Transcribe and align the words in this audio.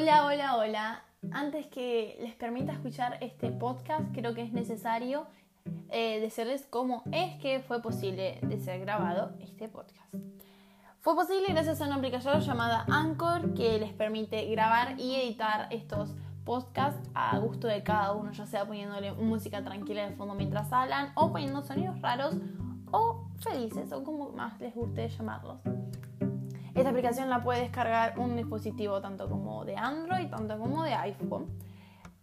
Hola, 0.00 0.26
hola, 0.26 0.56
hola. 0.56 1.02
Antes 1.32 1.66
que 1.66 2.16
les 2.20 2.32
permita 2.36 2.72
escuchar 2.72 3.18
este 3.20 3.50
podcast, 3.50 4.04
creo 4.14 4.32
que 4.32 4.42
es 4.42 4.52
necesario 4.52 5.26
eh, 5.90 6.20
decirles 6.20 6.64
cómo 6.70 7.02
es 7.10 7.34
que 7.42 7.58
fue 7.58 7.82
posible 7.82 8.38
de 8.42 8.60
ser 8.60 8.78
grabado 8.78 9.32
este 9.40 9.68
podcast. 9.68 10.14
Fue 11.00 11.16
posible 11.16 11.48
gracias 11.48 11.80
a 11.80 11.86
una 11.86 11.96
aplicación 11.96 12.40
llamada 12.40 12.86
Anchor 12.88 13.54
que 13.54 13.80
les 13.80 13.92
permite 13.92 14.46
grabar 14.46 15.00
y 15.00 15.16
editar 15.16 15.66
estos 15.72 16.14
podcasts 16.44 17.10
a 17.14 17.36
gusto 17.38 17.66
de 17.66 17.82
cada 17.82 18.12
uno, 18.12 18.30
ya 18.30 18.46
sea 18.46 18.66
poniéndole 18.66 19.10
música 19.14 19.64
tranquila 19.64 20.08
de 20.08 20.14
fondo 20.14 20.34
mientras 20.36 20.72
hablan 20.72 21.10
o 21.16 21.32
poniendo 21.32 21.60
sonidos 21.62 22.00
raros 22.00 22.36
o 22.92 23.26
felices 23.40 23.90
o 23.90 24.04
como 24.04 24.30
más 24.30 24.60
les 24.60 24.72
guste 24.76 25.08
llamarlos. 25.08 25.58
Esta 26.78 26.90
aplicación 26.90 27.28
la 27.28 27.42
puede 27.42 27.62
descargar 27.62 28.16
un 28.20 28.36
dispositivo 28.36 29.00
tanto 29.00 29.28
como 29.28 29.64
de 29.64 29.76
Android, 29.76 30.28
tanto 30.28 30.56
como 30.60 30.84
de 30.84 30.94
iPhone. 30.94 31.48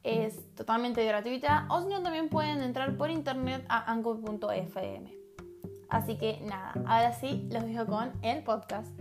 Es 0.01 0.55
totalmente 0.55 1.03
gratuita 1.03 1.67
o 1.69 1.81
si 1.81 1.89
no 1.89 2.01
también 2.01 2.29
pueden 2.29 2.61
entrar 2.61 2.95
por 2.95 3.11
internet 3.11 3.65
a 3.67 3.91
anchor.fm. 3.91 5.13
Así 5.89 6.17
que 6.17 6.39
nada, 6.45 6.71
ahora 6.85 7.11
sí 7.11 7.49
los 7.51 7.65
dejo 7.65 7.85
con 7.85 8.13
el 8.21 8.43
podcast. 8.45 8.97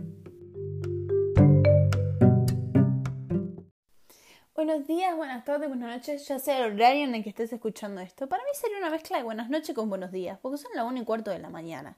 Buenos 4.53 4.85
días, 4.87 5.15
buenas 5.15 5.45
tardes, 5.45 5.69
buenas 5.69 5.95
noches, 5.95 6.27
ya 6.27 6.37
sea 6.37 6.65
el 6.65 6.73
horario 6.73 7.05
en 7.05 7.15
el 7.15 7.23
que 7.23 7.29
estés 7.29 7.53
escuchando 7.53 8.01
esto. 8.01 8.27
Para 8.27 8.43
mí 8.43 8.49
sería 8.55 8.79
una 8.79 8.89
mezcla 8.89 9.19
de 9.19 9.23
buenas 9.23 9.49
noches 9.49 9.73
con 9.73 9.87
buenos 9.87 10.11
días, 10.11 10.37
porque 10.41 10.57
son 10.57 10.71
la 10.75 10.83
1 10.83 10.99
y 10.99 11.05
cuarto 11.05 11.31
de 11.31 11.39
la 11.39 11.49
mañana. 11.49 11.95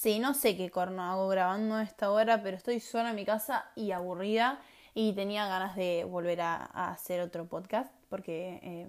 Sí, 0.00 0.18
no 0.18 0.32
sé 0.32 0.56
qué 0.56 0.70
corno 0.70 1.02
hago 1.02 1.28
grabando 1.28 1.74
a 1.74 1.82
esta 1.82 2.10
hora, 2.10 2.42
pero 2.42 2.56
estoy 2.56 2.80
sola 2.80 3.10
en 3.10 3.16
mi 3.16 3.26
casa 3.26 3.70
y 3.76 3.92
aburrida 3.92 4.58
y 4.94 5.12
tenía 5.12 5.46
ganas 5.46 5.76
de 5.76 6.04
volver 6.04 6.40
a, 6.40 6.64
hacer 6.90 7.20
otro 7.20 7.44
podcast 7.46 7.92
porque, 8.08 8.60
eh, 8.62 8.88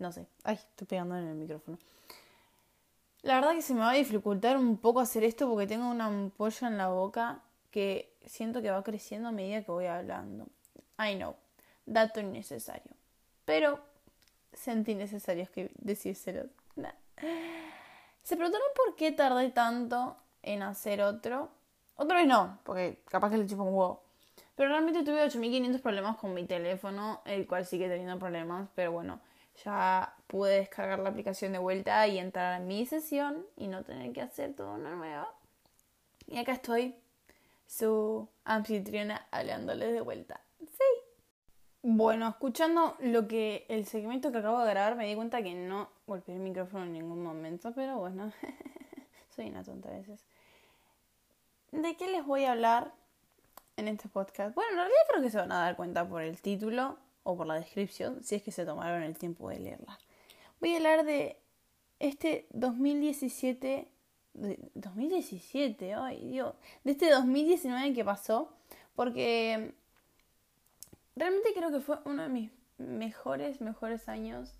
no 0.00 0.10
sé, 0.10 0.26
ay, 0.42 0.56
estoy 0.56 0.88
pegando 0.88 1.16
en 1.16 1.28
el 1.28 1.36
micrófono. 1.36 1.78
La 3.22 3.36
verdad 3.36 3.52
que 3.52 3.62
se 3.62 3.74
me 3.74 3.78
va 3.82 3.90
a 3.92 3.94
dificultar 3.94 4.56
un 4.56 4.76
poco 4.76 4.98
hacer 4.98 5.22
esto 5.22 5.48
porque 5.48 5.68
tengo 5.68 5.88
una 5.88 6.06
ampolla 6.06 6.66
en 6.66 6.78
la 6.78 6.88
boca 6.88 7.42
que 7.70 8.12
siento 8.26 8.60
que 8.60 8.72
va 8.72 8.82
creciendo 8.82 9.28
a 9.28 9.32
medida 9.32 9.62
que 9.62 9.70
voy 9.70 9.86
hablando. 9.86 10.48
I 10.98 11.14
know, 11.14 11.36
dato 11.86 12.18
innecesario. 12.18 12.90
Pero 13.44 13.78
sentí 14.52 14.96
necesario 14.96 15.46
decírselo. 15.76 16.48
Se 18.24 18.34
preguntaron 18.34 18.66
por 18.74 18.96
qué 18.96 19.12
tardé 19.12 19.50
tanto 19.50 20.16
en 20.42 20.62
hacer 20.62 21.02
otro. 21.02 21.50
Otra 21.96 22.18
vez 22.18 22.26
no, 22.26 22.58
porque 22.64 23.02
capaz 23.06 23.30
que 23.30 23.38
le 23.38 23.46
chupo 23.46 23.64
un 23.64 23.74
huevo. 23.74 24.02
Pero 24.54 24.70
realmente 24.70 25.04
tuve 25.04 25.22
8500 25.22 25.80
problemas 25.80 26.16
con 26.18 26.34
mi 26.34 26.44
teléfono, 26.44 27.22
el 27.24 27.46
cual 27.46 27.64
sigue 27.64 27.88
teniendo 27.88 28.18
problemas, 28.18 28.68
pero 28.74 28.92
bueno, 28.92 29.20
ya 29.64 30.14
pude 30.26 30.56
descargar 30.56 30.98
la 30.98 31.10
aplicación 31.10 31.52
de 31.52 31.58
vuelta 31.58 32.06
y 32.06 32.18
entrar 32.18 32.54
a 32.54 32.58
mi 32.58 32.86
sesión 32.86 33.46
y 33.56 33.68
no 33.68 33.84
tener 33.84 34.12
que 34.12 34.22
hacer 34.22 34.54
toda 34.54 34.72
una 34.72 34.94
nueva. 34.94 35.32
Y 36.26 36.38
acá 36.38 36.52
estoy, 36.52 36.94
su 37.66 38.28
anfitriona, 38.44 39.26
hablándoles 39.30 39.92
de 39.92 40.00
vuelta. 40.00 40.40
Sí. 40.58 40.84
Bueno, 41.82 42.28
escuchando 42.28 42.96
lo 43.00 43.26
que 43.26 43.64
el 43.68 43.86
segmento 43.86 44.30
que 44.30 44.38
acabo 44.38 44.60
de 44.60 44.70
grabar, 44.70 44.96
me 44.96 45.06
di 45.06 45.14
cuenta 45.14 45.42
que 45.42 45.54
no 45.54 45.88
golpeé 46.06 46.34
el 46.34 46.40
micrófono 46.40 46.84
en 46.84 46.92
ningún 46.92 47.22
momento, 47.22 47.72
pero 47.74 47.96
bueno, 47.98 48.32
soy 49.34 49.48
una 49.48 49.64
tonta 49.64 49.88
a 49.88 49.92
veces. 49.92 50.22
¿De 51.72 51.96
qué 51.96 52.08
les 52.08 52.26
voy 52.26 52.44
a 52.44 52.52
hablar 52.52 52.92
en 53.76 53.86
este 53.86 54.08
podcast? 54.08 54.54
Bueno, 54.54 54.70
en 54.72 54.76
realidad 54.78 55.00
creo 55.08 55.22
que 55.22 55.30
se 55.30 55.38
van 55.38 55.52
a 55.52 55.60
dar 55.60 55.76
cuenta 55.76 56.08
por 56.08 56.22
el 56.22 56.40
título 56.42 56.98
o 57.22 57.36
por 57.36 57.46
la 57.46 57.54
descripción, 57.54 58.24
si 58.24 58.34
es 58.34 58.42
que 58.42 58.50
se 58.50 58.66
tomaron 58.66 59.04
el 59.04 59.16
tiempo 59.16 59.48
de 59.50 59.60
leerla. 59.60 59.98
Voy 60.60 60.74
a 60.74 60.76
hablar 60.78 61.04
de 61.04 61.38
este 62.00 62.48
2017, 62.50 63.88
2017, 64.34 65.94
ay 65.94 66.28
Dios, 66.28 66.54
de 66.82 66.92
este 66.92 67.08
2019 67.08 67.94
que 67.94 68.04
pasó, 68.04 68.52
porque 68.96 69.74
realmente 71.14 71.50
creo 71.54 71.70
que 71.70 71.80
fue 71.80 71.98
uno 72.04 72.24
de 72.24 72.28
mis 72.30 72.50
mejores, 72.78 73.60
mejores 73.60 74.08
años 74.08 74.58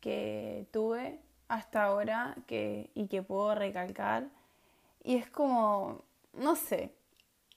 que 0.00 0.66
tuve 0.72 1.20
hasta 1.48 1.84
ahora 1.84 2.36
que, 2.46 2.90
y 2.94 3.08
que 3.08 3.22
puedo 3.22 3.54
recalcar. 3.54 4.30
Y 5.02 5.16
es 5.16 5.28
como, 5.30 6.04
no 6.38 6.56
sé, 6.56 6.94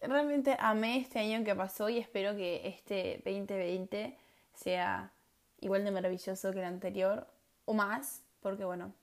realmente 0.01 0.55
amé 0.59 0.97
este 0.97 1.19
año 1.19 1.43
que 1.43 1.55
pasó 1.55 1.89
y 1.89 1.97
espero 1.97 2.35
que 2.35 2.67
este 2.67 3.21
2020 3.25 4.17
sea 4.53 5.11
igual 5.59 5.85
de 5.85 5.91
maravilloso 5.91 6.51
que 6.51 6.59
el 6.59 6.65
anterior 6.65 7.27
o 7.65 7.73
más, 7.73 8.23
porque 8.41 8.65
bueno, 8.65 8.93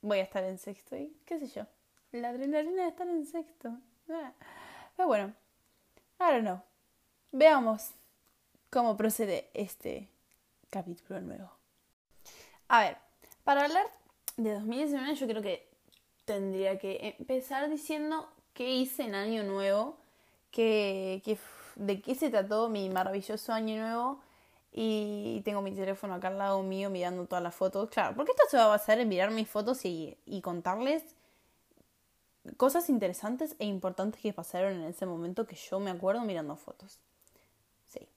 voy 0.00 0.18
a 0.18 0.22
estar 0.22 0.44
en 0.44 0.58
sexto 0.58 0.96
y 0.96 1.16
qué 1.24 1.38
sé 1.38 1.48
yo, 1.48 1.66
la 2.12 2.30
adrenalina 2.30 2.84
de 2.84 2.88
estar 2.88 3.08
en 3.08 3.26
sexto. 3.26 3.76
Ah. 4.08 4.32
Pero 4.96 5.06
bueno, 5.06 5.34
don't 6.18 6.40
know. 6.40 6.62
Veamos 7.30 7.90
cómo 8.70 8.96
procede 8.96 9.50
este 9.54 10.08
capítulo 10.70 11.20
nuevo. 11.20 11.50
A 12.68 12.80
ver, 12.80 12.96
para 13.44 13.64
hablar 13.64 13.86
de 14.36 14.54
2019 14.54 15.14
yo 15.14 15.26
creo 15.26 15.42
que 15.42 15.68
tendría 16.24 16.78
que 16.78 17.16
empezar 17.18 17.68
diciendo 17.70 18.30
qué 18.58 18.68
hice 18.74 19.04
en 19.04 19.14
Año 19.14 19.44
Nuevo, 19.44 19.96
que, 20.50 21.22
de 21.76 22.02
qué 22.02 22.14
se 22.16 22.28
trató 22.28 22.68
mi 22.68 22.90
maravilloso 22.90 23.52
Año 23.52 23.76
Nuevo. 23.76 24.20
Y 24.72 25.42
tengo 25.44 25.62
mi 25.62 25.70
teléfono 25.70 26.14
acá 26.14 26.26
al 26.26 26.38
lado 26.38 26.62
mío 26.64 26.90
mirando 26.90 27.24
todas 27.26 27.42
las 27.42 27.54
fotos. 27.54 27.88
Claro, 27.88 28.16
porque 28.16 28.32
esto 28.32 28.42
se 28.50 28.56
va 28.56 28.64
a 28.64 28.68
basar 28.68 28.98
en 28.98 29.08
mirar 29.08 29.30
mis 29.30 29.48
fotos 29.48 29.84
y, 29.84 30.18
y 30.26 30.40
contarles 30.40 31.04
cosas 32.56 32.90
interesantes 32.90 33.54
e 33.60 33.64
importantes 33.64 34.20
que 34.20 34.32
pasaron 34.32 34.72
en 34.72 34.84
ese 34.84 35.06
momento 35.06 35.46
que 35.46 35.54
yo 35.54 35.78
me 35.78 35.92
acuerdo 35.92 36.22
mirando 36.22 36.56
fotos. 36.56 36.98
Sí. 37.86 38.08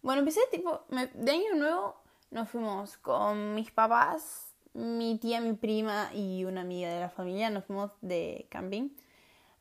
Bueno, 0.00 0.20
empecé 0.20 0.40
tipo, 0.50 0.80
de 0.88 1.30
año 1.30 1.54
nuevo 1.56 1.96
nos 2.30 2.48
fuimos 2.48 2.96
con 2.96 3.54
mis 3.54 3.70
papás, 3.70 4.46
mi 4.72 5.18
tía, 5.18 5.42
mi 5.42 5.52
prima 5.52 6.10
y 6.14 6.44
una 6.46 6.62
amiga 6.62 6.88
de 6.88 7.00
la 7.00 7.10
familia, 7.10 7.50
nos 7.50 7.66
fuimos 7.66 7.90
de 8.00 8.46
camping. 8.48 8.88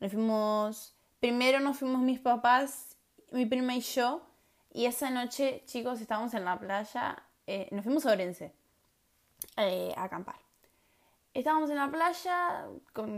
Nos 0.04 0.12
fuimos, 0.12 0.94
primero 1.22 1.62
nos 1.62 1.78
fuimos 1.78 2.02
mis 2.02 2.20
papás, 2.20 2.98
mi 3.32 3.46
prima 3.46 3.74
y 3.74 3.80
yo, 3.80 4.22
y 4.74 4.86
esa 4.86 5.10
noche, 5.10 5.64
chicos, 5.66 6.02
estábamos 6.02 6.34
en 6.34 6.44
la 6.44 6.60
playa, 6.60 7.24
eh, 7.48 7.70
nos 7.72 7.86
fuimos 7.86 8.06
a 8.06 8.12
Orense 8.12 8.52
eh, 9.56 9.94
a 9.96 10.04
acampar. 10.04 10.36
Estábamos 11.34 11.70
en 11.70 11.78
la 11.78 11.90
playa 11.90 12.66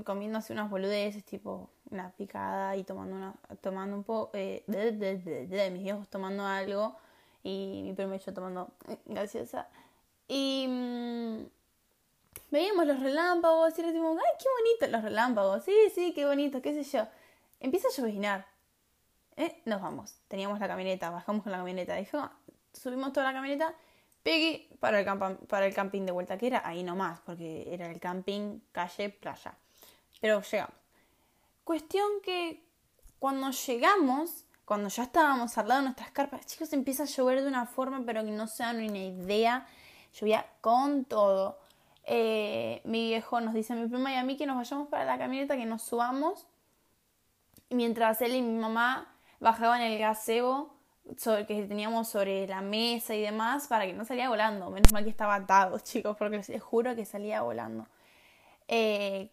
comiendo 0.03 0.37
así 0.37 0.53
unas 0.53 0.69
boludeces, 0.69 1.25
tipo 1.25 1.71
una 1.89 2.11
picada 2.11 2.75
y 2.75 2.83
tomando 2.83 3.15
una, 3.15 3.33
tomando 3.61 3.97
un 3.97 4.03
poco, 4.03 4.29
eh, 4.35 4.63
de, 4.67 5.71
mis 5.71 5.81
viejos 5.81 6.07
tomando 6.07 6.45
algo 6.45 6.97
y 7.41 7.81
mi 7.81 7.93
prima 7.93 8.15
y 8.15 8.19
yo 8.19 8.31
tomando 8.31 8.69
gaseosa. 9.05 9.69
Y 10.27 10.67
mm, 10.69 11.45
veíamos 12.51 12.85
los 12.85 12.99
relámpagos 12.99 13.77
y 13.77 13.81
era 13.81 13.91
tipo, 13.91 14.09
ay, 14.11 14.33
qué 14.39 14.45
bonitos 14.59 14.89
los 14.89 15.03
relámpagos, 15.03 15.63
sí, 15.63 15.75
sí, 15.93 16.13
qué 16.13 16.25
bonito, 16.25 16.61
qué 16.61 16.73
sé 16.73 16.97
yo. 16.97 17.07
Empieza 17.59 17.87
a 17.87 17.91
llovinar. 17.91 18.45
Eh, 19.37 19.61
nos 19.65 19.81
vamos. 19.81 20.15
Teníamos 20.27 20.59
la 20.59 20.67
camioneta, 20.67 21.09
bajamos 21.09 21.43
con 21.43 21.51
la 21.51 21.57
camioneta. 21.57 21.95
Dijo, 21.95 22.29
subimos 22.73 23.11
toda 23.13 23.25
la 23.25 23.33
camioneta, 23.33 23.73
pegué 24.23 24.69
para 24.79 24.99
el, 24.99 25.37
para 25.47 25.65
el 25.65 25.73
camping 25.73 26.05
de 26.05 26.11
vuelta, 26.11 26.37
que 26.37 26.47
era 26.47 26.67
ahí 26.67 26.83
nomás, 26.83 27.19
porque 27.21 27.73
era 27.73 27.89
el 27.89 27.99
camping, 27.99 28.59
calle, 28.71 29.09
playa. 29.09 29.57
Pero 30.21 30.41
llegamos. 30.41 30.75
Cuestión 31.63 32.07
que 32.23 32.63
cuando 33.19 33.49
llegamos, 33.49 34.45
cuando 34.65 34.89
ya 34.89 35.03
estábamos 35.03 35.57
al 35.57 35.67
lado 35.67 35.81
de 35.81 35.85
nuestras 35.85 36.11
carpas, 36.11 36.45
chicos, 36.45 36.71
empieza 36.73 37.03
a 37.03 37.07
llover 37.07 37.41
de 37.41 37.47
una 37.47 37.65
forma, 37.65 38.03
pero 38.05 38.23
que 38.23 38.31
no 38.31 38.47
se 38.47 38.63
dan 38.63 38.77
una 38.77 38.97
idea. 38.97 39.67
Llovía 40.13 40.45
con 40.61 41.05
todo. 41.05 41.59
Eh, 42.05 42.81
mi 42.83 43.07
viejo 43.07 43.41
nos 43.41 43.53
dice 43.53 43.73
a 43.73 43.75
mi 43.75 43.87
prima 43.87 44.13
y 44.13 44.15
a 44.15 44.23
mí 44.23 44.37
que 44.37 44.45
nos 44.45 44.57
vayamos 44.57 44.87
para 44.89 45.05
la 45.05 45.17
camioneta, 45.17 45.57
que 45.57 45.65
nos 45.65 45.81
subamos. 45.81 46.47
Mientras 47.69 48.21
él 48.21 48.35
y 48.35 48.41
mi 48.41 48.59
mamá 48.59 49.11
bajaban 49.39 49.81
el 49.81 49.97
gazebo 49.97 50.75
sobre, 51.17 51.45
que 51.45 51.63
teníamos 51.63 52.07
sobre 52.07 52.47
la 52.47 52.61
mesa 52.61 53.15
y 53.15 53.21
demás 53.21 53.67
para 53.67 53.85
que 53.85 53.93
no 53.93 54.05
salía 54.05 54.29
volando. 54.29 54.69
Menos 54.69 54.91
mal 54.93 55.03
que 55.03 55.09
estaba 55.09 55.35
atado, 55.35 55.79
chicos, 55.83 56.15
porque 56.17 56.41
les 56.47 56.63
juro 56.63 56.95
que 56.95 57.05
salía 57.05 57.41
volando. 57.41 57.87
Eh, 58.67 59.31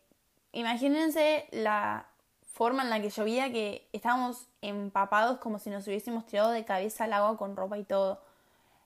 imagínense 0.53 1.47
la 1.53 2.07
forma 2.53 2.83
en 2.83 2.91
la 2.91 3.01
que 3.01 3.11
llovía, 3.11 3.51
que 3.51 3.89
estábamos 3.93 4.49
empapados 4.61 5.39
como 5.39 5.59
si 5.59 5.71
nos 5.71 5.87
hubiésemos 5.87 6.27
tirado 6.27 6.51
de 6.51 6.65
cabeza 6.65 7.05
al 7.05 7.13
agua 7.13 7.37
con 7.37 7.57
ropa 7.57 7.79
y 7.79 7.85
todo. 7.85 8.21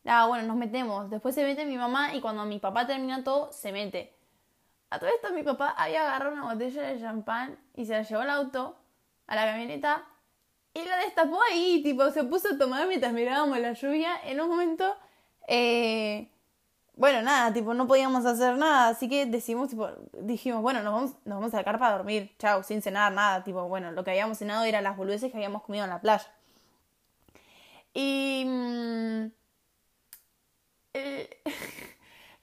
Ah, 0.06 0.26
bueno, 0.26 0.46
nos 0.46 0.56
metemos. 0.56 1.10
Después 1.10 1.34
se 1.34 1.44
mete 1.44 1.64
mi 1.64 1.76
mamá 1.76 2.14
y 2.14 2.20
cuando 2.20 2.44
mi 2.44 2.58
papá 2.58 2.86
termina 2.86 3.24
todo, 3.24 3.52
se 3.52 3.72
mete. 3.72 4.14
A 4.90 4.98
todo 4.98 5.10
esto 5.10 5.32
mi 5.32 5.42
papá 5.42 5.74
había 5.76 6.02
agarrado 6.02 6.32
una 6.32 6.52
botella 6.52 6.82
de 6.82 7.00
champán 7.00 7.58
y 7.74 7.86
se 7.86 7.92
la 7.92 8.02
llevó 8.02 8.22
al 8.22 8.30
auto, 8.30 8.76
a 9.26 9.34
la 9.34 9.44
camioneta, 9.46 10.04
Y 10.74 10.84
la 10.84 10.98
destapó 10.98 11.40
ahí, 11.42 11.82
tipo, 11.82 12.10
se 12.10 12.24
puso 12.24 12.50
a 12.54 12.58
tomar 12.58 12.86
mientras 12.88 13.12
mirábamos 13.12 13.58
la 13.58 13.72
lluvia. 13.72 14.10
En 14.24 14.40
un 14.40 14.48
momento, 14.48 14.96
eh, 15.48 16.30
bueno, 16.94 17.22
nada, 17.22 17.52
tipo, 17.52 17.74
no 17.74 17.86
podíamos 17.86 18.26
hacer 18.26 18.56
nada, 18.58 18.88
así 18.88 19.08
que 19.08 19.26
decimos, 19.26 19.70
tipo, 19.70 19.88
dijimos, 20.20 20.62
bueno, 20.62 20.82
nos 20.82 20.92
vamos, 20.94 21.12
nos 21.24 21.38
vamos 21.38 21.54
a 21.54 21.58
la 21.58 21.64
carpa 21.64 21.88
a 21.88 21.92
dormir, 21.96 22.34
chao, 22.38 22.62
sin 22.62 22.82
cenar, 22.82 23.12
nada, 23.12 23.44
tipo, 23.44 23.68
bueno, 23.68 23.92
lo 23.92 24.04
que 24.04 24.10
habíamos 24.10 24.38
cenado 24.38 24.64
eran 24.64 24.84
las 24.84 24.96
boludeces 24.96 25.30
que 25.30 25.36
habíamos 25.38 25.62
comido 25.62 25.84
en 25.84 25.90
la 25.90 26.00
playa. 26.00 26.26
Y... 27.94 28.44
Mm, 30.96 31.52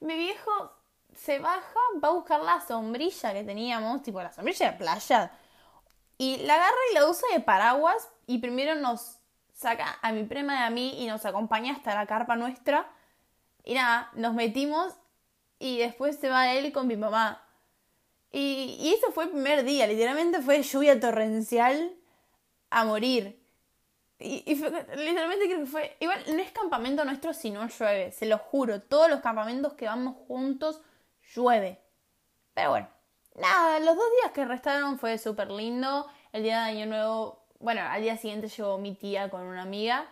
mi 0.06 0.16
viejo 0.16 0.72
se 1.14 1.38
baja, 1.38 1.80
va 2.02 2.08
a 2.08 2.12
buscar 2.12 2.40
la 2.40 2.60
sombrilla 2.60 3.32
que 3.32 3.44
teníamos, 3.44 4.02
tipo 4.02 4.22
la 4.22 4.32
sombrilla 4.32 4.72
de 4.72 4.78
playa, 4.78 5.32
y 6.18 6.38
la 6.38 6.54
agarra 6.54 6.76
y 6.90 6.94
la 6.94 7.06
usa 7.08 7.28
de 7.32 7.40
paraguas 7.40 8.08
y 8.26 8.38
primero 8.38 8.74
nos 8.76 9.18
saca 9.52 9.98
a 10.02 10.12
mi 10.12 10.24
prima 10.24 10.54
y 10.54 10.62
a 10.62 10.70
mí 10.70 11.02
y 11.02 11.06
nos 11.06 11.24
acompaña 11.24 11.72
hasta 11.72 11.94
la 11.94 12.06
carpa 12.06 12.36
nuestra. 12.36 12.90
Y 13.64 13.74
nada, 13.74 14.10
nos 14.14 14.34
metimos 14.34 14.94
y 15.58 15.78
después 15.78 16.16
se 16.16 16.28
va 16.28 16.52
él 16.52 16.72
con 16.72 16.86
mi 16.86 16.96
mamá. 16.96 17.42
Y, 18.30 18.76
y 18.80 18.94
eso 18.94 19.12
fue 19.12 19.24
el 19.24 19.30
primer 19.30 19.64
día, 19.64 19.86
literalmente 19.86 20.42
fue 20.42 20.62
lluvia 20.62 20.98
torrencial 21.00 21.96
a 22.70 22.84
morir. 22.84 23.43
Y, 24.24 24.42
y 24.46 24.54
literalmente 24.54 25.44
creo 25.44 25.60
que 25.60 25.66
fue. 25.66 25.96
Igual 26.00 26.18
no 26.26 26.40
es 26.40 26.50
campamento 26.50 27.04
nuestro 27.04 27.34
si 27.34 27.50
no 27.50 27.68
llueve, 27.68 28.10
se 28.10 28.24
lo 28.24 28.38
juro. 28.38 28.80
Todos 28.80 29.10
los 29.10 29.20
campamentos 29.20 29.74
que 29.74 29.84
vamos 29.84 30.16
juntos 30.26 30.80
llueve. 31.34 31.78
Pero 32.54 32.70
bueno, 32.70 32.88
nada, 33.34 33.80
los 33.80 33.96
dos 33.96 34.06
días 34.20 34.32
que 34.32 34.46
restaron 34.46 34.98
fue 34.98 35.18
súper 35.18 35.50
lindo. 35.50 36.06
El 36.32 36.42
día 36.42 36.64
de 36.64 36.70
Año 36.70 36.86
Nuevo, 36.86 37.44
bueno, 37.60 37.82
al 37.82 38.00
día 38.00 38.16
siguiente 38.16 38.48
llegó 38.48 38.78
mi 38.78 38.94
tía 38.94 39.28
con 39.28 39.42
una 39.42 39.62
amiga. 39.62 40.06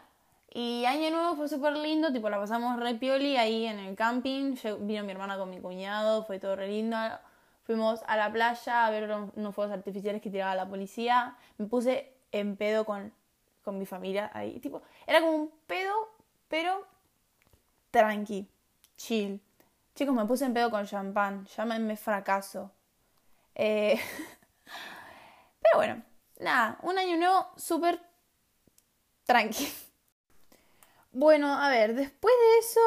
Y 0.53 0.85
Año 0.85 1.11
Nuevo 1.11 1.35
fue 1.37 1.49
súper 1.49 1.75
lindo, 1.79 2.13
tipo 2.13 2.29
la 2.29 2.39
pasamos 2.39 2.79
re 2.79 2.95
pioli 2.95 3.39
ahí 3.39 3.65
en 3.65 3.79
el 3.79 3.97
camping. 3.97 4.57
vino 4.81 5.05
mi 5.05 5.13
hermana 5.13 5.39
con 5.39 5.49
mi 5.49 5.59
cuñado, 5.59 6.25
fue 6.27 6.39
todo 6.39 6.55
re 6.57 6.69
lindo. 6.69 6.99
Fuimos 7.63 8.03
a 8.07 8.17
la 8.19 8.31
playa 8.31 8.87
a 8.87 8.91
ver 8.91 9.11
unos 9.11 9.55
fuegos 9.55 9.73
artificiales 9.73 10.21
que 10.21 10.29
tiraba 10.29 10.55
la 10.55 10.69
policía. 10.69 11.39
Me 11.57 11.67
puse 11.67 12.13
en 12.33 12.57
pedo 12.57 12.85
con, 12.85 13.15
con 13.63 13.79
mi 13.79 13.87
familia 13.87 14.31
ahí. 14.35 14.61
Tipo, 14.61 14.83
era 15.07 15.21
como 15.21 15.37
un 15.37 15.51
pedo, 15.67 15.95
pero 16.49 16.87
tranqui, 17.91 18.49
chill. 18.97 19.41
Chicos, 19.95 20.15
me 20.15 20.25
puse 20.25 20.45
en 20.45 20.55
pedo 20.55 20.71
con 20.71 20.87
champán. 20.87 21.47
Llámenme 21.57 21.97
fracaso. 21.97 22.71
Eh... 23.55 24.01
Pero 25.63 25.77
bueno, 25.77 26.03
nada, 26.41 26.79
un 26.83 26.99
año 26.99 27.17
nuevo 27.17 27.47
súper 27.57 28.01
tranqui. 29.25 29.69
Bueno, 31.13 31.55
a 31.55 31.69
ver, 31.69 31.95
después 31.95 32.35
de 32.35 32.59
eso, 32.59 32.81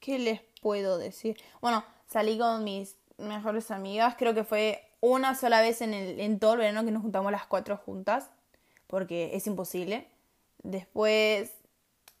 ¿qué 0.00 0.18
les 0.18 0.40
puedo 0.60 0.98
decir? 0.98 1.40
Bueno, 1.60 1.84
salí 2.08 2.36
con 2.36 2.64
mis 2.64 2.96
mejores 3.16 3.70
amigas. 3.70 4.16
Creo 4.18 4.34
que 4.34 4.44
fue 4.44 4.92
una 5.00 5.34
sola 5.34 5.60
vez 5.60 5.80
en, 5.82 5.94
el, 5.94 6.20
en 6.20 6.38
todo 6.38 6.54
el 6.54 6.60
verano 6.60 6.84
que 6.84 6.90
nos 6.90 7.02
juntamos 7.02 7.32
las 7.32 7.46
cuatro 7.46 7.76
juntas, 7.76 8.30
porque 8.92 9.34
es 9.34 9.46
imposible. 9.46 10.06
Después, 10.62 11.50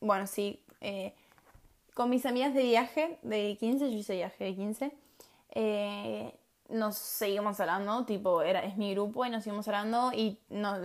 bueno, 0.00 0.26
sí, 0.26 0.64
eh, 0.80 1.14
con 1.92 2.08
mis 2.08 2.24
amigas 2.24 2.54
de 2.54 2.62
viaje 2.62 3.18
de 3.20 3.58
15, 3.60 3.90
yo 3.90 3.98
hice 3.98 4.14
viaje 4.14 4.44
de 4.44 4.54
15, 4.54 4.96
eh, 5.50 6.34
nos 6.70 6.96
seguimos 6.96 7.60
hablando, 7.60 8.06
tipo, 8.06 8.40
era, 8.40 8.64
es 8.64 8.78
mi 8.78 8.94
grupo 8.94 9.26
y 9.26 9.28
nos 9.28 9.44
seguimos 9.44 9.68
hablando 9.68 10.14
y 10.14 10.38
no, 10.48 10.78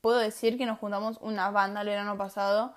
puedo 0.00 0.18
decir 0.18 0.58
que 0.58 0.66
nos 0.66 0.80
juntamos 0.80 1.18
una 1.20 1.52
banda 1.52 1.82
el 1.82 1.86
verano 1.86 2.18
pasado, 2.18 2.74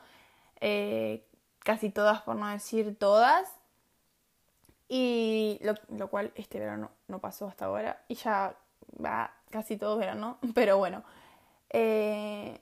eh, 0.60 1.26
casi 1.62 1.90
todas, 1.90 2.22
por 2.22 2.36
no 2.36 2.48
decir 2.48 2.96
todas, 2.96 3.50
y 4.88 5.58
lo, 5.64 5.74
lo, 5.98 6.12
cual 6.12 6.32
este 6.36 6.60
verano 6.60 6.92
no 7.08 7.18
pasó 7.18 7.48
hasta 7.48 7.66
ahora 7.66 8.04
y 8.08 8.14
ya 8.14 8.56
va 9.04 9.34
casi 9.50 9.78
todo 9.78 9.98
verano, 9.98 10.38
pero 10.54 10.78
bueno. 10.78 11.04
Eh, 11.72 12.60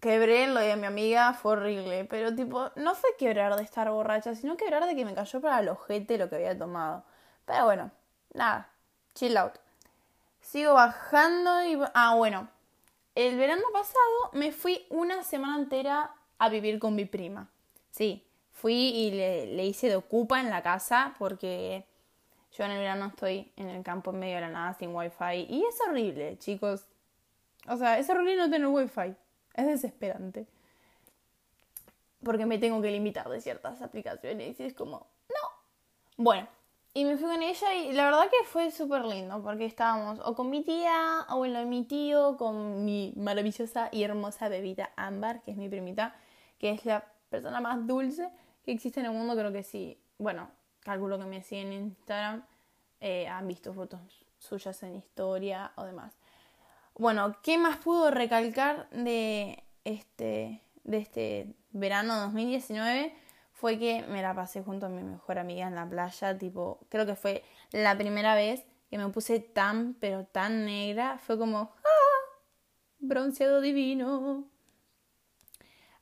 quebré 0.00 0.46
lo 0.48 0.60
de 0.60 0.76
mi 0.76 0.86
amiga, 0.86 1.32
fue 1.32 1.52
horrible. 1.52 2.04
Pero 2.04 2.34
tipo, 2.34 2.70
no 2.76 2.94
fue 2.94 3.10
quebrar 3.18 3.56
de 3.56 3.62
estar 3.62 3.90
borracha, 3.90 4.34
sino 4.34 4.56
quebrar 4.56 4.86
de 4.86 4.94
que 4.94 5.04
me 5.04 5.14
cayó 5.14 5.40
para 5.40 5.60
el 5.60 5.68
ojete 5.68 6.18
lo 6.18 6.28
que 6.28 6.36
había 6.36 6.58
tomado. 6.58 7.04
Pero 7.46 7.64
bueno, 7.64 7.90
nada, 8.34 8.70
chill 9.14 9.36
out. 9.36 9.54
Sigo 10.40 10.74
bajando 10.74 11.64
y... 11.64 11.78
Ah, 11.94 12.14
bueno. 12.16 12.48
El 13.14 13.38
verano 13.38 13.62
pasado 13.72 14.30
me 14.32 14.50
fui 14.52 14.86
una 14.90 15.22
semana 15.22 15.56
entera 15.56 16.10
a 16.38 16.48
vivir 16.48 16.78
con 16.80 16.94
mi 16.96 17.04
prima. 17.04 17.48
Sí, 17.90 18.26
fui 18.52 18.74
y 18.74 19.10
le, 19.12 19.46
le 19.46 19.64
hice 19.64 19.88
de 19.88 19.96
ocupa 19.96 20.40
en 20.40 20.50
la 20.50 20.62
casa 20.62 21.14
porque 21.18 21.86
yo 22.56 22.64
en 22.64 22.72
el 22.72 22.78
verano 22.78 23.06
estoy 23.06 23.52
en 23.56 23.68
el 23.68 23.82
campo 23.82 24.10
en 24.10 24.18
medio 24.18 24.34
de 24.36 24.40
la 24.42 24.48
nada 24.48 24.74
sin 24.74 24.94
wifi. 24.94 25.46
Y 25.48 25.64
es 25.64 25.80
horrible, 25.80 26.36
chicos. 26.38 26.86
O 27.68 27.76
sea, 27.76 27.98
es 27.98 28.08
horrible 28.10 28.36
no 28.36 28.50
tener 28.50 28.66
wifi. 28.66 29.14
Es 29.54 29.66
desesperante. 29.66 30.46
Porque 32.22 32.46
me 32.46 32.58
tengo 32.58 32.80
que 32.80 32.90
limitar 32.90 33.28
de 33.28 33.40
ciertas 33.40 33.82
aplicaciones 33.82 34.58
y 34.58 34.64
es 34.64 34.74
como, 34.74 35.06
no. 35.28 35.48
Bueno, 36.16 36.48
y 36.96 37.04
me 37.04 37.16
fui 37.16 37.28
con 37.28 37.42
ella 37.42 37.74
y 37.74 37.92
la 37.92 38.04
verdad 38.04 38.30
que 38.30 38.46
fue 38.46 38.70
súper 38.70 39.04
lindo 39.04 39.42
porque 39.42 39.64
estábamos 39.64 40.20
o 40.24 40.36
con 40.36 40.48
mi 40.48 40.62
tía 40.62 41.26
o 41.28 41.44
en 41.44 41.68
mi 41.68 41.84
tío, 41.84 42.36
con 42.36 42.84
mi 42.84 43.12
maravillosa 43.16 43.88
y 43.90 44.04
hermosa 44.04 44.48
bebida 44.48 44.92
Ámbar, 44.94 45.42
que 45.42 45.50
es 45.50 45.56
mi 45.56 45.68
primita, 45.68 46.14
que 46.60 46.70
es 46.70 46.84
la 46.86 47.04
persona 47.30 47.60
más 47.60 47.84
dulce 47.86 48.30
que 48.64 48.70
existe 48.70 49.00
en 49.00 49.06
el 49.06 49.12
mundo. 49.12 49.34
Creo 49.34 49.52
que 49.52 49.64
sí, 49.64 50.00
bueno, 50.18 50.48
calculo 50.80 51.18
que 51.18 51.24
me 51.24 51.42
siguen 51.42 51.72
en 51.72 51.82
Instagram, 51.86 52.44
eh, 53.00 53.26
han 53.26 53.48
visto 53.48 53.74
fotos 53.74 54.00
suyas 54.38 54.80
en 54.84 54.94
historia 54.94 55.72
o 55.74 55.82
demás. 55.82 56.16
Bueno, 56.96 57.36
¿qué 57.42 57.58
más 57.58 57.78
pudo 57.78 58.12
recalcar 58.12 58.88
de 58.90 59.64
este, 59.82 60.62
de 60.84 60.98
este 60.98 61.56
verano 61.72 62.20
2019? 62.20 63.12
Fue 63.52 63.80
que 63.80 64.02
me 64.08 64.22
la 64.22 64.32
pasé 64.32 64.62
junto 64.62 64.86
a 64.86 64.88
mi 64.88 65.02
mejor 65.02 65.40
amiga 65.40 65.66
en 65.66 65.74
la 65.74 65.88
playa, 65.88 66.38
tipo, 66.38 66.86
creo 66.90 67.04
que 67.04 67.16
fue 67.16 67.42
la 67.72 67.98
primera 67.98 68.36
vez 68.36 68.64
que 68.90 68.98
me 68.98 69.08
puse 69.08 69.40
tan, 69.40 69.94
pero 69.94 70.24
tan 70.24 70.66
negra, 70.66 71.18
fue 71.18 71.36
como, 71.36 71.72
¡ah! 71.84 72.38
Bronceado 73.00 73.60
divino. 73.60 74.44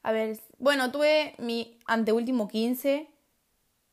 A 0.02 0.12
ver, 0.12 0.38
bueno, 0.59 0.93
tuve 0.93 1.35
mi 1.38 1.78
anteúltimo 1.87 2.49
15, 2.49 3.09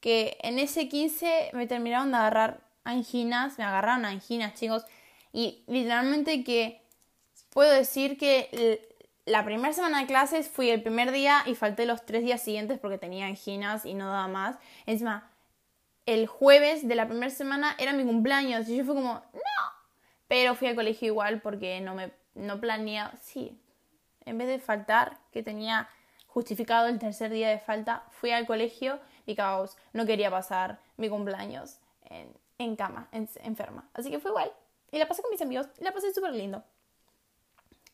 que 0.01 0.37
en 0.41 0.59
ese 0.59 0.89
15 0.89 1.51
me 1.53 1.65
terminaron 1.65 2.11
de 2.11 2.17
agarrar 2.17 2.67
anginas, 2.83 3.57
me 3.57 3.63
agarraron 3.63 4.03
anginas, 4.03 4.53
chicos, 4.55 4.85
y 5.31 5.63
literalmente 5.67 6.43
que 6.43 6.78
puedo 7.59 7.73
decir 7.73 8.17
que 8.17 8.87
la 9.25 9.43
primera 9.43 9.73
semana 9.73 9.99
de 9.99 10.07
clases 10.07 10.47
fui 10.47 10.69
el 10.69 10.81
primer 10.81 11.11
día 11.11 11.43
y 11.45 11.55
falté 11.55 11.85
los 11.85 12.05
tres 12.05 12.23
días 12.23 12.41
siguientes 12.41 12.79
porque 12.79 12.97
tenía 12.97 13.25
anginas 13.25 13.85
y 13.85 13.95
no 13.95 14.07
daba 14.07 14.29
más. 14.29 14.55
Encima, 14.85 15.29
el 16.05 16.25
jueves 16.25 16.87
de 16.87 16.95
la 16.95 17.05
primera 17.05 17.29
semana 17.29 17.75
era 17.77 17.91
mi 17.91 18.05
cumpleaños 18.05 18.69
y 18.69 18.77
yo 18.77 18.85
fui 18.85 18.95
como, 18.95 19.15
no. 19.33 19.63
Pero 20.29 20.55
fui 20.55 20.69
al 20.69 20.75
colegio 20.75 21.07
igual 21.07 21.41
porque 21.41 21.81
no 21.81 21.95
me 21.95 22.13
no 22.33 22.61
planeaba. 22.61 23.11
Sí, 23.17 23.61
en 24.23 24.37
vez 24.37 24.47
de 24.47 24.59
faltar, 24.59 25.17
que 25.33 25.43
tenía 25.43 25.89
justificado 26.27 26.87
el 26.87 26.97
tercer 26.97 27.29
día 27.29 27.49
de 27.49 27.59
falta, 27.59 28.05
fui 28.09 28.31
al 28.31 28.47
colegio 28.47 29.01
y 29.25 29.35
caos. 29.35 29.75
No 29.91 30.05
quería 30.05 30.31
pasar 30.31 30.79
mi 30.95 31.09
cumpleaños 31.09 31.81
en, 32.05 32.33
en 32.57 32.77
cama, 32.77 33.09
enferma. 33.11 33.89
Así 33.93 34.09
que 34.09 34.19
fue 34.19 34.31
igual. 34.31 34.49
Y 34.93 34.97
la 34.97 35.09
pasé 35.09 35.21
con 35.21 35.31
mis 35.31 35.41
amigos. 35.41 35.67
Y 35.77 35.83
la 35.83 35.91
pasé 35.91 36.13
súper 36.13 36.31
lindo. 36.31 36.63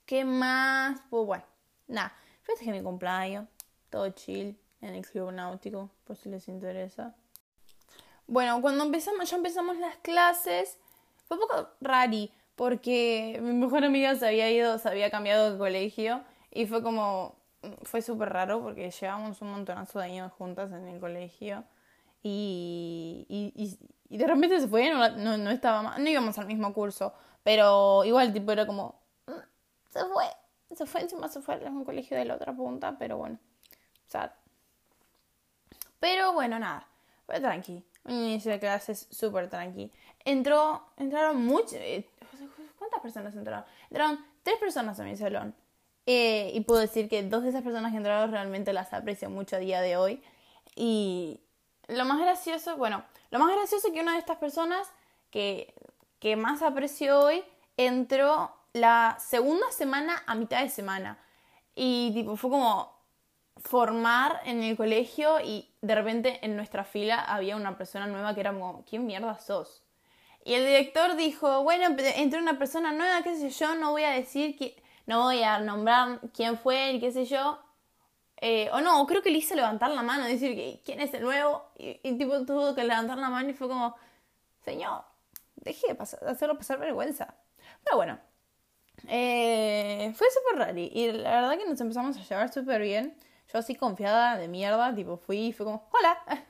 ¿Qué 0.06 0.24
más? 0.24 1.02
Pues 1.10 1.26
bueno, 1.26 1.44
nada. 1.88 2.14
Que 2.60 2.72
mi 2.72 2.82
cumpleaños, 2.82 3.48
todo 3.90 4.10
chill 4.10 4.58
en 4.82 4.94
el 4.94 5.06
club 5.06 5.32
náutico, 5.32 5.90
por 6.04 6.16
si 6.16 6.30
les 6.30 6.48
interesa. 6.48 7.16
Bueno, 8.28 8.62
cuando 8.62 8.84
empezamos, 8.84 9.30
ya 9.30 9.38
empezamos 9.38 9.78
las 9.78 9.98
clases, 9.98 10.78
fue 11.28 11.38
un 11.38 11.42
poco 11.42 11.70
rari, 11.82 12.32
porque 12.56 13.40
mi 13.42 13.54
mejor 13.54 13.84
amiga 13.84 14.16
se 14.16 14.28
había 14.28 14.50
ido, 14.52 14.78
se 14.78 14.90
había 14.90 15.10
cambiado 15.10 15.52
de 15.52 15.58
colegio, 15.58 16.24
y 16.52 16.68
fue 16.68 16.84
como, 16.84 17.36
fue 17.84 18.02
súper 18.02 18.30
raro, 18.30 18.62
porque 18.62 18.92
llevábamos 18.92 19.42
un 19.42 19.52
montonazo 19.52 20.00
de 20.00 20.06
años 20.06 20.32
juntas 20.34 20.72
en 20.72 20.88
el 20.88 21.00
colegio, 21.00 21.64
y, 22.22 23.26
y, 23.28 23.78
y, 24.10 24.18
de 24.18 24.28
repente 24.28 24.60
se 24.60 24.68
fue, 24.68 24.92
no, 24.92 25.10
no, 25.10 25.38
no 25.38 25.50
estaba 25.52 25.82
más, 25.82 26.00
no 26.00 26.10
íbamos 26.10 26.38
al 26.38 26.48
mismo 26.48 26.74
curso, 26.74 27.14
pero 27.44 28.04
igual, 28.06 28.34
tipo, 28.34 28.52
era 28.52 28.66
como, 28.66 29.05
se 29.96 30.06
fue. 30.06 30.26
Se 30.76 30.86
fue, 30.86 31.02
encima 31.02 31.28
se 31.30 31.42
fue 31.42 31.56
a 31.56 31.70
un 31.70 31.86
colegio 31.86 32.18
de 32.18 32.26
la 32.26 32.36
otra 32.36 32.54
punta, 32.54 32.98
pero 32.98 33.18
bueno. 33.18 33.40
Sad. 34.08 34.32
Pero 36.00 36.34
bueno, 36.34 36.60
nada. 36.60 36.88
Fue 37.26 37.40
tranqui. 37.40 37.84
Un 38.04 38.14
inicio 38.14 38.52
de 38.52 38.60
clases 38.60 39.08
súper 39.10 39.50
tranqui. 39.50 39.92
Entró, 40.26 40.84
entraron 40.98 41.46
muchos. 41.46 41.74
Eh, 41.76 42.08
¿Cuántas 42.78 43.00
personas 43.00 43.36
entraron? 43.36 43.64
Entraron 43.90 44.26
tres 44.44 44.58
personas 44.58 45.00
a 45.00 45.04
mi 45.04 45.16
salón. 45.16 45.56
Eh, 46.06 46.52
y 46.54 46.62
puedo 46.62 46.82
decir 46.82 47.10
que 47.10 47.24
dos 47.24 47.44
de 47.44 47.50
esas 47.50 47.64
personas 47.64 47.92
que 47.92 47.98
entraron 47.98 48.32
realmente 48.32 48.74
las 48.74 48.94
aprecio 48.94 49.30
mucho 49.30 49.56
a 49.56 49.60
día 49.60 49.82
de 49.82 49.98
hoy. 49.98 50.22
Y 50.76 51.40
lo 51.88 52.06
más 52.06 52.20
gracioso, 52.20 52.76
bueno, 52.78 53.04
lo 53.32 53.40
más 53.40 53.56
gracioso 53.56 53.88
es 53.88 53.94
que 53.94 54.02
una 54.02 54.14
de 54.14 54.20
estas 54.20 54.38
personas 54.38 54.88
que, 55.32 55.74
que 56.20 56.36
más 56.36 56.62
aprecio 56.62 57.20
hoy 57.20 57.44
entró 57.78 58.54
la 58.76 59.16
segunda 59.20 59.72
semana 59.72 60.22
a 60.28 60.36
mitad 60.36 60.62
de 60.62 60.68
semana. 60.68 61.18
Y 61.76 62.12
tipo, 62.14 62.36
fue 62.36 62.50
como 62.50 62.94
formar 63.56 64.42
en 64.44 64.62
el 64.64 64.76
colegio 64.76 65.40
y 65.40 65.74
de 65.82 65.96
repente 65.96 66.40
en 66.46 66.58
nuestra 66.58 66.84
fila 66.84 67.22
había 67.22 67.56
una 67.56 67.78
persona 67.78 68.06
nueva 68.06 68.34
que 68.34 68.42
era 68.42 68.52
como, 68.52 68.84
¿quién 68.84 69.06
mierda 69.06 69.40
sos? 69.40 69.82
Y 70.44 70.56
el 70.56 70.66
director 70.66 71.16
dijo, 71.16 71.64
bueno, 71.64 71.96
entró 72.18 72.42
una 72.42 72.60
persona 72.60 72.92
nueva, 72.92 73.24
qué 73.24 73.38
sé 73.38 73.50
yo, 73.50 73.76
no 73.76 73.92
voy 73.92 74.04
a 74.04 74.10
decir 74.10 74.58
que, 74.58 74.84
no 75.06 75.24
voy 75.24 75.42
a 75.42 75.60
nombrar 75.60 76.20
quién 76.34 76.58
fue 76.58 76.92
y 76.92 77.00
qué 77.00 77.14
sé 77.14 77.24
yo. 77.24 77.60
Eh, 78.42 78.70
o 78.74 78.82
no, 78.82 79.06
creo 79.08 79.22
que 79.22 79.32
le 79.32 79.38
hizo 79.38 79.56
levantar 79.56 79.90
la 79.92 80.04
mano, 80.04 80.26
decir 80.26 80.82
quién 80.84 81.00
es 81.00 81.14
el 81.14 81.24
nuevo. 81.24 81.64
Y, 81.78 82.18
tipo 82.18 82.46
tuvo 82.46 82.76
que 82.76 82.84
levantar 82.84 83.18
la 83.20 83.30
mano 83.30 83.50
y 83.50 83.54
fue 83.54 83.70
como, 83.70 83.96
señor, 84.66 85.06
deje 85.56 85.88
de, 85.88 85.96
pasar, 85.96 86.20
hacerlo 86.28 86.58
pasar 86.58 86.78
vergüenza. 86.78 87.36
Pero 87.86 87.96
bueno, 87.96 88.20
eh, 89.08 90.14
fue 90.16 90.28
súper 90.32 90.60
raro 90.60 90.80
y 90.80 91.12
la 91.12 91.42
verdad 91.42 91.58
que 91.58 91.70
nos 91.70 91.80
empezamos 91.80 92.18
a 92.18 92.22
llevar 92.22 92.52
súper 92.52 92.82
bien. 92.82 93.16
Yo 93.52 93.60
así 93.60 93.76
confiada 93.76 94.38
de 94.38 94.48
mierda, 94.48 94.94
tipo 94.96 95.18
fui 95.18 95.48
y 95.48 95.54
fue 95.54 95.66
como, 95.66 95.88
hola. 95.92 96.18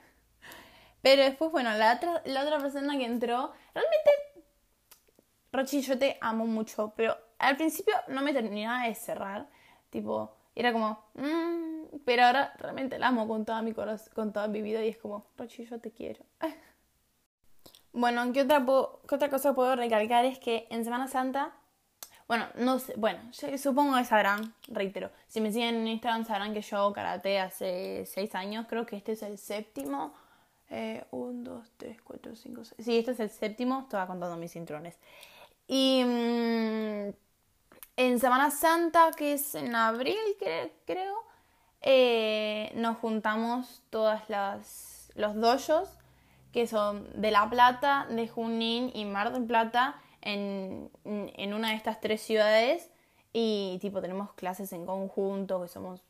Pero 1.02 1.22
después, 1.22 1.52
bueno, 1.52 1.72
la 1.76 1.94
otra, 1.94 2.22
la 2.24 2.42
otra 2.42 2.58
persona 2.58 2.96
que 2.96 3.04
entró, 3.04 3.52
realmente, 3.74 4.10
Rochi, 5.52 5.80
yo 5.82 5.98
te 5.98 6.18
amo 6.20 6.46
mucho, 6.46 6.94
pero 6.96 7.16
al 7.38 7.56
principio 7.56 7.94
no 8.08 8.22
me 8.22 8.32
terminaba 8.32 8.88
de 8.88 8.94
cerrar, 8.96 9.48
tipo, 9.90 10.36
era 10.56 10.72
como, 10.72 11.04
mmm, 11.14 11.98
pero 12.04 12.24
ahora 12.24 12.54
realmente 12.58 12.98
la 12.98 13.08
amo 13.08 13.28
con 13.28 13.44
toda 13.44 13.62
mi 13.62 13.72
corazón, 13.72 14.12
con 14.14 14.32
toda 14.32 14.48
mi 14.48 14.62
vida 14.62 14.84
y 14.84 14.88
es 14.88 14.98
como, 14.98 15.26
Rochi, 15.36 15.64
yo 15.64 15.78
te 15.80 15.92
quiero. 15.92 16.24
bueno, 17.92 18.32
¿qué 18.32 18.42
otra, 18.42 18.64
¿qué 19.08 19.14
otra 19.14 19.30
cosa 19.30 19.54
puedo 19.54 19.76
recalcar? 19.76 20.24
Es 20.24 20.40
que 20.40 20.66
en 20.70 20.84
Semana 20.84 21.06
Santa 21.06 21.54
bueno, 22.28 22.46
no 22.56 22.78
sé, 22.78 22.94
bueno, 22.96 23.20
supongo 23.58 23.96
que 23.96 24.04
sabrán, 24.04 24.54
reitero, 24.68 25.10
si 25.28 25.40
me 25.40 25.52
siguen 25.52 25.76
en 25.76 25.88
Instagram 25.88 26.24
sabrán 26.24 26.54
que 26.54 26.62
yo 26.62 26.92
karate 26.92 27.38
hace 27.38 28.04
6 28.06 28.34
años, 28.34 28.66
creo 28.68 28.84
que 28.86 28.96
este 28.96 29.12
es 29.12 29.22
el 29.22 29.38
séptimo. 29.38 30.14
1, 30.68 31.04
2, 31.12 31.72
3, 31.76 32.02
4, 32.02 32.34
5, 32.34 32.64
6. 32.64 32.84
Sí, 32.84 32.98
este 32.98 33.12
es 33.12 33.20
el 33.20 33.30
séptimo, 33.30 33.82
estaba 33.82 34.08
contando 34.08 34.36
mis 34.36 34.52
cinturones. 34.52 34.96
Y 35.68 36.02
mmm, 36.04 37.12
en 37.96 38.20
Semana 38.20 38.50
Santa, 38.50 39.12
que 39.16 39.34
es 39.34 39.54
en 39.54 39.76
abril, 39.76 40.16
creo, 40.84 41.14
eh, 41.82 42.72
nos 42.74 42.96
juntamos 42.98 43.82
todas 43.90 44.28
las 44.28 44.96
los 45.16 45.34
dojos 45.34 45.88
que 46.52 46.66
son 46.66 47.08
de 47.20 47.30
La 47.30 47.48
Plata, 47.50 48.06
de 48.10 48.28
Junín 48.28 48.90
y 48.94 49.04
Mar 49.04 49.32
del 49.32 49.44
Plata 49.44 49.96
en, 50.26 50.90
en 51.04 51.54
una 51.54 51.70
de 51.70 51.76
estas 51.76 52.00
tres 52.00 52.20
ciudades 52.20 52.90
y 53.32 53.78
tipo 53.80 54.00
tenemos 54.00 54.32
clases 54.32 54.72
en 54.72 54.86
conjunto, 54.86 55.60
que 55.60 55.68
somos 55.68 56.00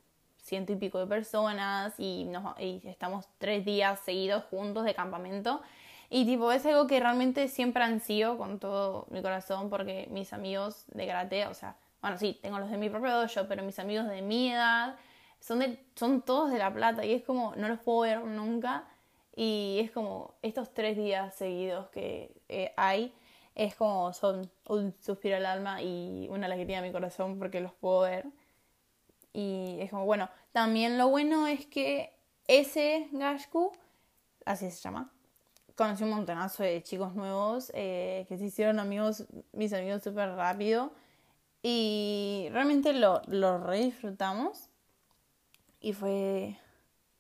ciento 0.47 0.73
y 0.73 0.77
pico 0.77 1.01
de 1.01 1.07
personas 1.07 1.95
y, 1.99 2.25
nos, 2.25 2.59
y 2.61 2.81
estamos 2.85 3.27
tres 3.39 3.65
días 3.65 3.99
seguidos 4.05 4.45
juntos 4.45 4.85
de 4.85 4.95
campamento. 4.95 5.61
Y 6.09 6.25
tipo, 6.25 6.53
es 6.53 6.65
algo 6.67 6.87
que 6.87 7.01
realmente 7.01 7.49
siempre 7.49 7.83
ansío 7.83 8.39
con 8.39 8.61
todo 8.61 9.07
mi 9.11 9.23
corazón 9.23 9.71
porque 9.71 10.07
mis 10.13 10.33
amigos 10.33 10.85
de 10.93 11.05
karate, 11.07 11.47
o 11.47 11.55
sea, 11.55 11.77
bueno, 12.01 12.17
sí, 12.17 12.39
tengo 12.41 12.61
los 12.61 12.71
de 12.71 12.77
mi 12.77 12.89
propio 12.89 13.11
dojo, 13.11 13.49
pero 13.49 13.65
mis 13.65 13.81
amigos 13.81 14.07
de 14.07 14.23
mi 14.23 14.53
edad 14.53 14.95
son, 15.41 15.59
de, 15.59 15.85
son 15.97 16.23
todos 16.23 16.53
de 16.53 16.59
La 16.59 16.73
Plata 16.73 17.05
y 17.05 17.13
es 17.13 17.25
como, 17.25 17.57
no 17.57 17.67
los 17.67 17.81
puedo 17.81 18.01
ver 18.01 18.21
nunca. 18.25 18.85
Y 19.35 19.81
es 19.83 19.91
como 19.91 20.35
estos 20.43 20.73
tres 20.73 20.97
días 20.97 21.35
seguidos 21.35 21.89
que 21.89 22.33
eh, 22.49 22.73
hay 22.77 23.13
es 23.57 23.75
como 23.75 24.13
son 24.13 24.51
un 24.69 24.95
suspiro 25.01 25.37
al 25.37 25.47
alma 25.47 25.83
y 25.83 26.29
una 26.31 26.47
alegría 26.47 26.79
a 26.79 26.83
mi 26.83 26.93
corazón 26.93 27.39
porque 27.39 27.61
los 27.61 27.73
puedo 27.73 28.03
ver. 28.03 28.27
Y 29.33 29.79
es 29.81 29.91
como, 29.91 30.05
bueno, 30.05 30.29
también 30.53 30.99
lo 30.99 31.09
bueno 31.09 31.47
es 31.47 31.67
que 31.67 32.15
ese 32.47 33.09
Gashku, 33.13 33.73
así 34.45 34.71
se 34.71 34.83
llama, 34.83 35.11
conocí 35.75 36.05
un 36.05 36.11
montonazo 36.11 36.63
de 36.63 36.83
chicos 36.83 37.15
nuevos 37.15 37.73
eh, 37.75 38.27
que 38.29 38.37
se 38.37 38.45
hicieron 38.45 38.79
amigos, 38.79 39.25
mis 39.53 39.73
amigos 39.73 40.03
súper 40.03 40.31
rápido. 40.35 40.93
Y 41.63 42.49
realmente 42.53 42.93
lo, 42.93 43.23
lo 43.27 43.71
disfrutamos. 43.71 44.69
Y 45.81 45.95
fue 45.95 46.59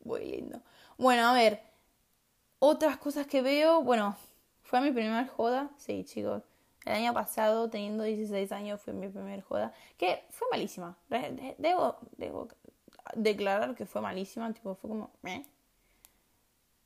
muy 0.04 0.24
lindo. 0.24 0.60
Bueno, 0.98 1.28
a 1.28 1.32
ver, 1.32 1.62
otras 2.58 2.98
cosas 2.98 3.26
que 3.26 3.40
veo, 3.40 3.82
bueno, 3.82 4.16
fue 4.66 4.80
mi 4.80 4.90
primer 4.90 5.28
joda, 5.28 5.70
sí, 5.76 6.04
chicos. 6.04 6.42
El 6.84 6.94
año 6.94 7.14
pasado, 7.14 7.70
teniendo 7.70 8.04
16 8.04 8.50
años, 8.52 8.80
fue 8.80 8.92
mi 8.92 9.08
primer 9.08 9.42
joda. 9.42 9.72
Que 9.96 10.24
fue 10.30 10.46
malísima. 10.50 10.96
Debo, 11.58 11.98
debo 12.16 12.48
declarar 13.14 13.74
que 13.74 13.86
fue 13.86 14.00
malísima. 14.00 14.52
Tipo, 14.52 14.74
fue 14.74 14.90
como... 14.90 15.10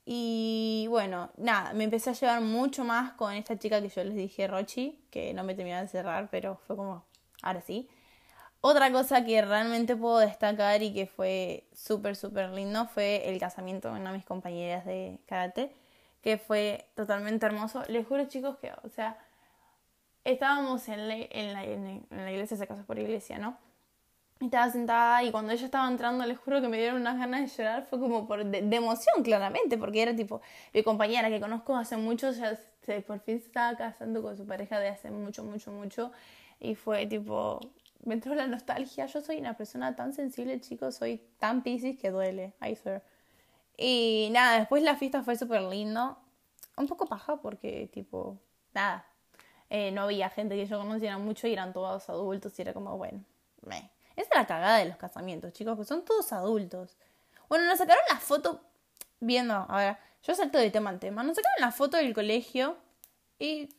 Y 0.05 0.87
bueno, 0.89 1.31
nada, 1.37 1.73
me 1.73 1.83
empecé 1.83 2.09
a 2.09 2.13
llevar 2.13 2.41
mucho 2.41 2.83
más 2.83 3.13
con 3.13 3.33
esta 3.33 3.57
chica 3.57 3.81
que 3.81 3.89
yo 3.89 4.03
les 4.03 4.15
dije, 4.15 4.47
Rochi, 4.47 5.03
que 5.11 5.33
no 5.33 5.43
me 5.43 5.53
terminaba 5.53 5.83
de 5.83 5.87
cerrar, 5.87 6.29
pero 6.31 6.57
fue 6.65 6.75
como, 6.75 7.05
ahora 7.43 7.61
sí. 7.61 7.87
Otra 8.61 8.91
cosa 8.91 9.23
que 9.25 9.41
realmente 9.41 9.95
puedo 9.95 10.19
destacar 10.19 10.81
y 10.83 10.93
que 10.93 11.07
fue 11.07 11.67
súper, 11.73 12.15
súper 12.15 12.49
lindo 12.49 12.87
fue 12.87 13.29
el 13.29 13.39
casamiento 13.39 13.89
de 13.89 13.99
una 13.99 14.11
de 14.11 14.17
mis 14.17 14.25
compañeras 14.25 14.85
de 14.85 15.19
karate 15.25 15.75
que 16.21 16.37
fue 16.37 16.85
totalmente 16.95 17.45
hermoso. 17.45 17.83
Les 17.87 18.05
juro, 18.07 18.25
chicos, 18.25 18.57
que, 18.57 18.71
o 18.83 18.89
sea, 18.89 19.17
estábamos 20.23 20.87
en 20.87 21.07
la, 21.07 21.15
en 21.15 21.53
la, 21.53 21.63
en 21.63 22.05
la 22.09 22.31
iglesia, 22.31 22.57
se 22.57 22.67
casó 22.67 22.85
por 22.85 22.99
iglesia, 22.99 23.37
¿no? 23.39 23.57
Estaba 24.39 24.71
sentada 24.71 25.23
y 25.23 25.31
cuando 25.31 25.51
ella 25.53 25.65
estaba 25.65 25.87
entrando, 25.87 26.25
les 26.25 26.37
juro 26.39 26.61
que 26.61 26.67
me 26.67 26.77
dieron 26.77 26.99
unas 26.99 27.17
ganas 27.17 27.41
de 27.41 27.47
llorar. 27.47 27.85
Fue 27.85 27.99
como 27.99 28.27
por 28.27 28.43
de, 28.43 28.75
emoción, 28.75 29.23
claramente, 29.23 29.77
porque 29.77 30.01
era 30.01 30.15
tipo 30.15 30.41
mi 30.73 30.81
compañera 30.83 31.29
que 31.29 31.39
conozco 31.39 31.75
hace 31.75 31.95
mucho, 31.95 32.31
ya 32.31 32.57
se, 32.83 33.01
por 33.01 33.19
fin 33.19 33.39
se 33.39 33.45
estaba 33.45 33.77
casando 33.77 34.23
con 34.23 34.35
su 34.35 34.47
pareja 34.47 34.79
de 34.79 34.89
hace 34.89 35.11
mucho, 35.11 35.43
mucho, 35.43 35.71
mucho. 35.71 36.11
Y 36.59 36.73
fue 36.73 37.05
tipo, 37.05 37.59
me 38.03 38.15
entró 38.15 38.33
la 38.33 38.47
nostalgia. 38.47 39.05
Yo 39.05 39.21
soy 39.21 39.37
una 39.37 39.55
persona 39.55 39.95
tan 39.95 40.11
sensible, 40.13 40.59
chicos, 40.59 40.95
soy 40.95 41.21
tan 41.37 41.61
piscis 41.61 41.99
que 41.99 42.09
duele, 42.09 42.53
I 42.61 42.75
swear. 42.75 43.03
Y 43.77 44.29
nada, 44.31 44.59
después 44.59 44.83
la 44.83 44.95
fiesta 44.95 45.23
fue 45.23 45.35
súper 45.35 45.61
lindo. 45.63 46.17
Un 46.77 46.87
poco 46.87 47.05
paja 47.05 47.37
porque, 47.37 47.89
tipo, 47.93 48.37
nada. 48.73 49.05
Eh, 49.69 49.91
no 49.91 50.03
había 50.03 50.29
gente 50.29 50.55
que 50.55 50.65
yo 50.65 50.77
conociera 50.79 51.17
mucho 51.17 51.47
y 51.47 51.53
eran 51.53 51.73
todos 51.73 52.09
adultos 52.09 52.57
y 52.57 52.61
era 52.61 52.73
como, 52.73 52.97
bueno, 52.97 53.23
me. 53.61 53.91
Esa 54.15 54.29
es 54.29 54.35
la 54.35 54.45
cagada 54.45 54.77
de 54.77 54.85
los 54.85 54.97
casamientos, 54.97 55.53
chicos, 55.53 55.77
que 55.77 55.85
son 55.85 56.03
todos 56.03 56.33
adultos. 56.33 56.97
Bueno, 57.47 57.65
nos 57.65 57.77
sacaron 57.77 58.03
la 58.09 58.17
foto 58.17 58.61
viendo, 59.19 59.53
a 59.53 59.77
ver, 59.77 59.97
yo 60.23 60.35
salto 60.35 60.57
de 60.57 60.69
tema 60.69 60.89
en 60.89 60.99
tema. 60.99 61.23
Nos 61.23 61.37
sacaron 61.37 61.61
la 61.61 61.71
foto 61.71 61.97
del 61.97 62.13
colegio 62.13 62.77
y. 63.39 63.69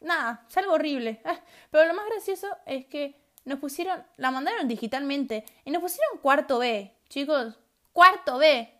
Nada, 0.00 0.44
es 0.48 0.56
algo 0.58 0.74
horrible. 0.74 1.22
Pero 1.70 1.86
lo 1.86 1.94
más 1.94 2.06
gracioso 2.06 2.48
es 2.66 2.86
que 2.86 3.18
nos 3.44 3.58
pusieron, 3.58 4.04
la 4.16 4.30
mandaron 4.30 4.68
digitalmente 4.68 5.44
y 5.64 5.70
nos 5.70 5.80
pusieron 5.80 6.18
cuarto 6.18 6.58
B, 6.58 6.92
chicos, 7.08 7.58
cuarto 7.96 8.36
B 8.36 8.76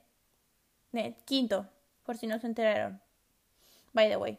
quinto, 1.24 1.66
por 2.04 2.18
si 2.18 2.26
no 2.26 2.38
se 2.38 2.46
enteraron. 2.46 3.00
By 3.94 4.10
the 4.10 4.18
way. 4.18 4.38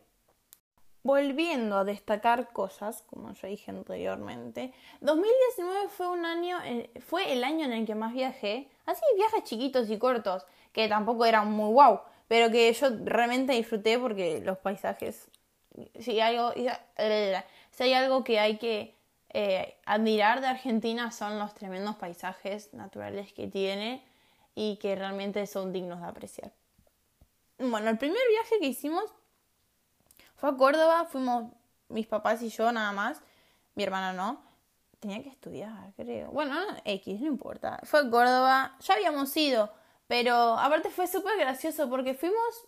Volviendo 1.01 1.79
a 1.79 1.84
destacar 1.84 2.53
cosas, 2.53 3.01
como 3.10 3.34
ya 3.34 3.48
dije 3.48 3.72
anteriormente, 3.72 4.72
2019 5.01 5.89
fue 5.89 6.10
un 6.10 6.25
año, 6.25 6.60
eh, 6.63 6.91
fue 7.00 7.34
el 7.34 7.43
año 7.43 7.65
en 7.65 7.72
el 7.72 7.86
que 7.88 7.96
más 7.96 8.13
viajé, 8.13 8.69
así 8.86 9.01
viajes 9.15 9.46
chiquitos 9.46 9.89
y 9.89 9.98
cortos, 9.98 10.46
que 10.74 10.88
tampoco 10.88 11.25
eran 11.25 11.51
muy 11.51 11.74
wow, 11.74 12.01
pero 12.27 12.51
que 12.51 12.72
yo 12.72 12.89
realmente 13.03 13.53
disfruté 13.53 13.98
porque 13.98 14.41
los 14.41 14.60
paisajes, 14.60 15.27
si 16.00 16.19
hay 16.19 16.36
algo, 17.93 18.24
que 18.24 18.39
hay 18.39 18.57
que 18.57 18.96
eh, 19.29 19.75
admirar 19.86 20.41
de 20.41 20.48
Argentina 20.48 21.12
son 21.12 21.39
los 21.39 21.55
tremendos 21.55 21.96
paisajes 21.96 22.74
naturales 22.75 23.34
que 23.34 23.48
tiene 23.48 24.03
y 24.60 24.78
que 24.78 24.96
realmente 24.96 25.46
son 25.46 25.72
dignos 25.72 26.02
de 26.02 26.08
apreciar. 26.08 26.52
Bueno, 27.60 27.92
el 27.92 27.98
primer 28.00 28.28
viaje 28.28 28.56
que 28.60 28.66
hicimos 28.66 29.04
fue 30.36 30.50
a 30.50 30.58
Córdoba, 30.58 31.06
fuimos 31.06 31.54
mis 31.90 32.08
papás 32.08 32.42
y 32.42 32.50
yo 32.50 32.72
nada 32.72 32.92
más, 32.92 33.22
mi 33.76 33.84
hermana 33.84 34.14
no, 34.14 34.42
tenía 35.00 35.22
que 35.22 35.30
estudiar, 35.30 35.94
creo. 35.96 36.32
Bueno, 36.32 36.56
X, 36.86 37.22
no 37.22 37.28
importa. 37.28 37.80
Fue 37.84 38.00
a 38.00 38.10
Córdoba, 38.10 38.76
ya 38.80 38.96
habíamos 38.96 39.38
ido, 39.38 39.72
pero 40.08 40.58
aparte 40.58 40.90
fue 40.90 41.06
súper 41.06 41.38
gracioso 41.38 41.88
porque 41.88 42.16
fuimos, 42.16 42.66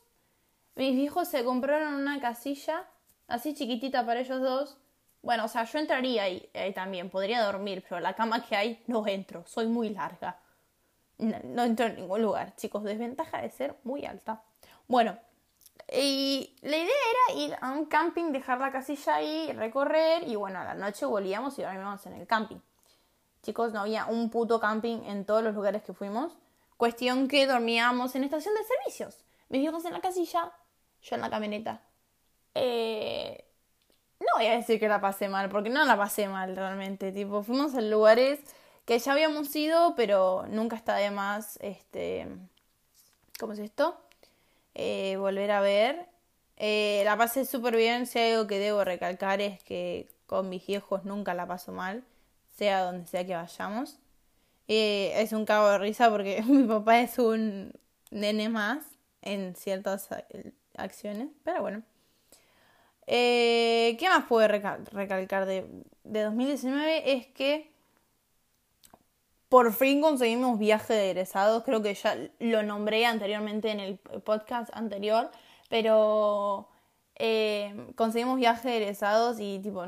mis 0.76 0.96
hijos 0.96 1.28
se 1.28 1.44
compraron 1.44 1.96
una 1.96 2.22
casilla 2.22 2.86
así 3.28 3.56
chiquitita 3.56 4.06
para 4.06 4.20
ellos 4.20 4.42
dos 4.42 4.78
Bueno, 5.24 5.46
o 5.46 5.48
sea, 5.48 5.64
yo 5.64 5.80
entraría 5.80 6.22
ahí, 6.22 6.52
también, 6.76 7.10
podría 7.10 7.44
dormir, 7.44 7.84
pero 7.90 8.00
la 8.00 8.14
cama 8.14 8.46
que 8.46 8.56
hay 8.56 8.84
no 8.86 9.08
entro, 9.08 9.44
soy 9.48 9.66
muy 9.66 9.90
larga. 9.90 10.40
No, 11.20 11.64
entro 11.64 11.86
en 11.86 11.98
ningún 11.98 12.22
lugar, 12.22 12.56
chicos, 12.56 12.84
desventaja 12.84 13.42
de 13.42 13.50
ser 13.50 13.76
muy 13.84 14.06
alta. 14.06 14.42
Bueno, 14.88 15.18
y 15.92 16.56
la 16.62 16.78
idea 16.78 16.86
era 16.88 17.40
ir 17.40 17.58
a 17.60 17.72
un 17.72 17.86
camping, 17.86 18.32
dejar 18.32 18.60
la 18.60 18.72
casilla 18.72 19.16
ahí, 19.16 19.52
recorrer 19.52 20.28
y 20.28 20.36
bueno, 20.36 20.60
a 20.60 20.64
la 20.64 20.76
noche 20.76 21.06
volvíamos 21.06 21.60
y 21.60 21.64
dormíamos 21.64 22.06
en 22.06 22.14
el 22.14 22.26
camping. 22.26 22.60
Chicos, 23.44 23.74
no 23.74 23.82
había 23.82 24.06
un 24.06 24.30
puto 24.30 24.60
camping 24.60 25.04
en 25.06 25.26
todos 25.26 25.44
los 25.44 25.54
lugares 25.54 25.84
que 25.84 25.94
fuimos. 25.94 26.38
Cuestión 26.78 27.28
que 27.28 27.46
dormíamos 27.48 28.16
en 28.16 28.24
estación 28.24 28.54
de 28.56 28.64
servicios. 28.64 29.26
Mis 29.50 29.64
hijos 29.64 29.84
en 29.86 29.94
la 29.94 30.02
casilla, 30.02 30.54
yo 31.02 31.16
en 31.16 31.22
la 31.22 31.30
camioneta. 31.30 31.82
Eh, 32.56 33.46
no 34.20 34.28
voy 34.38 34.46
a 34.48 34.56
decir 34.56 34.80
que 34.80 34.88
la 34.88 35.02
pasé 35.02 35.28
mal, 35.28 35.50
porque 35.50 35.70
no 35.70 35.84
la 35.86 35.98
pasé 35.98 36.28
mal 36.28 36.56
realmente. 36.56 37.12
Tipo, 37.12 37.44
fuimos 37.44 37.76
a 37.76 37.82
lugares 37.82 38.40
que 38.90 38.98
ya 38.98 39.12
habíamos 39.12 39.56
ido, 39.56 39.94
pero 39.96 40.48
nunca 40.50 40.76
está 40.76 40.96
de 40.96 41.12
más, 41.12 41.60
este, 41.62 42.26
¿cómo 43.40 43.54
es 43.54 43.60
esto? 43.60 44.02
Eh, 44.74 45.16
volver 45.18 45.52
a 45.52 45.62
ver. 45.62 46.08
Eh, 46.58 47.04
la 47.06 47.16
pasé 47.16 47.46
súper 47.46 47.76
bien. 47.76 48.08
Si 48.08 48.18
algo 48.18 48.48
que 48.48 48.58
debo 48.58 48.84
recalcar 48.84 49.42
es 49.42 49.62
que 49.62 50.10
con 50.26 50.50
mis 50.50 50.66
viejos 50.66 51.06
nunca 51.06 51.36
la 51.36 51.46
paso 51.46 51.72
mal, 51.72 52.04
sea 52.58 52.82
donde 52.82 53.06
sea 53.06 53.24
que 53.28 53.36
vayamos. 53.36 54.00
Eh, 54.68 55.14
es 55.18 55.34
un 55.34 55.46
cabo 55.46 55.70
de 55.70 55.78
risa 55.78 56.10
porque 56.10 56.42
mi 56.48 56.64
papá 56.64 57.00
es 57.00 57.20
un 57.20 57.74
nene 58.10 58.50
más 58.50 58.84
en 59.22 59.56
ciertas 59.56 60.10
acciones, 60.76 61.28
pero 61.44 61.62
bueno. 61.62 61.84
¿Qué 63.06 64.08
más 64.10 64.26
puedo 64.26 64.48
recalcar 64.48 65.46
de, 65.46 65.68
2019? 66.06 67.14
Es 67.14 67.28
que 67.28 67.70
por 69.50 69.74
fin 69.74 70.02
conseguimos 70.02 70.60
viaje 70.60 70.94
de 70.94 71.12
egresados. 71.12 71.64
Creo 71.64 71.82
que 71.82 71.94
ya 71.96 72.16
lo 72.40 72.64
nombré 72.64 73.06
anteriormente 73.06 73.72
en 73.72 73.80
el 73.80 73.98
podcast 73.98 74.70
anterior, 74.76 75.32
pero 75.70 76.70
eh, 77.16 77.92
conseguimos 77.96 78.38
viaje 78.38 78.70
de 78.70 78.78
egresados 78.78 79.40
y 79.40 79.60
tipo 79.60 79.84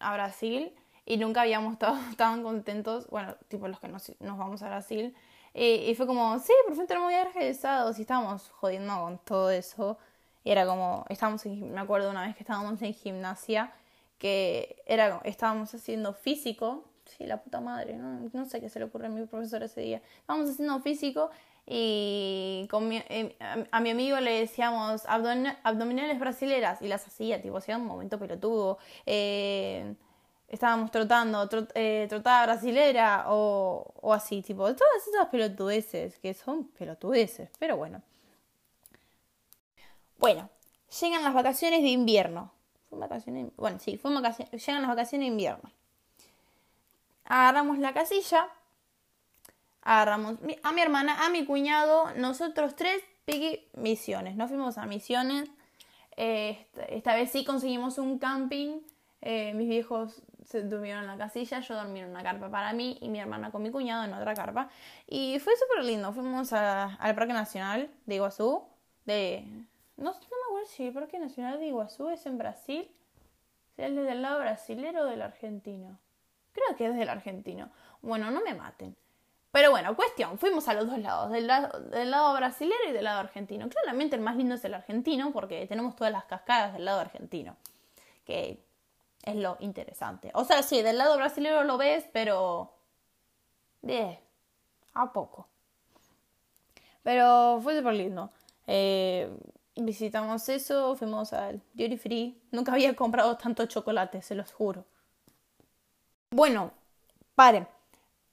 a 0.00 0.14
Brasil 0.14 0.74
y 1.06 1.16
nunca 1.16 1.42
habíamos 1.42 1.74
estado 1.74 1.96
tan 2.16 2.42
contentos, 2.42 3.08
bueno, 3.08 3.36
tipo 3.48 3.68
los 3.68 3.80
que 3.80 3.88
nos, 3.88 4.12
vamos 4.20 4.62
a 4.62 4.68
Brasil. 4.68 5.14
Eh, 5.54 5.86
y 5.88 5.94
fue 5.94 6.06
como, 6.06 6.38
sí, 6.40 6.52
por 6.66 6.76
fin 6.76 6.86
tenemos 6.86 7.08
viaje 7.10 7.38
de 7.38 7.44
egresados 7.46 7.98
y 7.98 8.02
estábamos 8.02 8.50
jodiendo 8.50 9.00
con 9.00 9.18
todo 9.18 9.50
eso. 9.50 9.98
Y 10.42 10.50
era 10.50 10.66
como, 10.66 11.06
estábamos 11.08 11.46
me 11.46 11.80
acuerdo 11.80 12.10
una 12.10 12.26
vez 12.26 12.34
que 12.34 12.42
estábamos 12.42 12.82
en 12.82 12.92
gimnasia, 12.92 13.72
que 14.18 14.82
era, 14.86 15.20
estábamos 15.24 15.72
haciendo 15.74 16.12
físico, 16.12 16.84
sí, 17.06 17.26
la 17.26 17.42
puta 17.42 17.60
madre, 17.60 17.96
¿no? 17.96 18.30
no 18.32 18.44
sé 18.46 18.60
qué 18.60 18.68
se 18.68 18.78
le 18.78 18.86
ocurre 18.86 19.06
a 19.06 19.10
mi 19.10 19.24
profesor 19.26 19.62
ese 19.62 19.80
día. 19.80 20.02
Estábamos 20.20 20.50
haciendo 20.50 20.80
físico 20.80 21.30
y 21.66 22.66
con 22.70 22.92
eh, 22.92 23.36
a, 23.70 23.80
mi 23.80 23.90
amigo 23.90 24.20
le 24.20 24.40
decíamos 24.40 25.02
abdominales 25.06 26.18
brasileras 26.18 26.82
y 26.82 26.88
las 26.88 27.06
hacía, 27.06 27.40
tipo, 27.40 27.56
hacía 27.56 27.78
un 27.78 27.86
momento 27.86 28.18
pelotudo. 28.18 28.78
Eh, 29.06 29.94
estábamos 30.48 30.90
trotando, 30.90 31.48
eh, 31.74 32.06
trotada 32.08 32.44
brasilera 32.46 33.24
o, 33.28 33.94
o 34.00 34.12
así, 34.12 34.42
tipo, 34.42 34.64
todas 34.74 35.08
esas 35.08 35.28
pelotudeces, 35.28 36.18
que 36.18 36.34
son 36.34 36.68
pelotudeces, 36.68 37.50
pero 37.58 37.76
bueno. 37.76 38.02
Bueno, 40.18 40.48
llegan 41.00 41.22
las 41.22 41.34
vacaciones 41.34 41.82
de 41.82 41.88
invierno. 41.88 42.52
vacaciones? 42.90 43.52
Bueno, 43.56 43.78
sí, 43.78 43.96
fue 43.96 44.12
vacaciones, 44.14 44.64
llegan 44.64 44.82
las 44.82 44.90
vacaciones 44.90 45.26
de 45.26 45.32
invierno. 45.32 45.70
Agarramos 47.24 47.78
la 47.78 47.94
casilla, 47.94 48.48
agarramos 49.82 50.38
a 50.62 50.72
mi 50.72 50.80
hermana, 50.80 51.24
a 51.24 51.30
mi 51.30 51.44
cuñado, 51.44 52.12
nosotros 52.16 52.76
tres, 52.76 53.02
Piggy, 53.24 53.66
misiones. 53.74 54.36
Nos 54.36 54.50
fuimos 54.50 54.76
a 54.78 54.86
misiones. 54.86 55.50
esta, 56.16 57.14
vez 57.14 57.30
sí 57.30 57.44
conseguimos 57.44 57.98
un 57.98 58.18
camping. 58.18 58.80
Eh, 59.22 59.54
mis 59.54 59.68
viejos 59.68 60.22
se 60.44 60.62
durmieron 60.62 61.04
en 61.04 61.08
la 61.08 61.16
casilla, 61.16 61.60
yo 61.60 61.74
dormí 61.74 62.00
en 62.00 62.10
una 62.10 62.22
carpa 62.22 62.50
para 62.50 62.74
mí 62.74 62.98
y 63.00 63.08
mi 63.08 63.18
hermana 63.18 63.50
con 63.50 63.62
mi 63.62 63.70
cuñado 63.70 64.04
en 64.04 64.12
otra 64.12 64.34
carpa. 64.34 64.68
Y 65.06 65.38
fue 65.38 65.54
súper 65.56 65.84
lindo. 65.84 66.12
Fuimos 66.12 66.52
al 66.52 67.14
Parque 67.14 67.32
Nacional 67.32 67.90
de 68.04 68.14
Iguazú, 68.14 68.64
de, 69.06 69.44
no, 69.96 70.10
me 70.10 70.16
acuerdo 70.16 70.66
si 70.66 70.86
el 70.86 70.92
Parque 70.92 71.18
Nacional 71.18 71.58
de 71.58 71.66
Iguazú 71.66 72.10
es 72.10 72.26
en 72.26 72.36
Brasil. 72.36 72.90
¿Es 73.76 73.94
del 73.94 74.22
lado 74.22 74.38
brasilero 74.38 75.02
o 75.02 75.04
del 75.06 75.22
argentino? 75.22 75.98
Creo 76.54 76.76
que 76.76 76.86
es 76.86 76.96
del 76.96 77.08
argentino. 77.10 77.68
Bueno, 78.00 78.30
no 78.30 78.40
me 78.40 78.54
maten. 78.54 78.96
Pero 79.54 79.70
bueno, 79.70 79.94
cuestión, 79.94 80.38
fuimos 80.38 80.66
a 80.66 80.74
los 80.74 80.86
dos 80.86 80.98
lados, 80.98 81.30
del 81.30 81.46
lado, 81.46 81.78
del 81.80 82.10
lado 82.10 82.34
brasilero 82.34 82.88
y 82.88 82.92
del 82.92 83.04
lado 83.04 83.20
argentino. 83.20 83.68
Claramente 83.68 84.16
el 84.16 84.22
más 84.22 84.36
lindo 84.36 84.56
es 84.56 84.64
el 84.64 84.74
argentino 84.74 85.32
porque 85.32 85.66
tenemos 85.68 85.94
todas 85.94 86.12
las 86.12 86.24
cascadas 86.24 86.72
del 86.72 86.84
lado 86.84 87.00
argentino, 87.00 87.56
que 88.24 88.64
es 89.22 89.36
lo 89.36 89.56
interesante. 89.60 90.30
O 90.34 90.44
sea, 90.44 90.62
sí, 90.62 90.82
del 90.82 90.98
lado 90.98 91.16
brasilero 91.16 91.62
lo 91.62 91.78
ves, 91.78 92.04
pero... 92.12 92.74
De... 93.80 94.18
A 94.94 95.12
poco. 95.12 95.46
Pero 97.04 97.60
fue 97.62 97.76
súper 97.76 97.94
lindo. 97.94 98.30
Eh, 98.66 99.30
visitamos 99.76 100.48
eso, 100.48 100.96
fuimos 100.96 101.32
al 101.32 101.62
Duty 101.74 101.96
Free. 101.96 102.42
Nunca 102.50 102.72
había 102.72 102.96
comprado 102.96 103.36
tanto 103.36 103.66
chocolate, 103.66 104.20
se 104.22 104.34
los 104.34 104.52
juro. 104.52 104.84
Bueno, 106.34 106.72
pare. 107.36 107.68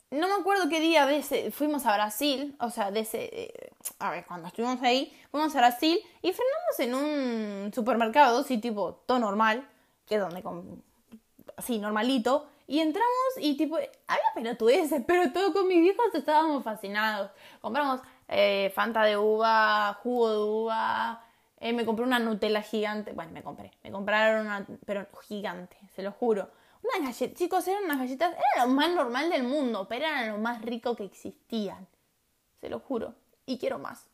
No 0.10 0.28
me 0.28 0.34
acuerdo 0.34 0.68
qué 0.70 0.80
día 0.80 1.06
de 1.06 1.18
ese, 1.18 1.52
fuimos 1.52 1.86
a 1.86 1.94
Brasil, 1.94 2.56
o 2.60 2.72
sea, 2.72 2.90
de 2.90 3.02
ese, 3.02 3.30
eh, 3.32 3.72
a 4.00 4.10
ver, 4.10 4.26
cuando 4.26 4.48
estuvimos 4.48 4.82
ahí, 4.82 5.16
fuimos 5.30 5.56
a 5.56 5.60
Brasil 5.60 6.00
y 6.24 6.34
frenamos 6.34 6.80
en 6.80 6.96
un 6.96 7.72
supermercado, 7.72 8.40
así 8.40 8.58
tipo, 8.58 9.04
todo 9.06 9.20
normal, 9.20 9.70
que 10.08 10.16
es 10.16 10.22
donde, 10.22 10.42
con, 10.42 10.84
así, 11.58 11.78
normalito, 11.78 12.48
y 12.66 12.80
entramos 12.80 13.12
y 13.38 13.56
tipo, 13.56 13.76
había 13.76 14.34
pelotudeces, 14.34 15.04
pero 15.08 15.32
todo 15.32 15.54
con 15.54 15.68
mis 15.68 15.82
viejos 15.82 16.08
estábamos 16.16 16.64
fascinados. 16.64 17.30
Compramos 17.62 18.02
eh, 18.30 18.72
Fanta 18.74 19.04
de 19.04 19.16
uva, 19.16 19.94
jugo 20.02 20.30
de 20.32 20.40
uva, 20.40 21.24
eh, 21.60 21.72
me 21.72 21.86
compré 21.86 22.04
una 22.04 22.18
Nutella 22.18 22.64
gigante. 22.64 23.12
Bueno, 23.14 23.32
me 23.32 23.44
compré. 23.44 23.70
Me 23.84 23.92
compraron 23.92 24.48
una, 24.48 24.66
pero 24.88 25.06
gigante, 25.28 25.78
se 25.96 26.02
lo 26.02 26.12
juro. 26.12 26.50
Unas 26.84 27.18
chicos, 27.34 27.68
eran 27.68 27.84
unas 27.84 28.00
galletas, 28.00 28.34
era 28.56 28.66
lo 28.66 28.74
más 28.74 28.90
normal 28.92 29.30
del 29.30 29.44
mundo, 29.44 29.88
pero 29.88 30.06
eran 30.06 30.30
lo 30.30 30.38
más 30.40 30.62
rico 30.62 30.96
que 30.96 31.06
existían. 31.06 31.88
Se 32.60 32.70
lo 32.70 32.80
juro. 32.80 33.14
Y 33.46 33.58
quiero 33.58 33.80
más. 33.80 34.08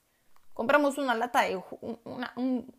Compramos 0.53 0.97
una 0.97 1.15
lata 1.15 1.41
de. 1.41 1.61
un, 1.81 2.73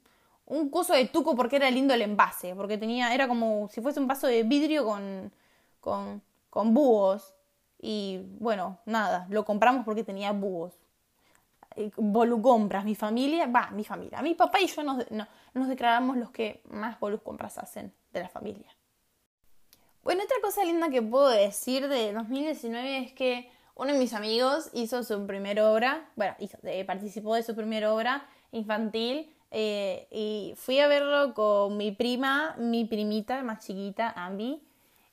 un 0.47 0.71
coso 0.71 0.95
de 0.95 1.07
tuco 1.07 1.37
porque 1.37 1.57
era 1.57 1.71
lindo 1.71 1.95
el 1.95 2.03
envase. 2.03 2.55
Porque 2.55 2.79
tenía. 2.79 3.15
Era 3.15 3.29
como 3.29 3.69
si 3.71 3.81
fuese 3.81 4.01
un 4.01 4.07
vaso 4.07 4.27
de 4.27 4.43
vidrio 4.43 4.85
con. 4.85 5.33
con. 5.81 6.23
con 6.51 6.75
búhos. 6.75 7.35
Y 7.81 8.21
bueno, 8.39 8.79
nada, 8.87 9.27
lo 9.31 9.45
compramos 9.45 9.85
porque 9.85 10.05
tenía 10.05 10.33
búhos. 10.33 10.75
Eh, 11.77 11.93
compras, 12.43 12.85
mi 12.85 12.97
familia, 12.97 13.47
va, 13.47 13.71
mi 13.71 13.85
familia, 13.85 14.21
mi 14.21 14.35
papá 14.35 14.61
y 14.61 14.67
yo 14.67 14.83
nos, 14.83 15.05
nos 15.55 15.69
declaramos 15.69 16.17
los 16.17 16.31
que 16.31 16.61
más 16.71 16.97
compras 16.97 17.57
hacen 17.57 17.95
de 18.13 18.21
la 18.21 18.29
familia. 18.29 18.67
Bueno, 20.09 20.25
otra 20.25 20.39
cosa 20.41 20.65
linda 20.65 20.89
que 20.89 21.03
puedo 21.03 21.29
decir 21.29 21.87
de 21.87 22.15
2019 22.15 22.97
es 22.97 23.13
que 23.13 23.53
uno 23.75 23.93
de 23.93 23.99
mis 23.99 24.15
amigos 24.15 24.71
hizo 24.73 25.03
su 25.03 25.27
primera 25.27 25.71
obra, 25.71 26.09
bueno, 26.17 26.35
eh, 26.63 26.83
participó 26.87 27.35
de 27.35 27.43
su 27.43 27.55
primera 27.55 27.93
obra 27.93 28.27
infantil 28.51 29.31
eh, 29.51 30.09
y 30.11 30.55
fui 30.57 30.81
a 30.81 30.89
verlo 30.89 31.35
con 31.35 31.77
mi 31.77 31.93
prima, 31.93 32.55
mi 32.57 32.87
primita 32.87 33.43
más 33.43 33.67
chiquita, 33.67 34.15
Ambi, 34.17 34.67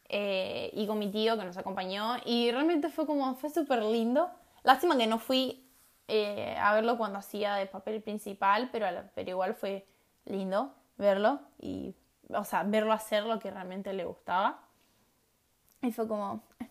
y 0.07 0.87
con 0.87 0.97
mi 0.97 1.11
tío 1.11 1.37
que 1.37 1.43
nos 1.43 1.57
acompañó 1.57 2.15
y 2.23 2.49
realmente 2.51 2.87
fue 2.87 3.05
como, 3.05 3.35
fue 3.35 3.49
súper 3.49 3.83
lindo. 3.83 4.31
Lástima 4.63 4.97
que 4.97 5.07
no 5.07 5.19
fui 5.19 5.67
eh, 6.07 6.55
a 6.57 6.73
verlo 6.73 6.97
cuando 6.97 7.19
hacía 7.19 7.55
de 7.55 7.65
papel 7.65 8.01
principal, 8.01 8.69
pero, 8.71 8.87
pero 9.13 9.29
igual 9.29 9.55
fue 9.55 9.85
lindo 10.23 10.73
verlo 10.95 11.41
y, 11.59 11.93
o 12.29 12.45
sea, 12.45 12.63
verlo 12.63 12.93
hacer 12.93 13.25
lo 13.25 13.39
que 13.39 13.51
realmente 13.51 13.91
le 13.91 14.05
gustaba. 14.05 14.64
Y 15.85 15.91
fue 15.91 16.07
como, 16.07 16.41
eh, 16.59 16.69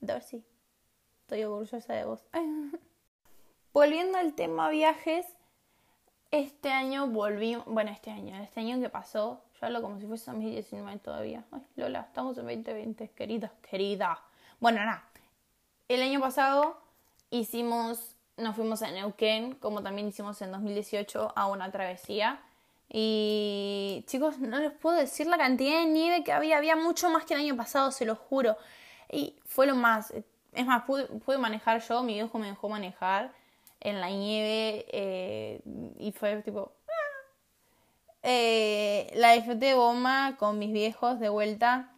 Darcy, 0.00 0.44
estoy 1.22 1.44
orgullosa 1.44 1.92
de 1.92 2.04
vos. 2.04 2.24
Volviendo 3.72 4.18
al 4.18 4.34
tema 4.34 4.68
viajes, 4.70 5.24
este 6.30 6.70
año 6.70 7.06
volví, 7.06 7.56
bueno, 7.66 7.92
este 7.92 8.10
año, 8.10 8.36
este 8.42 8.60
año 8.60 8.80
que 8.80 8.88
pasó, 8.88 9.42
yo 9.60 9.66
hablo 9.66 9.82
como 9.82 10.00
si 10.00 10.06
fuese 10.06 10.30
2019 10.32 10.98
todavía. 10.98 11.44
Ay, 11.52 11.62
Lola, 11.76 12.00
estamos 12.00 12.36
en 12.38 12.46
2020, 12.46 13.08
querida, 13.10 13.52
querida. 13.62 14.20
Bueno, 14.58 14.80
nada, 14.80 15.04
el 15.88 16.02
año 16.02 16.20
pasado 16.20 16.80
hicimos 17.30 18.16
nos 18.36 18.56
fuimos 18.56 18.82
a 18.82 18.90
Neuquén, 18.90 19.54
como 19.54 19.82
también 19.82 20.08
hicimos 20.08 20.42
en 20.42 20.50
2018, 20.50 21.32
a 21.36 21.46
una 21.46 21.70
travesía 21.70 22.40
Y 22.88 24.04
chicos, 24.06 24.38
no 24.38 24.58
les 24.60 24.72
puedo 24.72 24.96
decir 24.96 25.26
la 25.26 25.38
cantidad 25.38 25.80
de 25.80 25.86
nieve 25.86 26.22
que 26.22 26.32
había. 26.32 26.58
Había 26.58 26.76
mucho 26.76 27.10
más 27.10 27.24
que 27.24 27.34
el 27.34 27.40
año 27.40 27.56
pasado, 27.56 27.90
se 27.90 28.04
lo 28.04 28.14
juro. 28.14 28.56
Y 29.10 29.36
fue 29.46 29.66
lo 29.66 29.74
más. 29.74 30.12
Es 30.52 30.66
más, 30.66 30.84
pude, 30.84 31.38
manejar 31.38 31.80
yo, 31.80 32.02
mi 32.02 32.14
viejo 32.14 32.38
me 32.38 32.46
dejó 32.46 32.68
manejar 32.68 33.32
en 33.80 34.00
la 34.00 34.08
nieve 34.08 34.86
eh, 34.92 35.60
y 35.98 36.12
fue 36.12 36.42
tipo... 36.42 36.72
Ah". 36.86 36.92
Eh, 38.22 39.10
la 39.14 39.32
disfruté 39.32 39.74
de 39.74 40.36
con 40.38 40.58
mis 40.58 40.72
viejos 40.72 41.18
de 41.18 41.28
vuelta, 41.28 41.92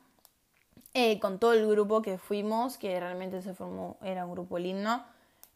eh, 0.95 1.21
con 1.21 1.39
todo 1.39 1.53
el 1.53 1.67
grupo 1.69 2.03
que 2.03 2.19
fuimos, 2.19 2.79
que 2.79 2.99
realmente 2.99 3.43
se 3.43 3.55
formó, 3.55 3.99
era 4.03 4.25
un 4.25 4.33
grupo 4.33 4.59
lindo. 4.59 5.05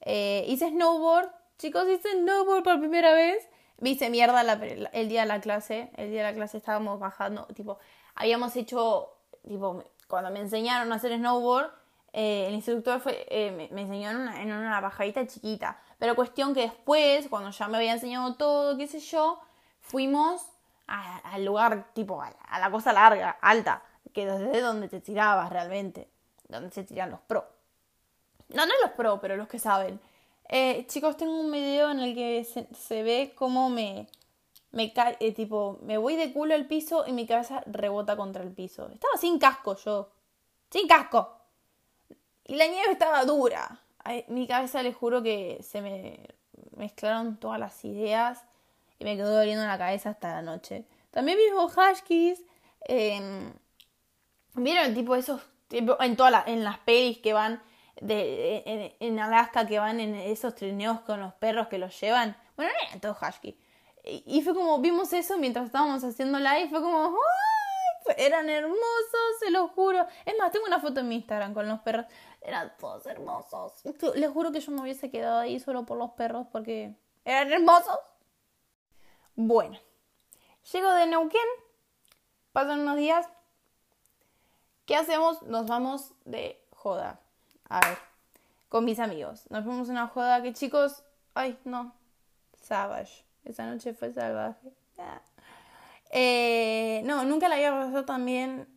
hice 0.04 0.68
snowboard, 0.68 1.30
chicos, 1.58 1.88
hice 1.88 2.12
snowboard 2.12 2.62
por 2.62 2.78
primera 2.78 3.14
vez. 3.14 3.48
Me 3.80 3.90
hice 3.90 4.10
mierda 4.10 4.42
el 4.92 5.08
día 5.08 5.22
de 5.22 5.26
la 5.26 5.40
clase, 5.40 5.90
el 5.96 6.10
día 6.10 6.24
de 6.24 6.30
la 6.30 6.36
clase 6.36 6.58
estábamos 6.58 7.00
bajando, 7.00 7.46
tipo, 7.54 7.78
habíamos 8.14 8.54
hecho, 8.56 9.16
tipo, 9.46 9.82
cuando 10.06 10.30
me 10.30 10.40
enseñaron 10.40 10.92
a 10.92 10.96
hacer 10.96 11.16
snowboard, 11.16 11.70
eh, 12.12 12.46
el 12.48 12.54
instructor 12.54 13.00
eh, 13.06 13.68
me, 13.72 13.80
enseñó 13.82 14.10
en 14.10 14.16
una, 14.16 14.42
en 14.42 14.82
bajadita 14.82 15.26
chiquita. 15.26 15.80
Pero 15.98 16.16
cuestión 16.16 16.54
que 16.54 16.62
después, 16.62 17.28
cuando 17.28 17.50
ya 17.50 17.68
me 17.68 17.78
había 17.78 17.92
enseñado 17.92 18.34
todo, 18.34 18.76
qué 18.76 18.86
sé 18.86 19.00
yo, 19.00 19.40
fuimos 19.80 20.42
al 20.86 21.44
lugar, 21.44 21.92
tipo, 21.94 22.20
a, 22.20 22.58
la 22.58 22.70
cosa 22.70 22.92
larga, 22.92 23.38
alta, 23.40 23.82
que 24.12 24.26
desde 24.26 24.60
donde 24.60 24.88
te 24.88 25.00
tirabas 25.00 25.50
realmente, 25.50 26.10
donde 26.48 26.70
se 26.70 26.82
tiran 26.82 27.10
los 27.10 27.20
pro. 27.20 27.46
No, 28.48 28.66
no 28.66 28.72
los 28.82 28.90
pro, 28.92 29.20
pero 29.20 29.36
los 29.36 29.46
que 29.46 29.60
saben. 29.60 30.00
Eh, 30.52 30.84
chicos, 30.88 31.16
tengo 31.16 31.38
un 31.38 31.52
video 31.52 31.92
en 31.92 32.00
el 32.00 32.12
que 32.12 32.44
se, 32.44 33.02
ve 33.04 33.32
cómo 33.36 33.70
me, 33.70 34.08
me 34.72 34.92
cae, 34.92 35.14
tipo, 35.30 35.78
me 35.82 35.96
voy 35.96 36.16
de 36.16 36.32
culo 36.32 36.56
al 36.56 36.66
piso 36.66 37.04
y 37.06 37.12
mi 37.12 37.24
cabeza 37.24 37.62
rebota 37.66 38.16
contra 38.16 38.42
el 38.42 38.50
piso. 38.50 38.90
Estaba 38.92 39.16
sin 39.16 39.38
casco 39.38 39.76
yo. 39.76 40.10
Sin 40.68 40.88
casco. 40.88 41.36
Y 42.46 42.56
la 42.56 42.66
nieve 42.66 42.90
estaba 42.90 43.24
dura. 43.24 43.80
mi 44.26 44.48
cabeza 44.48 44.82
les 44.82 44.96
juro 44.96 45.22
que 45.22 45.62
se 45.62 45.82
me 45.82 46.18
mezclaron 46.76 47.36
todas 47.36 47.60
las 47.60 47.84
ideas 47.84 48.42
y 48.98 49.04
me 49.04 49.16
quedó 49.16 49.36
doliendo 49.36 49.64
la 49.64 49.78
cabeza 49.78 50.10
hasta 50.10 50.32
la 50.32 50.42
noche. 50.42 50.84
También 51.12 51.38
vimos 51.38 51.72
Huskies. 51.76 52.42
Em, 52.80 53.52
¿Vieron 54.54 54.86
el 54.86 54.94
tipo 54.96 55.14
esos? 55.14 55.42
en 55.70 56.16
todas 56.16 56.48
en 56.48 56.64
las 56.64 56.78
pelis 56.80 57.18
que 57.18 57.32
van 57.32 57.62
de, 58.00 58.96
en, 58.98 59.18
Alaska 59.18 59.66
que 59.66 59.78
van 59.78 60.00
en 60.00 60.14
esos 60.14 60.54
trineos 60.54 61.00
con 61.00 61.20
los 61.20 61.34
perros 61.34 61.68
que 61.68 61.78
los 61.78 61.98
llevan. 62.00 62.36
Bueno, 62.56 62.72
no 62.72 62.88
eran 62.88 63.00
todos 63.00 63.16
Husky. 63.20 63.58
Y, 64.04 64.40
fue 64.42 64.54
como, 64.54 64.78
vimos 64.78 65.12
eso 65.12 65.38
mientras 65.38 65.66
estábamos 65.66 66.02
haciendo 66.02 66.38
live, 66.38 66.68
fue 66.70 66.80
como, 66.80 67.14
eran 68.16 68.48
hermosos, 68.48 68.80
se 69.38 69.50
lo 69.50 69.68
juro. 69.68 70.06
Es 70.24 70.36
más, 70.38 70.50
tengo 70.50 70.66
una 70.66 70.80
foto 70.80 71.00
en 71.00 71.08
mi 71.08 71.16
Instagram 71.16 71.54
con 71.54 71.68
los 71.68 71.80
perros. 71.80 72.06
Eran 72.40 72.72
todos 72.78 73.06
hermosos. 73.06 73.74
Les 74.14 74.30
juro 74.30 74.52
que 74.52 74.60
yo 74.60 74.72
me 74.72 74.80
hubiese 74.80 75.10
quedado 75.10 75.38
ahí 75.38 75.60
solo 75.60 75.84
por 75.84 75.98
los 75.98 76.12
perros 76.12 76.46
porque 76.50 76.94
eran 77.24 77.52
hermosos. 77.52 77.98
Bueno, 79.36 79.78
llego 80.72 80.92
de 80.92 81.06
Neuquén, 81.06 81.40
pasan 82.52 82.80
unos 82.80 82.96
días. 82.96 83.28
¿Qué 84.86 84.96
hacemos? 84.96 85.42
Nos 85.42 85.66
vamos 85.66 86.14
de 86.24 86.66
joda. 86.70 87.20
A 87.70 87.80
ver, 87.80 87.98
con 88.68 88.84
mis 88.84 88.98
amigos. 88.98 89.44
Nos 89.48 89.64
fuimos 89.64 89.88
una 89.88 90.08
joda 90.08 90.42
que 90.42 90.52
chicos, 90.52 91.04
ay, 91.34 91.56
no, 91.64 91.94
savage. 92.60 93.24
Esa 93.44 93.64
noche 93.66 93.94
fue 93.94 94.12
salvaje. 94.12 94.72
Eh, 96.10 97.00
no, 97.04 97.24
nunca 97.24 97.48
la 97.48 97.54
había 97.54 97.70
pasado 97.70 98.04
tan 98.04 98.26
bien. 98.26 98.68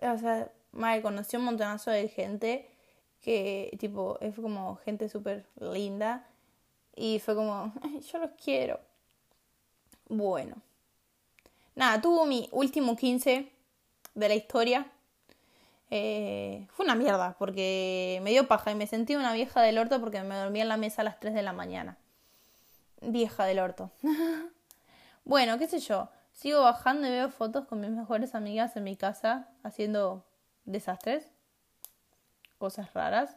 O 0.00 0.16
sea, 0.16 0.50
mal, 0.70 1.02
conocí 1.02 1.36
un 1.36 1.44
montonazo 1.44 1.90
de 1.90 2.08
gente 2.08 2.70
que, 3.20 3.76
tipo, 3.80 4.16
fue 4.20 4.42
como 4.42 4.76
gente 4.76 5.08
súper 5.08 5.44
linda. 5.60 6.26
Y 6.94 7.18
fue 7.18 7.34
como, 7.34 7.74
yo 8.12 8.18
los 8.20 8.30
quiero. 8.42 8.78
Bueno. 10.08 10.56
Nada, 11.74 12.00
tuvo 12.00 12.26
mi 12.26 12.48
último 12.52 12.96
15 12.96 13.50
de 14.14 14.28
la 14.28 14.34
historia. 14.34 14.90
Eh, 15.90 16.68
fue 16.70 16.84
una 16.84 16.94
mierda, 16.94 17.34
porque 17.38 18.20
me 18.22 18.30
dio 18.30 18.46
paja 18.46 18.70
y 18.70 18.76
me 18.76 18.86
sentí 18.86 19.16
una 19.16 19.32
vieja 19.32 19.60
del 19.60 19.78
orto 19.78 20.00
porque 20.00 20.22
me 20.22 20.36
dormí 20.36 20.60
en 20.60 20.68
la 20.68 20.76
mesa 20.76 21.02
a 21.02 21.04
las 21.04 21.18
3 21.18 21.34
de 21.34 21.42
la 21.42 21.52
mañana. 21.52 21.98
Vieja 23.00 23.44
del 23.44 23.58
orto. 23.58 23.90
bueno, 25.24 25.58
qué 25.58 25.66
sé 25.66 25.80
yo. 25.80 26.08
Sigo 26.32 26.62
bajando 26.62 27.08
y 27.08 27.10
veo 27.10 27.28
fotos 27.30 27.66
con 27.66 27.80
mis 27.80 27.90
mejores 27.90 28.34
amigas 28.34 28.76
en 28.76 28.84
mi 28.84 28.96
casa 28.96 29.48
haciendo 29.64 30.24
desastres, 30.64 31.28
cosas 32.58 32.94
raras. 32.94 33.36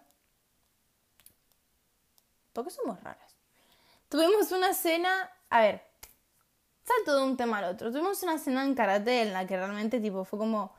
¿Por 2.53 2.65
qué 2.65 2.69
somos 2.69 3.01
raras? 3.03 3.35
Tuvimos 4.09 4.51
una 4.51 4.75
cena, 4.75 5.31
a 5.49 5.61
ver, 5.61 5.83
salto 6.83 7.15
de 7.15 7.23
un 7.23 7.35
tema 7.35 7.57
al 7.57 7.65
otro. 7.65 7.91
Tuvimos 7.91 8.21
una 8.21 8.37
cena 8.37 8.63
en 8.63 8.75
karate 8.75 9.23
en 9.23 9.33
la 9.33 9.47
que 9.47 9.57
realmente 9.57 9.99
tipo 9.99 10.23
fue 10.23 10.37
como 10.37 10.71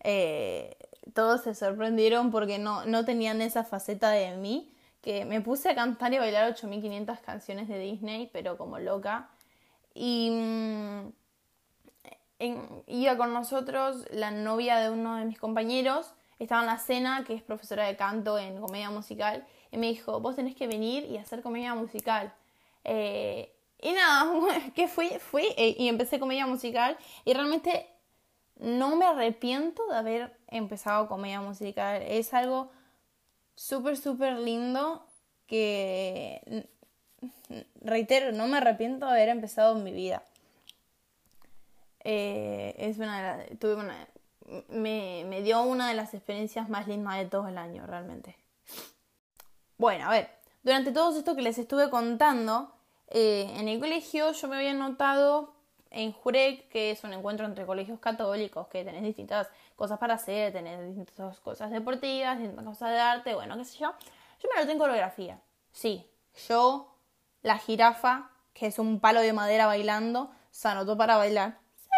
eh, 0.00 0.76
todos 1.14 1.42
se 1.42 1.54
sorprendieron 1.54 2.30
porque 2.30 2.58
no, 2.58 2.84
no 2.86 3.04
tenían 3.04 3.42
esa 3.42 3.64
faceta 3.64 4.10
de 4.10 4.36
mí, 4.36 4.72
que 5.00 5.24
me 5.24 5.40
puse 5.40 5.68
a 5.68 5.74
cantar 5.74 6.12
y 6.14 6.18
bailar 6.18 6.50
8500 6.52 7.18
canciones 7.20 7.68
de 7.68 7.78
Disney, 7.78 8.30
pero 8.32 8.56
como 8.56 8.78
loca. 8.78 9.28
Y 9.94 10.30
mm, 10.30 11.12
iba 12.86 13.16
con 13.16 13.32
nosotros 13.32 14.06
la 14.10 14.30
novia 14.30 14.76
de 14.78 14.90
uno 14.90 15.16
de 15.16 15.24
mis 15.24 15.38
compañeros, 15.38 16.14
estaba 16.38 16.62
en 16.62 16.66
la 16.68 16.78
cena, 16.78 17.24
que 17.24 17.34
es 17.34 17.42
profesora 17.42 17.86
de 17.86 17.96
canto 17.96 18.38
en 18.38 18.60
comedia 18.60 18.90
musical, 18.90 19.46
y 19.70 19.76
me 19.76 19.88
dijo, 19.88 20.20
vos 20.20 20.36
tenés 20.36 20.54
que 20.54 20.66
venir 20.66 21.04
y 21.04 21.18
hacer 21.18 21.42
comedia 21.42 21.74
musical. 21.74 22.32
Eh, 22.84 23.54
y 23.80 23.92
nada, 23.92 24.30
que 24.74 24.88
fui, 24.88 25.08
fui 25.18 25.48
eh, 25.56 25.74
y 25.78 25.88
empecé 25.88 26.18
comedia 26.18 26.46
musical 26.46 26.96
y 27.24 27.32
realmente 27.32 27.88
no 28.56 28.96
me 28.96 29.04
arrepiento 29.04 29.86
de 29.88 29.96
haber 29.96 30.41
empezado 30.56 31.08
comedia 31.08 31.40
musical. 31.40 32.02
Es 32.02 32.34
algo 32.34 32.70
súper, 33.56 33.96
súper 33.96 34.38
lindo 34.38 35.06
que, 35.46 36.68
reitero, 37.80 38.32
no 38.32 38.46
me 38.48 38.58
arrepiento 38.58 39.06
de 39.06 39.12
haber 39.12 39.28
empezado 39.28 39.76
en 39.76 39.84
mi 39.84 39.92
vida. 39.92 40.22
Eh, 42.04 42.74
es 42.78 42.98
una 42.98 43.38
tuve 43.60 43.76
una, 43.76 44.08
me, 44.68 45.24
me 45.28 45.42
dio 45.42 45.62
una 45.62 45.88
de 45.88 45.94
las 45.94 46.14
experiencias 46.14 46.68
más 46.68 46.88
lindas 46.88 47.18
de 47.18 47.26
todo 47.26 47.48
el 47.48 47.58
año, 47.58 47.86
realmente. 47.86 48.36
Bueno, 49.78 50.06
a 50.06 50.10
ver, 50.10 50.30
durante 50.62 50.92
todo 50.92 51.16
esto 51.16 51.34
que 51.34 51.42
les 51.42 51.58
estuve 51.58 51.90
contando, 51.90 52.72
eh, 53.08 53.52
en 53.56 53.68
el 53.68 53.80
colegio 53.80 54.32
yo 54.32 54.48
me 54.48 54.56
había 54.56 54.74
notado 54.74 55.54
en 55.90 56.12
Jurek, 56.12 56.68
que 56.68 56.90
es 56.90 57.04
un 57.04 57.12
encuentro 57.12 57.46
entre 57.46 57.66
colegios 57.66 58.00
católicos, 58.00 58.68
que 58.68 58.84
tenés 58.84 59.02
distintas 59.02 59.48
cosas 59.82 59.98
para 59.98 60.14
hacer, 60.14 60.52
tenés 60.52 60.78
distintas 60.86 61.40
cosas 61.40 61.72
deportivas, 61.72 62.38
distintas 62.38 62.64
cosas 62.64 62.90
de 62.90 63.00
arte, 63.00 63.34
bueno, 63.34 63.56
qué 63.56 63.64
sé 63.64 63.78
yo. 63.78 63.92
Yo 64.40 64.48
me 64.48 64.60
noté 64.60 64.70
en 64.70 64.78
coreografía. 64.78 65.40
Sí, 65.72 66.08
yo, 66.48 66.96
la 67.42 67.58
jirafa, 67.58 68.30
que 68.54 68.66
es 68.66 68.78
un 68.78 69.00
palo 69.00 69.20
de 69.20 69.32
madera 69.32 69.66
bailando, 69.66 70.30
se 70.52 70.68
anotó 70.68 70.96
para 70.96 71.16
bailar. 71.16 71.58
Sí. 71.74 71.88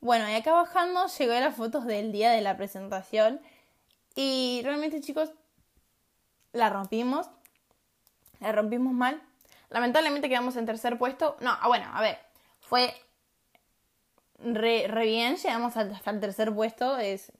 Bueno, 0.00 0.28
y 0.30 0.34
acá 0.34 0.52
bajando 0.52 1.08
llegó 1.08 1.32
las 1.32 1.56
fotos 1.56 1.86
del 1.86 2.12
día 2.12 2.30
de 2.30 2.40
la 2.40 2.56
presentación. 2.56 3.40
Y 4.14 4.60
realmente, 4.62 5.00
chicos, 5.00 5.32
la 6.52 6.70
rompimos. 6.70 7.28
La 8.38 8.52
rompimos 8.52 8.92
mal. 8.92 9.20
Lamentablemente 9.70 10.28
quedamos 10.28 10.54
en 10.54 10.66
tercer 10.66 10.98
puesto. 10.98 11.36
No, 11.40 11.50
ah, 11.50 11.66
bueno, 11.66 11.86
a 11.92 12.00
ver 12.00 12.32
fue 12.72 12.94
re, 14.42 14.86
bien, 15.04 15.36
llegamos 15.36 15.76
hasta 15.76 16.10
el 16.10 16.20
tercer 16.20 16.54
puesto, 16.54 16.98
es, 16.98 17.32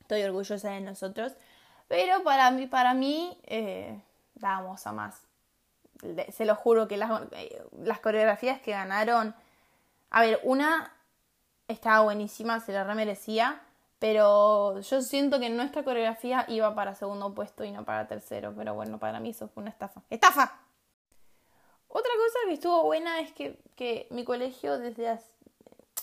estoy 0.00 0.22
orgullosa 0.22 0.70
de 0.70 0.80
nosotros, 0.80 1.32
pero 1.88 2.22
para 2.22 2.50
mí, 2.50 2.66
para 2.66 2.94
mí 2.94 3.38
eh, 3.44 4.00
dábamos 4.34 4.86
a 4.86 4.92
más. 4.92 5.20
Se 6.32 6.44
lo 6.44 6.56
juro 6.56 6.88
que 6.88 6.96
las, 6.96 7.22
eh, 7.32 7.62
las 7.82 8.00
coreografías 8.00 8.60
que 8.60 8.72
ganaron, 8.72 9.34
a 10.10 10.20
ver, 10.20 10.40
una 10.42 10.92
estaba 11.68 12.00
buenísima, 12.00 12.60
se 12.60 12.72
la 12.72 12.84
remerecía, 12.84 13.60
pero 13.98 14.80
yo 14.80 15.00
siento 15.00 15.38
que 15.38 15.48
nuestra 15.48 15.84
coreografía 15.84 16.44
iba 16.48 16.74
para 16.74 16.94
segundo 16.94 17.34
puesto 17.34 17.64
y 17.64 17.70
no 17.70 17.84
para 17.84 18.08
tercero, 18.08 18.52
pero 18.56 18.74
bueno, 18.74 18.98
para 18.98 19.20
mí 19.20 19.30
eso 19.30 19.48
fue 19.48 19.62
una 19.62 19.70
estafa. 19.70 20.02
¡Estafa! 20.10 20.58
Otra 21.88 22.10
cosa 22.16 22.38
que 22.46 22.54
estuvo 22.54 22.82
buena 22.84 23.20
es 23.20 23.32
que, 23.32 24.06
mi 24.10 24.24
colegio 24.24 24.78
desde 24.78 25.08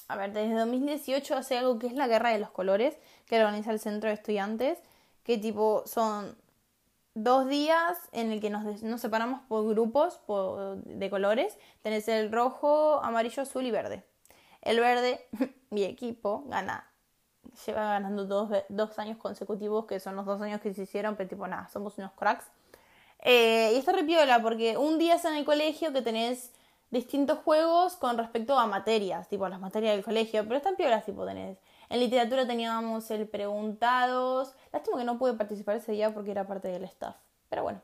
a 0.10 0.18
ver, 0.18 0.34
desde 0.34 0.56
2018 0.56 1.36
hace 1.36 1.58
algo 1.58 1.78
que 1.78 1.88
es 1.88 1.94
la 1.94 2.08
Guerra 2.08 2.32
de 2.32 2.40
los 2.40 2.50
Colores, 2.50 2.98
que 3.28 3.38
organiza 3.38 3.72
el 3.72 3.80
Centro 3.80 4.10
de 4.10 4.16
Estudiantes, 4.16 4.80
que 5.24 5.38
tipo 5.38 5.84
son 5.86 6.36
dos 7.14 7.48
días 7.48 7.96
en 8.12 8.32
el 8.32 8.42
que 8.42 8.50
nos, 8.50 8.80
separamos 9.00 9.42
por 9.48 9.68
grupos 9.70 10.20
de 10.86 11.10
colores. 11.12 11.56
Tenés 11.84 12.08
el 12.08 12.32
rojo, 12.32 13.00
amarillo, 13.04 13.44
azul 13.44 13.64
y 13.66 13.72
verde. 13.72 14.04
El 14.64 14.80
verde, 14.80 15.28
mi 15.70 15.84
equipo, 15.84 16.44
gana. 16.48 16.92
Lleva 17.68 17.84
ganando 17.84 18.26
dos, 18.26 18.50
dos 18.68 18.98
años 18.98 19.18
consecutivos, 19.18 19.86
que 19.86 20.00
son 20.00 20.16
los 20.16 20.26
dos 20.26 20.42
años 20.42 20.60
que 20.60 20.74
se 20.74 20.84
hicieron, 20.84 21.18
pero 21.18 21.30
tipo 21.30 21.48
nada, 21.48 21.68
somos 21.70 22.00
unos 22.00 22.14
cracks. 22.14 22.46
Eh, 23.22 23.74
y 23.76 23.78
está 23.78 23.92
repiola 23.92 24.42
porque 24.42 24.76
un 24.76 24.98
día 24.98 25.16
es 25.16 25.26
en 25.26 25.36
el 25.36 25.46
colegio 25.46 25.94
que 25.94 26.02
tenés 26.02 26.52
distintos 26.92 27.40
juegos 27.40 27.96
con 27.96 28.18
respecto 28.18 28.58
a 28.58 28.68
materias, 28.68 29.28
tipo 29.30 29.48
las 29.48 29.60
materias 29.60 29.96
del 29.96 30.04
colegio, 30.04 30.44
pero 30.44 30.58
están 30.58 30.76
piolas, 30.76 31.06
tipo 31.06 31.26
tenés. 31.26 31.58
En 31.90 32.00
literatura 32.00 32.46
teníamos 32.46 33.10
el 33.12 33.28
preguntados. 33.28 34.54
Lástima 34.72 34.98
que 35.00 35.04
no 35.04 35.18
pude 35.18 35.34
participar 35.34 35.78
ese 35.78 35.92
día 35.92 36.14
porque 36.14 36.32
era 36.32 36.46
parte 36.48 36.68
del 36.68 36.84
staff. 36.84 37.16
Pero 37.50 37.64
bueno. 37.64 37.82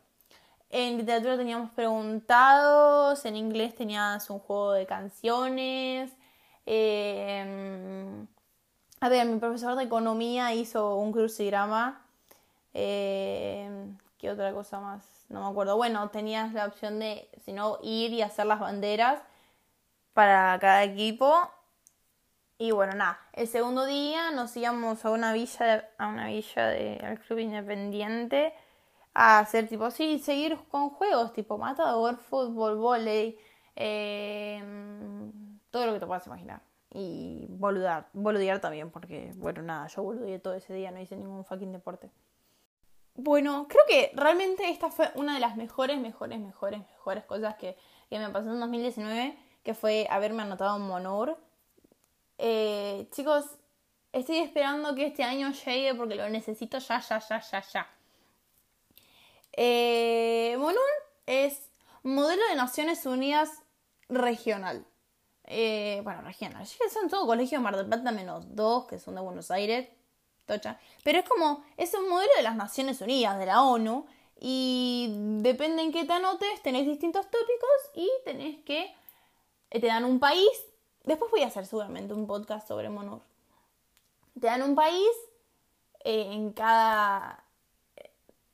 En 0.69 0.97
literatura 0.97 1.37
teníamos 1.37 1.71
preguntados. 1.71 3.25
En 3.25 3.35
inglés 3.35 3.75
tenías 3.75 4.29
un 4.29 4.39
juego 4.39 4.73
de 4.73 4.85
canciones. 4.85 6.11
Em, 6.65 8.27
a 8.99 9.09
ver, 9.09 9.25
mi 9.27 9.39
profesor 9.39 9.75
de 9.75 9.83
economía 9.83 10.53
hizo 10.53 10.97
un 10.97 11.11
crucigrama. 11.11 12.05
Eh, 12.73 13.69
¿Qué 14.25 14.31
otra 14.31 14.53
cosa 14.53 14.79
más? 14.79 15.27
No 15.29 15.41
me 15.43 15.51
acuerdo. 15.51 15.77
Bueno, 15.77 16.09
tenías 16.09 16.51
la 16.51 16.65
opción 16.65 16.97
de, 16.97 17.29
si 17.43 17.53
no, 17.53 17.77
ir 17.83 18.11
y 18.11 18.23
hacer 18.23 18.47
las 18.47 18.59
banderas 18.59 19.21
para 20.13 20.57
cada 20.57 20.83
equipo. 20.83 21.31
Y 22.57 22.71
bueno, 22.71 22.95
nada, 22.95 23.19
el 23.33 23.47
segundo 23.47 23.85
día 23.85 24.31
nos 24.31 24.57
íbamos 24.57 25.05
a 25.05 25.11
una 25.11 25.31
villa, 25.31 25.91
a 25.99 26.07
una 26.07 26.25
villa 26.25 26.65
de, 26.69 26.99
al 27.05 27.19
club 27.19 27.37
independiente 27.37 28.51
a 29.13 29.37
hacer 29.37 29.67
tipo, 29.67 29.91
sí, 29.91 30.17
seguir 30.17 30.57
con 30.69 30.89
juegos 30.89 31.31
tipo 31.31 31.59
matador, 31.59 32.17
fútbol, 32.17 32.77
volei, 32.77 33.37
eh, 33.75 34.59
todo 35.69 35.85
lo 35.85 35.93
que 35.93 35.99
te 35.99 36.07
puedas 36.07 36.25
imaginar. 36.25 36.63
Y 36.89 37.45
boludear, 37.47 38.09
boludear 38.13 38.59
también, 38.59 38.89
porque 38.89 39.33
bueno, 39.35 39.61
nada, 39.61 39.85
yo 39.85 40.01
boludeé 40.01 40.39
todo 40.39 40.55
ese 40.55 40.73
día, 40.73 40.89
no 40.89 40.99
hice 40.99 41.15
ningún 41.15 41.45
fucking 41.45 41.71
deporte. 41.71 42.09
Bueno, 43.15 43.67
creo 43.69 43.81
que 43.87 44.11
realmente 44.13 44.69
esta 44.69 44.91
fue 44.91 45.09
una 45.15 45.35
de 45.35 45.39
las 45.39 45.55
mejores, 45.55 45.97
mejores, 45.99 46.39
mejores, 46.39 46.79
mejores 46.79 47.23
cosas 47.23 47.55
que, 47.55 47.77
que 48.09 48.19
me 48.19 48.29
pasó 48.29 48.51
en 48.51 48.59
2019, 48.59 49.37
que 49.63 49.73
fue 49.73 50.05
haberme 50.09 50.43
anotado 50.43 50.75
en 50.75 50.83
Monor. 50.83 51.37
Eh, 52.37 53.07
chicos, 53.11 53.45
estoy 54.11 54.39
esperando 54.39 54.93
que 54.95 55.05
este 55.07 55.23
año 55.23 55.51
llegue 55.51 55.95
porque 55.95 56.15
lo 56.15 56.27
necesito 56.29 56.77
ya, 56.79 56.99
ya, 56.99 57.19
ya, 57.19 57.39
ya, 57.39 57.61
ya. 57.61 57.89
Eh, 59.53 60.57
Monur 60.59 60.81
es 61.25 61.71
modelo 62.03 62.41
de 62.49 62.55
Naciones 62.55 63.05
Unidas 63.05 63.63
regional. 64.09 64.85
Eh, 65.45 66.01
bueno, 66.03 66.21
regional. 66.21 66.65
Son 66.67 67.09
todos 67.09 67.25
colegios 67.25 67.61
Mar 67.61 67.77
del 67.77 67.87
Plata 67.87 68.11
menos 68.11 68.53
dos, 68.55 68.87
que 68.87 68.99
son 68.99 69.15
de 69.15 69.21
Buenos 69.21 69.51
Aires. 69.51 69.87
Tocha. 70.45 70.79
Pero 71.03 71.19
es 71.19 71.27
como, 71.27 71.63
es 71.77 71.93
un 71.93 72.07
modelo 72.09 72.31
de 72.37 72.43
las 72.43 72.55
Naciones 72.55 73.01
Unidas, 73.01 73.39
de 73.39 73.45
la 73.45 73.63
ONU. 73.63 74.05
Y 74.39 75.07
depende 75.41 75.81
en 75.81 75.91
qué 75.91 76.05
te 76.05 76.13
anotes, 76.13 76.61
tenés 76.61 76.85
distintos 76.85 77.25
tópicos 77.25 77.91
y 77.93 78.09
tenés 78.25 78.63
que. 78.63 78.93
Eh, 79.71 79.79
te 79.79 79.87
dan 79.87 80.05
un 80.05 80.19
país. 80.19 80.49
Después 81.03 81.31
voy 81.31 81.43
a 81.43 81.47
hacer 81.47 81.65
seguramente 81.65 82.13
un 82.13 82.27
podcast 82.27 82.67
sobre 82.67 82.89
Monur. 82.89 83.21
Te 84.39 84.47
dan 84.47 84.61
un 84.63 84.75
país 84.75 85.09
eh, 86.03 86.29
en 86.31 86.51
cada 86.51 87.43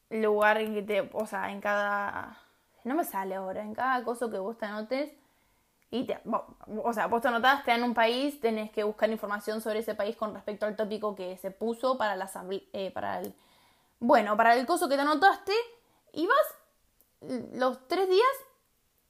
lugar 0.10 0.60
en 0.60 0.76
que 0.76 0.82
te. 0.84 1.10
O 1.14 1.26
sea, 1.26 1.52
en 1.52 1.62
cada. 1.62 2.38
No 2.84 2.96
me 2.96 3.04
sale 3.04 3.36
ahora. 3.36 3.62
En 3.62 3.74
cada 3.74 4.04
cosa 4.04 4.30
que 4.30 4.38
vos 4.38 4.58
te 4.58 4.66
anotes 4.66 5.12
y 5.92 6.06
te, 6.06 6.20
o 6.84 6.94
sea, 6.94 7.08
vos 7.08 7.22
te 7.22 7.28
anotás, 7.28 7.64
te 7.66 7.72
dan 7.72 7.84
un 7.84 7.94
país, 7.94 8.40
tenés 8.40 8.72
que 8.72 8.84
buscar 8.84 9.10
información 9.10 9.62
sobre 9.62 9.80
ese 9.80 9.94
país 9.94 10.16
con 10.16 10.34
respecto 10.34 10.66
al 10.66 10.76
tópico 10.76 11.16
que 11.16 11.38
se 11.38 11.52
puso 11.52 11.98
para 11.98 12.16
la 12.16 12.32
eh, 12.72 12.92
para 12.92 13.20
el, 13.20 13.34
bueno, 14.00 14.38
para 14.38 14.56
el 14.56 14.66
coso 14.66 14.88
que 14.88 14.96
te 14.96 15.02
anotaste, 15.02 15.54
y 16.14 16.28
vas 16.28 17.42
los 17.54 17.88
tres 17.88 18.10
días 18.10 18.28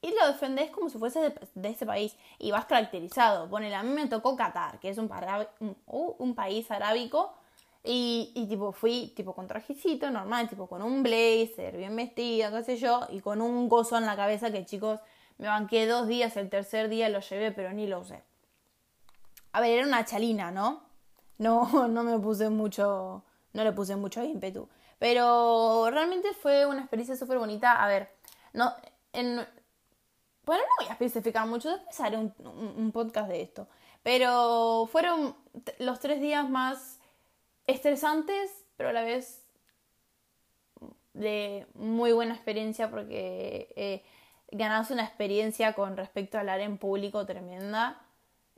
y 0.01 0.13
lo 0.19 0.27
defendés 0.27 0.71
como 0.71 0.89
si 0.89 0.97
fuese 0.97 1.33
de, 1.53 1.69
ese 1.69 1.85
país. 1.85 2.15
Y 2.39 2.51
vas 2.51 2.65
caracterizado. 2.65 3.47
Ponele, 3.49 3.75
a 3.75 3.83
mí 3.83 3.93
me 3.93 4.07
tocó 4.07 4.35
Qatar, 4.35 4.79
que 4.79 4.89
es 4.89 4.97
un, 4.97 5.09
uh, 5.85 6.15
un, 6.17 6.35
país 6.35 6.69
arábico. 6.71 7.33
Y, 7.83 8.31
y, 8.35 8.47
tipo 8.47 8.71
fui 8.71 9.13
tipo 9.15 9.33
con 9.33 9.47
trajecito 9.47 10.09
normal, 10.11 10.49
tipo 10.49 10.67
con 10.67 10.81
un 10.81 11.03
blazer, 11.03 11.77
bien 11.77 11.95
vestida, 11.95 12.51
qué 12.51 12.63
sé 12.63 12.77
yo, 12.77 13.07
y 13.09 13.21
con 13.21 13.41
un 13.41 13.69
gozo 13.69 13.97
en 13.97 14.05
la 14.05 14.15
cabeza 14.15 14.51
que 14.51 14.65
chicos, 14.65 14.99
me 15.41 15.47
banqué 15.47 15.87
dos 15.87 16.07
días, 16.07 16.37
el 16.37 16.51
tercer 16.51 16.87
día 16.87 17.09
lo 17.09 17.19
llevé, 17.19 17.51
pero 17.51 17.73
ni 17.73 17.87
lo 17.87 17.99
usé. 17.99 18.21
A 19.53 19.59
ver, 19.59 19.71
era 19.71 19.87
una 19.87 20.05
chalina, 20.05 20.51
¿no? 20.51 20.83
No, 21.39 21.87
no 21.87 22.03
me 22.03 22.19
puse 22.19 22.51
mucho, 22.51 23.23
no 23.53 23.63
le 23.63 23.71
puse 23.71 23.95
mucho 23.95 24.23
ímpetu. 24.23 24.69
Pero 24.99 25.89
realmente 25.89 26.31
fue 26.35 26.67
una 26.67 26.81
experiencia 26.81 27.15
súper 27.15 27.39
bonita. 27.39 27.83
A 27.83 27.87
ver, 27.87 28.11
no, 28.53 28.71
en, 29.13 29.37
bueno, 30.45 30.61
no 30.61 30.75
voy 30.77 30.89
a 30.89 30.91
especificar 30.91 31.47
mucho, 31.47 31.71
después 31.71 31.99
haré 32.01 32.17
un, 32.17 32.31
un, 32.77 32.91
podcast 32.91 33.27
de 33.27 33.41
esto. 33.41 33.67
Pero 34.03 34.87
fueron 34.91 35.35
los 35.79 35.99
tres 35.99 36.21
días 36.21 36.47
más 36.47 36.99
estresantes, 37.65 38.63
pero 38.77 38.89
a 38.89 38.93
la 38.93 39.01
vez 39.01 39.43
de 41.13 41.65
muy 41.73 42.11
buena 42.11 42.35
experiencia 42.35 42.91
porque 42.91 43.73
eh, 43.75 44.03
ganas 44.51 44.91
una 44.91 45.03
experiencia 45.03 45.73
con 45.73 45.97
respecto 45.97 46.37
a 46.37 46.41
hablar 46.41 46.59
en 46.59 46.77
público 46.77 47.25
tremenda. 47.25 48.01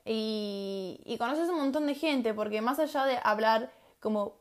Y, 0.06 1.00
y, 1.06 1.18
conoces 1.18 1.48
un 1.48 1.58
montón 1.58 1.88
de 1.88 1.96
gente, 1.96 2.34
porque 2.34 2.62
más 2.62 2.78
allá 2.80 3.06
de 3.06 3.20
hablar 3.24 3.72
como 4.02 4.36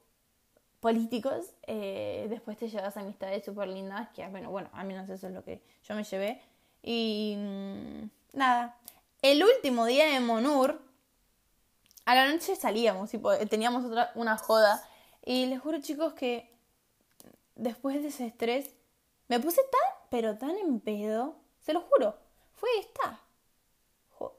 políticos, 0.83 1.55
eh, 1.69 2.27
después 2.29 2.59
te 2.59 2.69
llevas 2.69 2.97
amistades 2.97 3.45
súper 3.45 3.69
lindas, 3.69 4.09
que 4.11 4.27
bueno, 4.27 4.51
bueno, 4.51 4.69
al 4.73 4.85
menos 4.85 5.09
eso 5.09 5.29
es 5.29 5.33
lo 5.33 5.45
que 5.45 5.62
yo 5.85 5.95
me 5.95 6.03
llevé. 6.03 6.43
Y 6.83 7.37
mm, 7.38 8.11
nada, 8.33 8.77
el 9.23 9.45
último 9.45 9.87
día 9.87 10.07
de 10.07 10.19
Monur, 10.19 10.81
a 12.05 12.17
la 12.17 12.29
noche 12.29 12.57
salíamos, 12.57 13.11
teníamos 13.49 13.85
otra, 13.85 14.11
una 14.17 14.37
joda, 14.37 14.83
y 15.25 15.47
les 15.47 15.61
juro 15.61 15.81
chicos 15.81 16.15
que 16.15 16.53
después 17.55 18.03
de 18.03 18.09
ese 18.09 18.27
estrés, 18.27 18.75
me 19.29 19.38
puse 19.38 19.62
tan, 19.62 20.09
pero 20.11 20.37
tan 20.37 20.57
en 20.57 20.81
pedo, 20.81 21.37
se 21.62 21.72
lo 21.72 21.81
juro. 21.81 22.14
Fue 22.53 22.68
esta. 22.79 23.20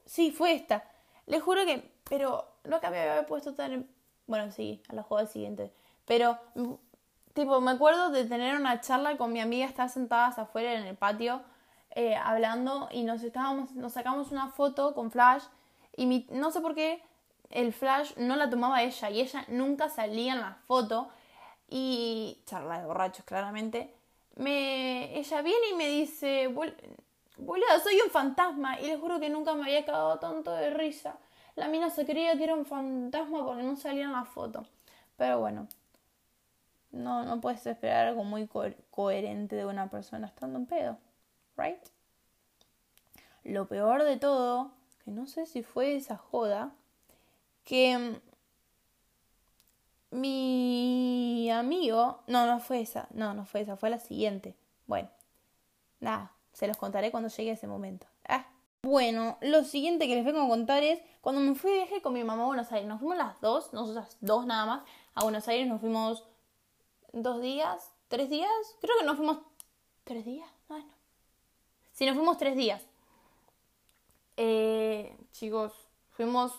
Sí, 0.06 0.30
fue 0.30 0.52
esta. 0.54 0.88
Les 1.26 1.42
juro 1.42 1.64
que. 1.66 1.92
Pero 2.08 2.46
no 2.64 2.80
que 2.80 2.90
me 2.90 3.00
había 3.00 3.26
puesto 3.26 3.54
tan. 3.54 3.88
Bueno, 4.26 4.50
sí, 4.52 4.82
a 4.88 4.94
la 4.94 5.02
jugada 5.02 5.26
siguiente. 5.26 5.72
Pero. 6.06 6.38
Tipo, 7.34 7.60
me 7.60 7.72
acuerdo 7.72 8.10
de 8.10 8.26
tener 8.26 8.54
una 8.54 8.80
charla 8.80 9.16
con 9.16 9.32
mi 9.32 9.40
amiga, 9.40 9.66
estar 9.66 9.90
sentadas 9.90 10.38
afuera 10.38 10.74
en 10.74 10.84
el 10.84 10.96
patio, 10.96 11.42
eh, 11.90 12.14
hablando, 12.14 12.88
y 12.92 13.02
nos 13.02 13.24
estábamos, 13.24 13.72
nos 13.72 13.94
sacamos 13.94 14.30
una 14.30 14.50
foto 14.50 14.94
con 14.94 15.10
flash, 15.10 15.42
y 15.96 16.06
mi, 16.06 16.28
no 16.30 16.52
sé 16.52 16.60
por 16.60 16.76
qué 16.76 17.02
el 17.50 17.72
flash 17.72 18.12
no 18.18 18.36
la 18.36 18.50
tomaba 18.50 18.84
ella, 18.84 19.10
y 19.10 19.20
ella 19.20 19.44
nunca 19.48 19.88
salía 19.88 20.34
en 20.34 20.42
la 20.42 20.58
foto, 20.68 21.08
y 21.68 22.40
charla 22.46 22.78
de 22.78 22.86
borrachos, 22.86 23.24
claramente. 23.24 23.92
Me, 24.36 25.18
ella 25.18 25.42
viene 25.42 25.70
y 25.72 25.74
me 25.74 25.88
dice, 25.88 26.46
boluda, 27.36 27.80
soy 27.82 28.00
un 28.00 28.10
fantasma. 28.10 28.80
Y 28.80 28.86
les 28.86 29.00
juro 29.00 29.20
que 29.20 29.30
nunca 29.30 29.54
me 29.54 29.64
había 29.64 29.84
quedado 29.84 30.18
tanto 30.18 30.52
de 30.52 30.70
risa. 30.70 31.18
La 31.56 31.68
mina 31.68 31.90
se 31.90 32.04
creía 32.04 32.36
que 32.36 32.44
era 32.44 32.54
un 32.54 32.66
fantasma 32.66 33.44
porque 33.44 33.62
no 33.62 33.76
salía 33.76 34.04
en 34.04 34.12
la 34.12 34.24
foto. 34.24 34.66
Pero 35.16 35.40
bueno, 35.40 35.68
no, 36.90 37.24
no 37.24 37.40
puedes 37.40 37.66
esperar 37.66 38.08
algo 38.08 38.24
muy 38.24 38.48
coherente 38.90 39.56
de 39.56 39.66
una 39.66 39.88
persona 39.88 40.26
estando 40.26 40.58
en 40.58 40.66
pedo. 40.66 40.98
¿Right? 41.56 41.78
Lo 43.44 43.68
peor 43.68 44.02
de 44.04 44.16
todo, 44.16 44.72
que 45.04 45.10
no 45.10 45.26
sé 45.26 45.46
si 45.46 45.62
fue 45.62 45.96
esa 45.96 46.16
joda, 46.16 46.72
que 47.64 48.20
mi 50.10 51.50
amigo, 51.50 52.22
no, 52.26 52.46
no 52.46 52.60
fue 52.60 52.80
esa, 52.80 53.08
no, 53.12 53.34
no 53.34 53.44
fue 53.44 53.60
esa, 53.60 53.76
fue 53.76 53.90
la 53.90 53.98
siguiente. 53.98 54.54
Bueno, 54.86 55.10
nada, 56.00 56.32
se 56.54 56.66
los 56.66 56.78
contaré 56.78 57.10
cuando 57.10 57.28
llegue 57.28 57.50
ese 57.50 57.66
momento. 57.66 58.06
Ah. 58.26 58.46
Bueno, 58.82 59.38
lo 59.40 59.64
siguiente 59.64 60.06
que 60.06 60.14
les 60.14 60.24
vengo 60.24 60.42
a 60.42 60.48
contar 60.48 60.82
es 60.82 61.00
cuando 61.20 61.40
me 61.40 61.54
fui 61.54 61.70
de 61.70 61.78
viaje 61.78 62.02
con 62.02 62.12
mi 62.12 62.22
mamá 62.22 62.44
a 62.44 62.46
Buenos 62.46 62.70
Aires. 62.70 62.88
Nos 62.88 63.00
fuimos 63.00 63.16
las 63.16 63.40
dos, 63.40 63.72
nosotras 63.72 64.16
dos 64.20 64.46
nada 64.46 64.66
más, 64.66 64.82
a 65.14 65.24
Buenos 65.24 65.48
Aires. 65.48 65.66
Nos 65.66 65.80
fuimos 65.80 66.24
dos 67.12 67.40
días, 67.40 67.90
tres 68.08 68.30
días. 68.30 68.50
Creo 68.80 68.96
que 68.98 69.06
nos 69.06 69.16
fuimos 69.16 69.38
tres 70.04 70.24
días. 70.24 70.48
Ah, 70.68 70.78
no. 70.78 70.94
Sí, 71.92 72.06
nos 72.06 72.14
fuimos 72.14 72.36
tres 72.38 72.56
días. 72.56 72.82
Eh, 74.36 75.16
chicos, 75.32 75.72
fuimos 76.10 76.52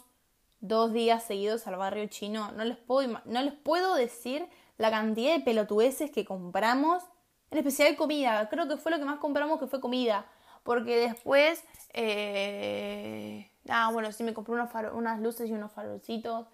dos 0.61 0.93
días 0.93 1.23
seguidos 1.23 1.67
al 1.67 1.75
barrio 1.75 2.07
chino. 2.07 2.51
No 2.53 2.65
les 2.65 2.77
puedo, 2.77 3.21
no 3.25 3.41
les 3.41 3.53
puedo 3.53 3.95
decir 3.95 4.47
la 4.77 4.89
cantidad 4.89 5.33
de 5.33 5.43
pelotudeces 5.43 6.11
que 6.11 6.25
compramos 6.25 7.03
En 7.51 7.57
especial 7.57 7.95
comida. 7.95 8.49
Creo 8.49 8.67
que 8.67 8.77
fue 8.77 8.91
lo 8.91 8.99
que 8.99 9.05
más 9.05 9.19
compramos 9.19 9.59
que 9.59 9.67
fue 9.67 9.79
comida. 9.81 10.25
Porque 10.63 10.97
después... 10.97 11.63
Eh... 11.93 13.49
Ah, 13.69 13.89
bueno, 13.91 14.11
sí 14.11 14.23
me 14.23 14.33
compré 14.33 14.53
unos 14.53 14.69
unas 14.93 15.19
luces 15.19 15.49
y 15.49 15.53
unos 15.53 15.71
farolcitos. 15.71 16.47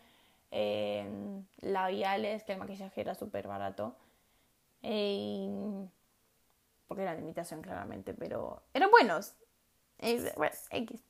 Eh, 0.51 1.09
labiales, 1.61 2.43
que 2.43 2.53
el 2.53 2.59
maquillaje 2.59 3.01
era 3.01 3.15
súper 3.15 3.47
barato. 3.47 3.95
Eh, 4.83 5.49
porque 6.87 7.03
era 7.03 7.15
de 7.15 7.21
imitación 7.21 7.61
claramente, 7.61 8.13
pero 8.13 8.61
eran 8.73 8.91
buenos. 8.91 9.33
bueno, 10.35 10.55
X. 10.71 11.01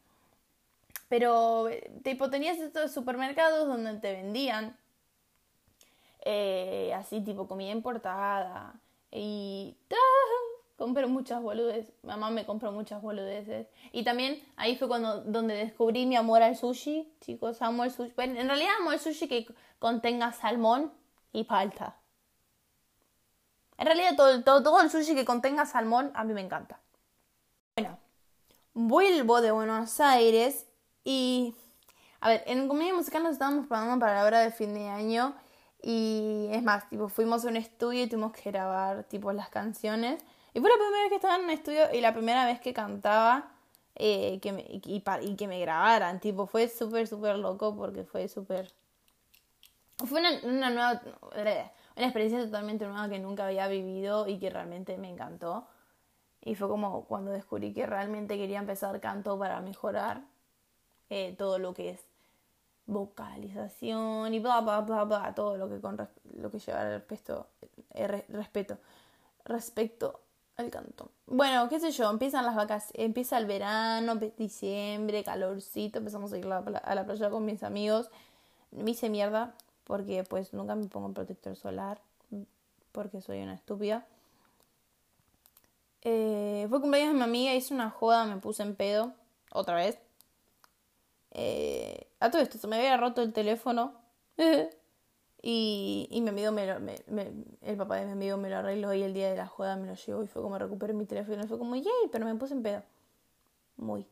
Pero, 1.09 1.67
tipo, 2.03 2.29
tenías 2.29 2.57
estos 2.59 2.91
supermercados 2.91 3.67
donde 3.67 3.99
te 3.99 4.13
vendían 4.13 4.77
eh, 6.23 6.93
así, 6.95 7.19
tipo, 7.21 7.47
comida 7.47 7.71
importada. 7.71 8.75
Y 9.11 9.77
compré 10.81 11.05
muchas 11.05 11.41
boludeces. 11.43 11.93
Mamá 12.01 12.31
me 12.31 12.45
compró 12.45 12.71
muchas 12.71 13.01
boludeces. 13.03 13.67
Y 13.91 14.03
también 14.03 14.41
ahí 14.55 14.75
fue 14.77 14.87
cuando 14.87 15.21
donde 15.21 15.53
descubrí 15.53 16.07
mi 16.07 16.15
amor 16.15 16.41
al 16.41 16.55
sushi. 16.55 17.13
Chicos, 17.21 17.61
amo 17.61 17.83
el 17.83 17.91
sushi. 17.91 18.13
en 18.17 18.47
realidad 18.47 18.71
amo 18.79 18.91
el 18.91 18.99
sushi 18.99 19.27
que 19.27 19.45
contenga 19.77 20.31
salmón 20.31 20.91
y 21.33 21.43
palta. 21.43 21.97
En 23.77 23.85
realidad 23.85 24.15
todo, 24.15 24.43
todo, 24.43 24.63
todo 24.63 24.81
el 24.81 24.89
sushi 24.89 25.13
que 25.13 25.23
contenga 25.23 25.65
salmón 25.65 26.11
a 26.15 26.23
mí 26.23 26.33
me 26.33 26.41
encanta. 26.41 26.79
Bueno, 27.75 27.99
vuelvo 28.73 29.41
de 29.41 29.51
Buenos 29.51 29.99
Aires 29.99 30.65
y... 31.03 31.55
A 32.21 32.29
ver, 32.29 32.43
en 32.45 32.67
comedia 32.67 32.93
musical 32.93 33.23
nos 33.23 33.33
estábamos 33.33 33.61
preparando 33.61 33.99
para 33.99 34.15
la 34.15 34.25
hora 34.25 34.39
de 34.39 34.51
fin 34.51 34.73
de 34.73 34.87
año 34.89 35.35
y 35.81 36.47
es 36.51 36.61
más, 36.63 36.87
tipo, 36.89 37.09
fuimos 37.09 37.43
a 37.45 37.47
un 37.49 37.57
estudio 37.57 38.03
y 38.03 38.07
tuvimos 38.07 38.33
que 38.33 38.51
grabar, 38.51 39.03
tipo, 39.05 39.31
las 39.33 39.49
canciones. 39.49 40.23
Y 40.53 40.59
fue 40.59 40.69
la 40.69 40.75
primera 40.75 41.01
vez 41.01 41.09
que 41.09 41.15
estaba 41.15 41.35
en 41.37 41.43
un 41.43 41.49
estudio 41.49 41.93
y 41.93 42.01
la 42.01 42.13
primera 42.13 42.45
vez 42.45 42.59
que 42.59 42.73
cantaba 42.73 43.51
eh, 43.95 44.39
que 44.41 44.81
y, 44.83 45.35
que 45.35 45.47
me 45.47 45.59
grabaran. 45.59 46.19
Tipo, 46.19 46.45
fue 46.45 46.67
súper, 46.67 47.07
súper 47.07 47.37
loco 47.37 47.75
porque 47.75 48.03
fue 48.03 48.27
súper... 48.27 48.71
Fue 50.05 50.19
una, 50.19 50.31
una 50.43 50.69
nueva... 50.69 51.01
Una 51.95 52.05
experiencia 52.05 52.43
totalmente 52.43 52.85
nueva 52.85 53.09
que 53.09 53.19
nunca 53.19 53.45
había 53.45 53.67
vivido 53.67 54.27
y 54.27 54.39
que 54.39 54.49
realmente 54.49 54.97
me 54.97 55.09
encantó. 55.09 55.67
Y 56.41 56.55
fue 56.55 56.67
como 56.67 57.05
cuando 57.05 57.31
descubrí 57.31 57.73
que 57.73 57.85
realmente 57.85 58.37
quería 58.37 58.59
empezar 58.59 58.99
canto 59.01 59.37
para 59.37 59.61
mejorar 59.61 60.21
eh, 61.09 61.35
todo 61.37 61.59
lo 61.59 61.73
que 61.73 61.89
es 61.91 62.05
vocalización 62.91 64.33
y 64.33 64.39
bla, 64.39 64.61
bla, 64.61 64.81
bla, 64.81 65.03
bla, 65.05 65.33
todo 65.33 65.57
lo 65.57 65.69
que, 65.69 65.79
con, 65.79 65.97
lo 66.37 66.51
que 66.51 66.59
lleva 66.59 66.81
al 66.81 66.91
respeto, 66.99 67.47
eh, 67.93 68.25
respeto, 68.29 68.77
respecto 69.45 70.19
al 70.57 70.69
canto. 70.69 71.09
Bueno, 71.25 71.69
qué 71.69 71.79
sé 71.79 71.91
yo, 71.91 72.09
empiezan 72.09 72.45
las 72.45 72.55
vacaciones, 72.55 73.05
empieza 73.05 73.37
el 73.37 73.45
verano, 73.45 74.15
diciembre, 74.37 75.23
calorcito, 75.23 75.99
empezamos 75.99 76.33
a 76.33 76.37
ir 76.37 76.45
a 76.45 76.95
la 76.95 77.05
playa 77.05 77.29
con 77.29 77.45
mis 77.45 77.63
amigos. 77.63 78.09
Me 78.71 78.91
hice 78.91 79.09
mierda 79.09 79.53
porque 79.85 80.23
pues 80.23 80.53
nunca 80.53 80.75
me 80.75 80.87
pongo 80.87 81.13
protector 81.13 81.55
solar 81.55 82.01
porque 82.91 83.21
soy 83.21 83.41
una 83.41 83.53
estúpida. 83.53 84.05
Eh, 86.01 86.65
fue 86.69 86.81
cumpleaños 86.81 87.13
de 87.13 87.19
mi 87.19 87.23
amiga, 87.23 87.53
hice 87.53 87.73
una 87.73 87.89
joda, 87.89 88.25
me 88.25 88.37
puse 88.37 88.63
en 88.63 88.75
pedo, 88.75 89.13
otra 89.51 89.75
vez. 89.75 89.97
Eh, 91.31 92.07
a 92.19 92.29
todo 92.29 92.41
esto, 92.41 92.57
se 92.57 92.67
me 92.67 92.77
había 92.77 92.97
roto 92.97 93.21
el 93.21 93.33
teléfono. 93.33 93.93
y, 95.41 96.07
y 96.11 96.21
mi 96.21 96.29
amigo 96.29 96.51
me, 96.51 96.67
lo, 96.67 96.79
me, 96.79 97.01
el 97.61 97.77
papá 97.77 97.97
de 97.97 98.05
mi 98.05 98.11
amigo 98.11 98.37
me 98.37 98.49
lo 98.49 98.57
arregló 98.57 98.93
y 98.93 99.03
el 99.03 99.13
día 99.13 99.29
de 99.29 99.37
la 99.37 99.47
joda 99.47 99.75
me 99.75 99.87
lo 99.87 99.95
llevó 99.95 100.23
y 100.23 100.27
fue 100.27 100.41
como 100.41 100.57
recuperé 100.57 100.93
mi 100.93 101.05
teléfono 101.05 101.43
y 101.43 101.47
fue 101.47 101.57
como, 101.57 101.75
yay, 101.75 102.09
pero 102.11 102.25
me 102.25 102.35
puse 102.35 102.53
en 102.53 102.63
pedo. 102.63 102.83
Muy. 103.77 104.07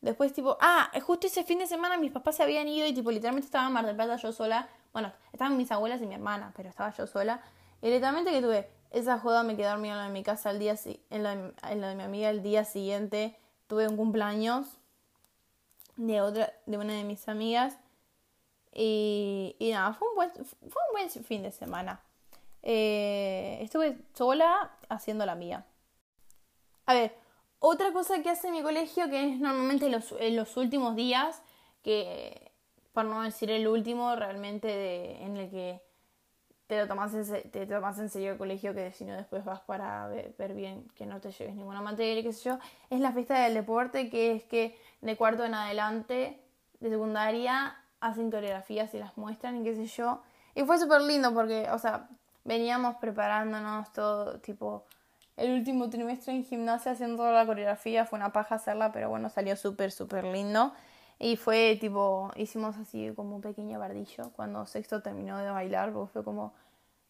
Después, 0.00 0.32
tipo, 0.32 0.56
ah, 0.60 0.90
justo 1.02 1.26
ese 1.26 1.42
fin 1.42 1.58
de 1.58 1.66
semana 1.66 1.96
mis 1.96 2.12
papás 2.12 2.36
se 2.36 2.42
habían 2.42 2.68
ido 2.68 2.86
y, 2.86 2.94
tipo, 2.94 3.10
literalmente 3.10 3.46
estaba 3.46 3.66
en 3.66 3.72
Mar 3.72 3.86
del 3.86 3.96
Plata 3.96 4.16
yo 4.16 4.32
sola. 4.32 4.68
Bueno, 4.92 5.12
estaban 5.32 5.56
mis 5.56 5.70
abuelas 5.72 6.00
y 6.02 6.06
mi 6.06 6.14
hermana, 6.14 6.52
pero 6.54 6.68
estaba 6.68 6.92
yo 6.92 7.06
sola. 7.06 7.40
Y 7.82 7.88
literalmente 7.88 8.30
que 8.30 8.40
tuve 8.40 8.68
esa 8.90 9.18
joda, 9.18 9.42
me 9.42 9.56
quedé 9.56 9.68
dormida 9.68 10.06
en 10.06 10.12
mi 10.12 10.22
casa 10.22 10.50
el 10.50 10.58
día, 10.58 10.76
en 11.10 11.22
la, 11.22 11.32
en 11.32 11.80
la 11.80 11.88
de 11.88 11.94
mi 11.94 12.02
amiga 12.02 12.30
el 12.30 12.42
día 12.42 12.64
siguiente. 12.64 13.36
Tuve 13.66 13.88
un 13.88 13.96
cumpleaños 13.96 14.78
de 15.96 16.20
otra, 16.20 16.52
de 16.66 16.78
una 16.78 16.94
de 16.94 17.04
mis 17.04 17.28
amigas. 17.28 17.78
Y, 18.72 19.56
y 19.58 19.70
nada, 19.70 19.94
fue 19.94 20.08
un 20.08 20.14
buen, 20.14 20.32
fue 20.32 20.82
un 20.88 20.92
buen 20.92 21.10
fin 21.10 21.42
de 21.42 21.50
semana. 21.50 22.00
Eh, 22.62 23.58
estuve 23.62 23.96
sola 24.12 24.76
haciendo 24.88 25.24
la 25.24 25.34
mía. 25.34 25.66
A 26.84 26.94
ver, 26.94 27.14
otra 27.58 27.92
cosa 27.92 28.22
que 28.22 28.30
hace 28.30 28.50
mi 28.50 28.62
colegio, 28.62 29.08
que 29.08 29.32
es 29.32 29.40
normalmente 29.40 29.88
los, 29.88 30.12
en 30.18 30.36
los 30.36 30.56
últimos 30.56 30.94
días, 30.96 31.42
que 31.82 32.52
por 32.92 33.04
no 33.04 33.22
decir 33.22 33.50
el 33.50 33.68
último, 33.68 34.16
realmente 34.16 35.22
en 35.22 35.36
el 35.36 35.50
que 35.50 35.82
te 36.66 36.80
lo 36.80 36.88
tomas 36.88 37.14
en, 37.14 37.50
te 37.50 37.66
tomas 37.66 37.98
en 37.98 38.08
serio 38.08 38.32
el 38.32 38.38
colegio, 38.38 38.74
que 38.74 38.92
si 38.92 39.04
no 39.04 39.14
después 39.14 39.44
vas 39.44 39.60
para 39.60 40.08
ver, 40.08 40.54
bien 40.54 40.88
que 40.94 41.06
no 41.06 41.20
te 41.20 41.30
lleves 41.30 41.54
ninguna 41.54 41.80
materia, 41.80 42.22
qué 42.22 42.32
sé 42.32 42.50
yo, 42.50 42.58
es 42.90 43.00
la 43.00 43.12
fiesta 43.12 43.38
del 43.44 43.54
deporte, 43.54 44.10
que 44.10 44.32
es 44.32 44.44
que 44.44 44.76
de 45.00 45.16
cuarto 45.16 45.44
en 45.44 45.54
adelante, 45.54 46.42
de 46.80 46.90
secundaria, 46.90 47.76
hacen 48.00 48.30
coreografías 48.30 48.92
y 48.94 48.98
las 48.98 49.16
muestran 49.16 49.56
y 49.58 49.64
qué 49.64 49.74
sé 49.74 49.86
yo. 49.86 50.22
Y 50.54 50.62
fue 50.64 50.78
súper 50.78 51.02
lindo 51.02 51.32
porque, 51.34 51.68
o 51.70 51.78
sea, 51.78 52.08
veníamos 52.44 52.96
preparándonos 52.96 53.92
todo, 53.92 54.40
tipo, 54.40 54.84
el 55.36 55.52
último 55.52 55.90
trimestre 55.90 56.34
en 56.34 56.44
gimnasia 56.44 56.92
haciendo 56.92 57.18
toda 57.18 57.32
la 57.32 57.46
coreografía, 57.46 58.06
fue 58.06 58.18
una 58.18 58.32
paja 58.32 58.54
hacerla, 58.54 58.92
pero 58.92 59.10
bueno, 59.10 59.28
salió 59.28 59.54
súper, 59.56 59.92
súper 59.92 60.24
lindo. 60.24 60.72
Y 61.18 61.36
fue 61.36 61.76
tipo, 61.80 62.30
hicimos 62.36 62.76
así 62.76 63.12
como 63.14 63.36
un 63.36 63.42
pequeño 63.42 63.78
bardillo 63.78 64.32
cuando 64.34 64.66
sexto 64.66 65.02
terminó 65.02 65.38
de 65.38 65.50
bailar, 65.50 65.92
porque 65.92 66.12
fue 66.12 66.24
como, 66.24 66.54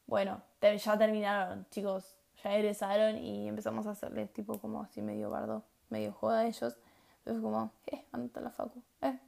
bueno, 0.07 0.43
ya 0.61 0.99
terminaron, 0.99 1.67
chicos, 1.71 2.17
ya 2.43 2.55
egresaron 2.55 3.19
y 3.19 3.49
empezamos 3.49 3.87
a 3.87 3.91
hacerles 3.91 4.33
tipo 4.33 4.59
como 4.61 4.83
así 4.83 5.03
medio 5.03 5.31
bardo, 5.31 5.65
medio 5.89 6.13
joda 6.13 6.41
a 6.41 6.47
ellos. 6.47 6.77
Entonces 7.27 7.43
como, 7.43 7.73
eh, 7.89 8.05
anda 8.13 8.41
la 8.41 8.51
facu, 8.53 8.81
eh. 9.03 9.19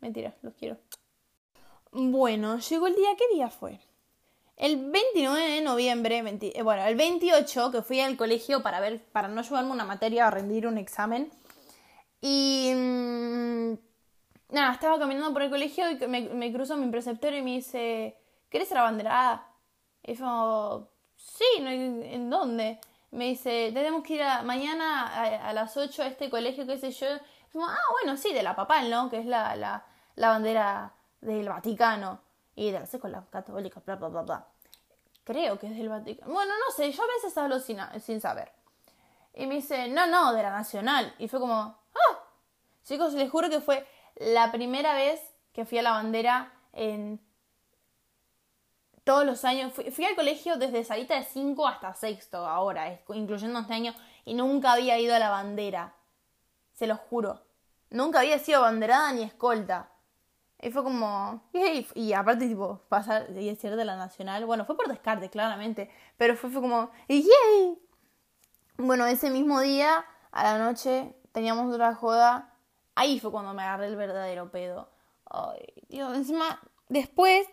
Mentira, 0.00 0.34
los 0.40 0.54
quiero. 0.54 0.78
Bueno, 1.92 2.58
llegó 2.58 2.86
el 2.86 2.94
día, 2.94 3.10
¿qué 3.18 3.34
día 3.34 3.50
fue? 3.50 3.78
El 4.56 4.90
29 4.90 5.38
de 5.38 5.60
noviembre, 5.60 6.24
eh, 6.40 6.62
bueno, 6.62 6.82
el 6.82 6.96
28 6.96 7.72
que 7.72 7.82
fui 7.82 8.00
al 8.00 8.16
colegio 8.16 8.62
para 8.62 8.80
ver, 8.80 9.04
para 9.12 9.28
no 9.28 9.42
llevarme 9.42 9.70
una 9.70 9.84
materia 9.84 10.28
a 10.28 10.30
rendir 10.30 10.66
un 10.66 10.78
examen. 10.78 11.30
Y 12.22 12.72
mm, 12.74 13.72
nada, 14.54 14.72
estaba 14.72 14.98
caminando 14.98 15.30
por 15.34 15.42
el 15.42 15.50
colegio 15.50 15.90
y 15.90 15.96
me, 16.06 16.22
me 16.22 16.50
cruzo 16.50 16.78
mi 16.78 16.90
preceptor 16.90 17.34
y 17.34 17.42
me 17.42 17.56
dice, 17.56 18.16
¿querés 18.48 18.68
ser 18.68 18.78
abanderada? 18.78 19.46
Y 20.02 20.14
yo, 20.14 20.90
sí, 21.16 21.44
¿en 21.58 22.30
dónde? 22.30 22.80
Me 23.10 23.26
dice, 23.26 23.70
tenemos 23.74 24.04
que 24.04 24.14
ir 24.14 24.22
mañana 24.44 25.48
a, 25.48 25.52
las 25.52 25.76
8 25.76 26.02
a 26.02 26.06
este 26.06 26.30
colegio, 26.30 26.66
qué 26.66 26.78
sé 26.78 26.92
yo. 26.92 27.06
Yo, 27.52 27.64
ah, 27.64 27.78
bueno, 28.00 28.16
sí, 28.16 28.32
de 28.32 28.42
la 28.42 28.54
papal, 28.54 28.88
¿no? 28.88 29.10
Que 29.10 29.18
es 29.18 29.26
la, 29.26 29.56
la, 29.56 29.84
la 30.14 30.28
bandera 30.28 30.92
del 31.20 31.48
Vaticano 31.48 32.20
y 32.54 32.70
de 32.70 32.78
la 32.78 32.84
escuela 32.84 33.24
católica, 33.30 33.82
bla, 33.84 33.96
bla, 33.96 34.08
bla, 34.08 34.22
bla. 34.22 34.46
Creo 35.24 35.58
que 35.58 35.66
es 35.66 35.76
del 35.76 35.88
Vaticano. 35.88 36.32
Bueno, 36.32 36.52
no 36.54 36.72
sé, 36.74 36.92
yo 36.92 37.02
a 37.02 37.06
veces 37.06 37.36
hablo 37.36 37.58
sin, 37.58 37.78
sin 38.00 38.20
saber. 38.20 38.52
Y 39.34 39.46
me 39.46 39.56
dice, 39.56 39.88
no, 39.88 40.06
no, 40.06 40.32
de 40.32 40.42
la 40.42 40.50
Nacional. 40.50 41.12
Y 41.18 41.26
fue 41.26 41.40
como, 41.40 41.54
ah, 41.54 42.18
chicos, 42.84 43.14
les 43.14 43.30
juro 43.30 43.50
que 43.50 43.60
fue 43.60 43.86
la 44.16 44.52
primera 44.52 44.94
vez 44.94 45.20
que 45.52 45.64
fui 45.64 45.78
a 45.78 45.82
la 45.82 45.92
bandera 45.92 46.52
en 46.72 47.20
todos 49.10 49.26
los 49.26 49.44
años. 49.44 49.72
Fui, 49.72 50.04
al 50.04 50.14
colegio 50.14 50.56
desde 50.56 50.84
salita 50.84 51.16
de 51.16 51.24
5 51.24 51.66
hasta 51.66 51.92
sexto 51.94 52.46
ahora, 52.46 53.00
incluyendo 53.12 53.58
este 53.58 53.74
año, 53.74 53.92
y 54.24 54.34
nunca 54.34 54.70
había 54.70 55.00
ido 55.00 55.16
a 55.16 55.18
la 55.18 55.30
bandera. 55.30 55.96
Se 56.74 56.86
lo 56.86 56.96
juro. 56.96 57.42
Nunca 57.90 58.20
había 58.20 58.38
sido 58.38 58.60
banderada 58.60 59.12
ni 59.12 59.24
escolta. 59.24 59.90
Y 60.62 60.70
fue 60.70 60.84
como. 60.84 61.42
Y 61.96 62.12
aparte, 62.12 62.46
tipo, 62.46 62.82
pasar 62.88 63.36
y 63.36 63.52
ser 63.56 63.74
de 63.74 63.84
la 63.84 63.96
nacional. 63.96 64.46
Bueno, 64.46 64.64
fue 64.64 64.76
por 64.76 64.86
descarte, 64.86 65.28
claramente. 65.28 65.90
Pero 66.16 66.36
fue, 66.36 66.48
fue 66.48 66.60
como. 66.60 66.92
¡Yay! 67.08 67.82
Bueno, 68.76 69.06
ese 69.06 69.28
mismo 69.30 69.58
día, 69.58 70.04
a 70.30 70.44
la 70.44 70.58
noche, 70.58 71.16
teníamos 71.32 71.74
otra 71.74 71.96
joda. 71.96 72.54
Ahí 72.94 73.18
fue 73.18 73.32
cuando 73.32 73.54
me 73.54 73.64
agarré 73.64 73.86
el 73.86 73.96
verdadero 73.96 74.52
pedo. 74.52 74.88
Ay, 75.24 75.66
Dios, 75.88 76.16
encima, 76.16 76.60
después 76.88 77.48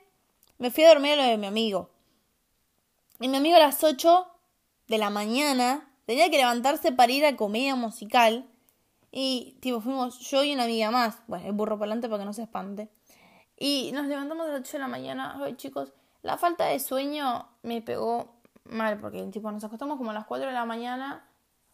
me 0.58 0.72
fui 0.72 0.84
a 0.84 0.90
dormir 0.90 1.14
a 1.14 1.16
lo 1.18 1.24
de 1.24 1.38
mi 1.38 1.48
amigo. 1.48 1.90
Y 3.20 3.28
mi 3.28 3.38
amigo 3.38 3.56
a 3.58 3.60
las 3.60 3.84
8 3.84 4.28
de 4.88 4.98
la 4.98 5.10
mañana 5.10 5.90
tenía 6.06 6.30
que 6.30 6.38
levantarse 6.38 6.92
para 6.92 7.12
ir 7.12 7.26
a 7.26 7.36
comedia 7.36 7.76
musical. 7.76 8.46
Y, 9.12 9.58
tipo, 9.62 9.82
fuimos 9.82 10.20
yo 10.20 10.44
y 10.44 10.54
una 10.54 10.66
amiga 10.66 10.92
más. 10.92 11.22
Bueno, 11.28 11.46
el 11.48 11.54
burro 11.54 11.78
para 11.78 11.90
adelante 11.90 12.10
para 12.10 12.22
que 12.22 12.26
no 12.26 12.34
se 12.34 12.44
espante. 12.44 12.90
Y 13.58 13.92
nos 13.94 14.06
levantamos 14.06 14.48
a 14.48 14.52
las 14.52 14.62
8 14.62 14.74
de 14.74 14.80
la 14.80 14.88
mañana. 14.88 15.40
Ay, 15.44 15.56
chicos, 15.56 15.94
la 16.22 16.38
falta 16.38 16.66
de 16.66 16.80
sueño 16.80 17.48
me 17.64 17.82
pegó 17.82 18.38
mal, 18.66 19.00
porque 19.00 19.24
tipo 19.28 19.52
nos 19.52 19.64
acostamos 19.64 19.98
como 19.98 20.12
a 20.12 20.14
las 20.14 20.26
4 20.26 20.48
de 20.48 20.54
la 20.54 20.66
mañana, 20.66 21.26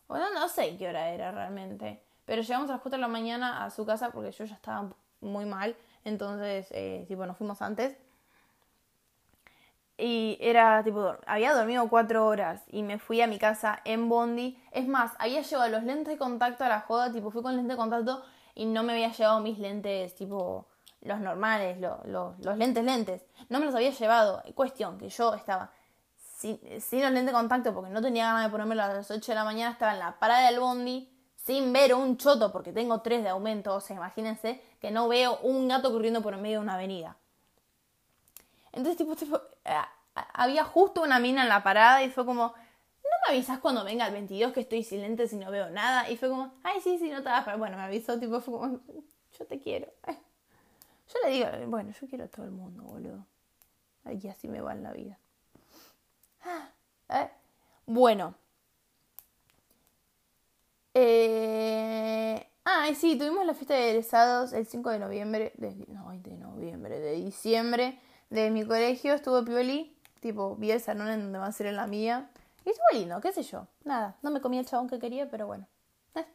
o 0.07 0.17
no, 0.17 0.31
no 0.33 0.47
sé 0.47 0.77
qué 0.77 0.87
hora 0.87 1.09
era 1.09 1.31
realmente, 1.31 2.01
pero 2.25 2.41
llegamos 2.41 2.69
a 2.69 2.73
las 2.73 2.81
4 2.81 2.97
de 2.97 3.01
la 3.01 3.07
mañana 3.07 3.65
a 3.65 3.69
su 3.69 3.85
casa 3.85 4.11
porque 4.11 4.31
yo 4.31 4.45
ya 4.45 4.55
estaba 4.55 4.93
muy 5.21 5.45
mal, 5.45 5.75
entonces 6.03 6.67
eh, 6.71 7.05
tipo 7.07 7.25
nos 7.25 7.37
fuimos 7.37 7.61
antes. 7.61 7.97
Y 9.97 10.37
era 10.41 10.83
tipo, 10.83 11.15
había 11.27 11.53
dormido 11.53 11.87
cuatro 11.87 12.25
horas 12.25 12.63
y 12.67 12.81
me 12.81 12.97
fui 12.97 13.21
a 13.21 13.27
mi 13.27 13.37
casa 13.37 13.79
en 13.85 14.09
Bondi. 14.09 14.61
Es 14.71 14.87
más, 14.87 15.11
había 15.19 15.41
llevado 15.41 15.69
los 15.69 15.83
lentes 15.83 16.13
de 16.13 16.17
contacto 16.17 16.63
a 16.63 16.69
la 16.69 16.81
joda, 16.81 17.11
tipo, 17.11 17.29
fui 17.31 17.43
con 17.43 17.55
lentes 17.55 17.75
de 17.75 17.77
contacto 17.77 18.23
y 18.55 18.65
no 18.65 18.83
me 18.83 18.93
había 18.93 19.11
llevado 19.11 19.39
mis 19.39 19.59
lentes, 19.59 20.15
tipo, 20.15 20.67
los 21.01 21.19
normales, 21.19 21.79
los 22.05 22.57
lentes 22.57 22.83
lentes. 22.83 23.23
No 23.49 23.59
me 23.59 23.65
los 23.65 23.75
había 23.75 23.91
llevado. 23.91 24.41
Cuestión 24.55 24.97
que 24.97 25.09
yo 25.09 25.35
estaba 25.35 25.71
sin, 26.17 26.59
sin 26.81 27.01
los 27.01 27.11
lentes 27.11 27.27
de 27.27 27.33
contacto 27.33 27.73
porque 27.73 27.91
no 27.91 28.01
tenía 28.01 28.25
ganas 28.25 28.45
de 28.45 28.49
ponérmelo 28.49 28.83
a 28.83 28.87
las 28.87 29.11
8 29.11 29.31
de 29.31 29.35
la 29.35 29.43
mañana, 29.43 29.71
estaba 29.71 29.93
en 29.93 29.99
la 29.99 30.19
parada 30.19 30.49
del 30.49 30.59
Bondi 30.59 31.09
sin 31.35 31.73
ver 31.73 31.93
un 31.93 32.17
choto 32.17 32.51
porque 32.51 32.71
tengo 32.71 33.01
tres 33.01 33.23
de 33.23 33.29
aumento. 33.29 33.75
O 33.75 33.81
sea, 33.81 33.95
imagínense 33.95 34.61
que 34.79 34.91
no 34.91 35.07
veo 35.07 35.37
un 35.43 35.67
gato 35.67 35.91
corriendo 35.91 36.21
por 36.21 36.37
medio 36.37 36.59
de 36.59 36.63
una 36.63 36.75
avenida. 36.75 37.17
Entonces, 38.73 38.97
tipo, 38.97 39.13
eh, 39.65 39.75
había 40.33 40.63
justo 40.63 41.01
una 41.03 41.19
mina 41.19 41.43
en 41.43 41.49
la 41.49 41.63
parada 41.63 42.03
y 42.03 42.09
fue 42.09 42.25
como, 42.25 42.47
¿no 42.47 43.09
me 43.27 43.35
avisas 43.35 43.59
cuando 43.59 43.83
venga 43.83 44.07
el 44.07 44.13
22 44.13 44.51
que 44.51 44.61
estoy 44.61 44.83
sin 44.83 45.01
lentes 45.01 45.31
y 45.31 45.37
no 45.37 45.51
veo 45.51 45.69
nada? 45.69 46.09
Y 46.09 46.17
fue 46.17 46.29
como, 46.29 46.53
ay, 46.63 46.81
sí, 46.81 46.97
sí, 46.97 47.09
no 47.09 47.21
te 47.21 47.29
vas, 47.29 47.45
pero 47.45 47.57
bueno, 47.59 47.77
me 47.77 47.83
avisó, 47.83 48.19
tipo, 48.19 48.41
fue 48.41 48.59
como, 48.59 48.79
yo 49.37 49.45
te 49.45 49.59
quiero. 49.59 49.87
Yo 51.13 51.19
le 51.27 51.33
digo, 51.33 51.47
bueno, 51.67 51.91
yo 51.91 52.07
quiero 52.07 52.23
a 52.23 52.27
todo 52.27 52.45
el 52.45 52.51
mundo, 52.51 52.81
boludo. 52.81 53.27
Y 54.09 54.27
así 54.29 54.47
me 54.47 54.61
va 54.61 54.71
en 54.71 54.83
la 54.83 54.93
vida. 54.93 55.19
¿Eh? 57.09 57.29
Bueno. 57.85 58.33
Eh... 60.93 62.47
Ah, 62.65 62.87
sí, 62.95 63.17
tuvimos 63.17 63.45
la 63.45 63.53
fiesta 63.53 63.75
de 63.75 63.89
egresados 63.89 64.53
el 64.53 64.65
5 64.65 64.89
de 64.91 64.99
noviembre, 64.99 65.51
de, 65.57 65.75
no, 65.89 66.09
de 66.13 66.37
noviembre, 66.37 66.99
de 66.99 67.11
diciembre 67.11 67.99
de 68.33 68.49
mi 68.49 68.65
colegio, 68.65 69.13
estuvo 69.13 69.45
Pioli, 69.45 69.95
tipo, 70.19 70.55
vi 70.55 70.71
el 70.71 70.81
salón 70.81 71.07
en 71.09 71.21
donde 71.21 71.37
va 71.37 71.45
a 71.45 71.51
ser 71.51 71.67
en 71.67 71.75
la 71.75 71.85
mía, 71.85 72.31
y 72.65 72.69
estuvo 72.69 72.99
lindo, 72.99 73.21
qué 73.21 73.31
sé 73.31 73.43
yo, 73.43 73.67
nada, 73.83 74.17
no 74.23 74.31
me 74.31 74.41
comí 74.41 74.57
el 74.57 74.65
chabón 74.65 74.89
que 74.89 74.97
quería, 74.97 75.29
pero 75.29 75.45
bueno, 75.45 75.67
eh. 76.15 76.25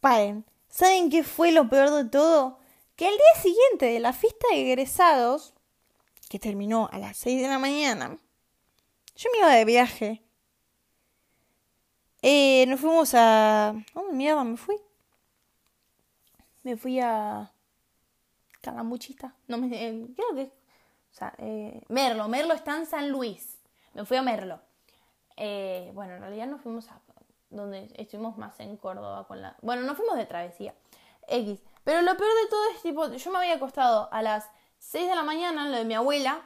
Paren, 0.00 0.44
¿saben 0.68 1.08
qué 1.08 1.24
fue 1.24 1.50
lo 1.50 1.68
peor 1.70 1.90
de 1.90 2.04
todo? 2.04 2.58
Que 2.94 3.08
el 3.08 3.14
día 3.14 3.42
siguiente 3.42 3.86
de 3.86 4.00
la 4.00 4.12
fiesta 4.12 4.46
de 4.50 4.70
egresados, 4.70 5.54
que 6.28 6.38
terminó 6.38 6.90
a 6.92 6.98
las 6.98 7.16
6 7.16 7.40
de 7.40 7.48
la 7.48 7.58
mañana, 7.58 8.18
yo 9.16 9.30
me 9.32 9.38
iba 9.38 9.54
de 9.54 9.64
viaje. 9.64 10.22
Eh, 12.20 12.66
nos 12.66 12.80
fuimos 12.80 13.14
a... 13.14 13.74
¿Dónde 13.94 14.12
mierda 14.12 14.44
me 14.44 14.56
fui? 14.58 14.76
Me 16.64 16.76
fui 16.76 17.00
a... 17.00 17.50
Calamuchita. 18.60 19.34
No 19.46 19.56
me... 19.56 19.68
Eh, 19.68 20.06
creo 20.14 20.34
que... 20.34 20.65
Eh, 21.38 21.82
Merlo. 21.88 22.28
Merlo 22.28 22.54
está 22.54 22.76
en 22.76 22.86
San 22.86 23.10
Luis. 23.10 23.58
Me 23.94 24.04
fui 24.04 24.16
a 24.16 24.22
Merlo. 24.22 24.60
Eh, 25.36 25.90
bueno, 25.94 26.14
en 26.14 26.20
realidad 26.20 26.46
nos 26.46 26.60
fuimos 26.60 26.90
a... 26.90 27.00
Donde 27.48 27.88
estuvimos 27.94 28.36
más 28.36 28.58
en 28.60 28.76
Córdoba 28.76 29.26
con 29.26 29.40
la... 29.40 29.56
Bueno, 29.62 29.82
nos 29.82 29.96
fuimos 29.96 30.16
de 30.16 30.26
travesía. 30.26 30.74
X. 31.28 31.60
Pero 31.84 32.02
lo 32.02 32.16
peor 32.16 32.30
de 32.42 32.50
todo 32.50 32.70
es, 32.74 32.82
tipo, 32.82 33.08
yo 33.08 33.30
me 33.30 33.38
había 33.38 33.54
acostado 33.54 34.08
a 34.12 34.20
las 34.22 34.50
6 34.78 35.08
de 35.08 35.14
la 35.14 35.22
mañana, 35.22 35.68
lo 35.68 35.76
de 35.76 35.84
mi 35.84 35.94
abuela. 35.94 36.42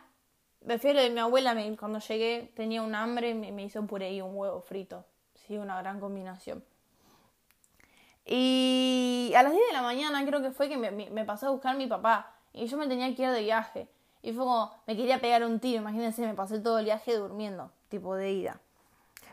Me 0.60 0.78
fui 0.78 0.90
a 0.90 0.94
lo 0.94 1.00
de 1.00 1.10
mi 1.10 1.20
abuela, 1.20 1.56
cuando 1.78 1.98
llegué 2.00 2.52
tenía 2.54 2.82
un 2.82 2.94
hambre 2.94 3.30
y 3.30 3.34
me, 3.34 3.64
hizo 3.64 3.80
un 3.80 3.86
puré 3.86 4.12
y 4.12 4.20
un 4.20 4.36
huevo 4.36 4.60
frito. 4.60 5.06
Sí, 5.34 5.56
una 5.56 5.78
gran 5.80 6.00
combinación. 6.00 6.62
Y 8.26 9.32
a 9.34 9.42
las 9.42 9.52
10 9.52 9.66
de 9.68 9.72
la 9.72 9.82
mañana 9.82 10.24
creo 10.26 10.42
que 10.42 10.50
fue 10.50 10.68
que 10.68 10.76
me, 10.76 10.90
me, 10.90 11.24
pasó 11.24 11.46
a 11.46 11.50
buscar 11.50 11.76
mi 11.76 11.86
papá. 11.86 12.36
Y 12.52 12.66
yo 12.66 12.76
me 12.76 12.86
tenía 12.86 13.14
que 13.14 13.22
ir 13.22 13.30
de 13.30 13.42
viaje. 13.42 13.88
Y 14.22 14.32
fue 14.32 14.44
como, 14.44 14.72
me 14.86 14.96
quería 14.96 15.20
pegar 15.20 15.44
un 15.44 15.60
tiro, 15.60 15.80
imagínense, 15.80 16.26
me 16.26 16.34
pasé 16.34 16.60
todo 16.60 16.78
el 16.78 16.84
viaje 16.84 17.16
durmiendo, 17.16 17.70
tipo 17.88 18.14
de 18.14 18.32
ida. 18.32 18.60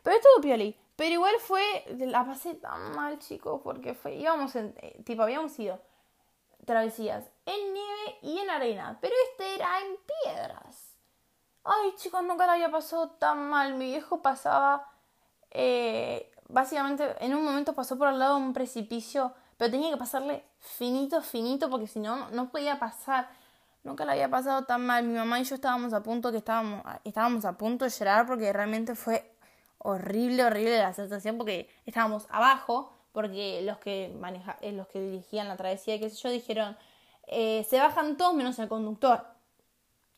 Pero 0.04 0.16
estuvo 0.16 0.42
pioli. 0.42 0.78
Pero 0.96 1.14
igual 1.14 1.36
fue, 1.40 1.64
la 2.00 2.26
pasé 2.26 2.56
tan 2.56 2.96
mal, 2.96 3.20
chicos, 3.20 3.62
porque 3.64 3.94
fue, 3.94 4.16
íbamos 4.16 4.56
en, 4.56 4.74
eh, 4.82 5.02
tipo, 5.04 5.22
habíamos 5.22 5.58
ido 5.60 5.80
travesías 6.66 7.24
en 7.46 7.74
nieve 7.74 8.18
y 8.22 8.40
en 8.40 8.50
arena, 8.50 8.98
pero 9.00 9.14
este 9.30 9.56
era 9.56 9.80
en 9.82 9.96
piedras. 10.24 10.96
Ay, 11.64 11.94
chicos, 11.98 12.24
nunca 12.24 12.46
la 12.48 12.54
había 12.54 12.72
pasado 12.72 13.10
tan 13.12 13.50
mal. 13.50 13.76
Mi 13.76 13.86
viejo 13.86 14.22
pasaba, 14.22 14.90
eh, 15.52 16.32
básicamente, 16.48 17.16
en 17.20 17.36
un 17.36 17.44
momento 17.44 17.74
pasó 17.74 17.98
por 17.98 18.08
al 18.08 18.20
lado 18.20 18.38
de 18.38 18.42
un 18.42 18.54
precipicio, 18.54 19.34
pero 19.58 19.70
tenía 19.70 19.92
que 19.92 19.98
pasarle 19.98 20.46
finito, 20.60 21.22
finito, 21.22 21.70
porque 21.70 21.88
si 21.88 22.00
no, 22.00 22.30
no 22.32 22.50
podía 22.50 22.80
pasar. 22.80 23.30
Nunca 23.88 24.04
la 24.04 24.12
había 24.12 24.30
pasado 24.30 24.66
tan 24.66 24.86
mal. 24.86 25.06
Mi 25.06 25.14
mamá 25.14 25.40
y 25.40 25.46
yo 25.46 25.56
estábamos 25.56 25.94
a 25.94 26.04
punto 26.04 26.30
que 26.30 26.40
estábamos, 26.40 26.84
estábamos 27.06 27.46
a 27.46 27.58
punto 27.58 27.86
de 27.86 27.92
llorar 27.92 28.28
porque 28.28 28.52
realmente 28.52 28.96
fue 28.96 29.32
horrible, 29.78 30.44
horrible 30.44 30.78
la 30.78 30.92
sensación 30.92 31.38
porque 31.38 31.70
estábamos 31.86 32.28
abajo 32.30 32.92
porque 33.14 33.62
los 33.64 33.78
que 33.78 34.14
maneja, 34.20 34.58
eh, 34.60 34.74
los 34.74 34.88
que 34.90 35.00
dirigían 35.00 35.48
la 35.48 35.56
travesía, 35.56 35.98
qué 36.00 36.10
sé 36.10 36.18
yo, 36.18 36.30
dijeron, 36.30 36.78
eh, 37.28 37.66
se 37.70 37.80
bajan 37.80 38.18
todos 38.18 38.34
menos 38.34 38.60
el 38.60 38.68
conductor. 38.68 39.26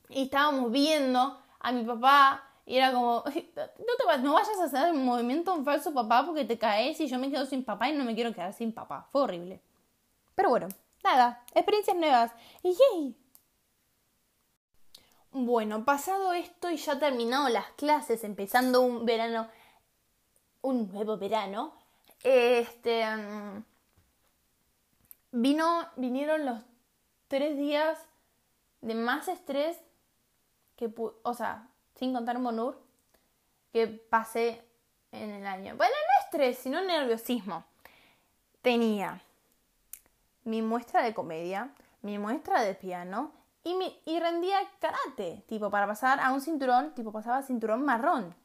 Y 0.10 0.24
estábamos 0.24 0.72
viendo 0.72 1.40
a 1.60 1.72
mi 1.72 1.84
papá 1.84 2.44
y 2.66 2.76
era 2.76 2.92
como, 2.92 3.24
no, 3.26 3.32
te, 3.32 4.18
no 4.24 4.34
vayas 4.34 4.60
a 4.60 4.64
hacer 4.64 4.92
un 4.94 5.06
movimiento 5.06 5.56
en 5.56 5.64
falso 5.64 5.94
papá 5.94 6.26
porque 6.26 6.44
te 6.44 6.58
caes 6.58 7.00
y 7.02 7.08
yo 7.08 7.20
me 7.20 7.30
quedo 7.30 7.46
sin 7.46 7.64
papá 7.64 7.88
y 7.88 7.96
no 7.96 8.04
me 8.04 8.16
quiero 8.16 8.34
quedar 8.34 8.52
sin 8.52 8.74
papá. 8.74 9.08
Fue 9.12 9.22
horrible. 9.22 9.62
Pero 10.34 10.50
bueno, 10.50 10.70
nada, 11.04 11.44
experiencias 11.54 11.96
nuevas. 11.96 12.32
Y 12.64 12.74
yay. 12.74 13.19
Bueno, 15.32 15.86
pasado 15.86 16.34
esto 16.34 16.72
y 16.72 16.78
ya 16.78 16.98
terminado 16.98 17.50
las 17.50 17.68
clases, 17.74 18.24
empezando 18.24 18.82
un 18.82 19.06
verano, 19.06 19.48
un 20.62 20.92
nuevo 20.92 21.18
verano, 21.18 21.74
este. 22.24 23.06
Mm, 23.06 23.64
vino, 25.32 25.88
vinieron 25.98 26.46
los 26.46 26.62
tres 27.28 27.56
días 27.58 28.00
de 28.82 28.96
más 28.96 29.28
estrés 29.28 29.78
que, 30.76 30.92
o 30.98 31.34
sea, 31.36 31.68
sin 31.94 32.12
contar 32.12 32.40
Monur, 32.40 32.82
que 33.72 33.88
pasé 33.88 34.64
en 35.12 35.30
el 35.30 35.46
año. 35.46 35.76
Bueno, 35.76 35.94
no 35.94 36.26
estrés, 36.26 36.58
sino 36.58 36.82
nerviosismo. 36.82 37.66
Tenía 38.64 39.22
mi 40.44 40.64
muestra 40.64 41.04
de 41.04 41.14
comedia, 41.14 41.70
mi 42.02 42.18
muestra 42.18 42.64
de 42.64 42.74
piano 42.74 43.39
y, 43.64 43.76
mi, 43.76 44.02
y 44.06 44.20
rendía 44.20 44.60
karate, 44.80 45.44
tipo 45.48 45.70
para 45.70 45.88
pasar 45.88 46.20
a 46.20 46.32
un 46.32 46.42
cinturón, 46.42 46.94
tipo 46.96 47.12
pasaba 47.12 47.44
cinturón 47.44 47.84
marrón, 47.84 48.36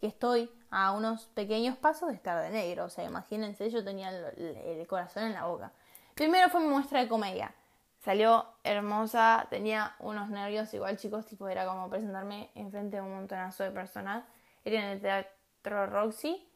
que 0.00 0.06
estoy 0.06 0.50
a 0.70 0.92
unos 0.92 1.26
pequeños 1.28 1.76
pasos 1.76 2.08
de 2.08 2.14
estar 2.14 2.40
de 2.42 2.50
negro. 2.50 2.84
O 2.84 2.90
sea, 2.90 3.04
imagínense, 3.04 3.70
yo 3.70 3.84
tenía 3.84 4.10
el, 4.10 4.86
corazón 4.86 5.24
en 5.24 5.34
la 5.34 5.46
boca. 5.46 5.72
Primero 6.14 6.48
fue 6.48 6.60
mi 6.60 6.68
muestra 6.68 7.00
de 7.00 7.08
comedia. 7.08 7.54
Salió 7.98 8.46
hermosa, 8.64 9.46
tenía 9.50 9.94
unos 9.98 10.30
nervios 10.30 10.72
igual 10.72 10.96
chicos, 10.96 11.26
tipo 11.26 11.48
era 11.48 11.66
como 11.66 11.90
presentarme 11.90 12.50
enfrente 12.54 12.96
de 12.96 13.02
un 13.02 13.14
montonazo 13.14 13.64
de 13.64 13.70
personas. 13.72 14.24
Era 14.64 14.80
en 14.80 14.88
el 14.90 15.00
Teatro 15.00 15.86
Roxy. 15.86 16.46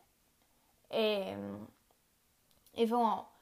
Em, 0.88 1.66
y 2.72 2.86
fue 2.86 2.98
como, 2.98 3.33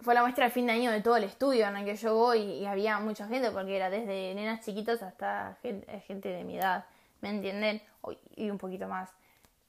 fue 0.00 0.14
la 0.14 0.22
muestra 0.22 0.44
de 0.46 0.50
fin 0.50 0.66
de 0.66 0.72
año 0.72 0.90
de 0.90 1.00
todo 1.00 1.16
el 1.16 1.24
estudio 1.24 1.66
en 1.66 1.76
el 1.76 1.84
que 1.84 1.96
yo 1.96 2.14
voy 2.14 2.40
y, 2.40 2.66
había 2.66 2.98
mucha 3.00 3.26
gente 3.26 3.50
porque 3.50 3.76
era 3.76 3.90
desde 3.90 4.34
nenas 4.34 4.64
chiquitas 4.64 5.02
hasta 5.02 5.56
gente, 5.62 6.00
gente 6.06 6.28
de 6.28 6.44
mi 6.44 6.56
edad, 6.56 6.84
¿me 7.20 7.30
entienden? 7.30 7.82
Y 8.36 8.50
un 8.50 8.58
poquito 8.58 8.86
más. 8.86 9.10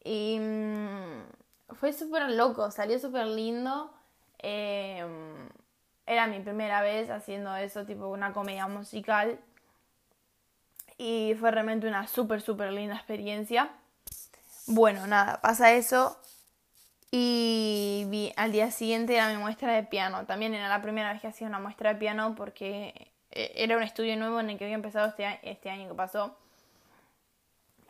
Y 0.03 0.39
mm, 0.39 1.75
fue 1.75 1.93
súper 1.93 2.29
loco, 2.29 2.69
salió 2.71 2.99
súper 2.99 3.25
lindo. 3.27 3.91
Em, 4.37 5.49
era 6.05 6.27
mi 6.27 6.39
primera 6.39 6.81
vez 6.81 7.09
haciendo 7.09 7.55
eso, 7.55 7.85
tipo 7.85 8.07
una 8.07 8.33
comedia 8.33 8.67
musical. 8.67 9.39
Y 10.97 11.35
fue 11.39 11.51
realmente 11.51 11.87
una 11.87 12.07
súper, 12.07 12.41
súper 12.41 12.71
linda 12.71 12.95
experiencia. 12.95 13.69
Bueno, 14.67 15.07
nada, 15.07 15.41
pasa 15.41 15.73
eso. 15.73 16.19
Y 17.11 18.05
vi, 18.07 18.31
al 18.35 18.51
día 18.51 18.69
siguiente 18.71 19.15
era 19.15 19.29
mi 19.29 19.37
muestra 19.37 19.73
de 19.73 19.83
piano. 19.83 20.25
También 20.25 20.53
era 20.53 20.69
la 20.69 20.81
primera 20.81 21.11
vez 21.11 21.21
que 21.21 21.27
hacía 21.27 21.47
una 21.47 21.59
muestra 21.59 21.93
de 21.93 21.99
piano 21.99 22.35
porque 22.35 23.11
eh, 23.31 23.51
era 23.55 23.77
un 23.77 23.83
estudio 23.83 24.15
nuevo 24.17 24.39
en 24.39 24.51
el 24.51 24.57
que 24.57 24.65
había 24.65 24.75
empezado 24.75 25.07
este, 25.07 25.39
este 25.43 25.69
año 25.69 25.87
que 25.87 25.95
pasó. 25.95 26.35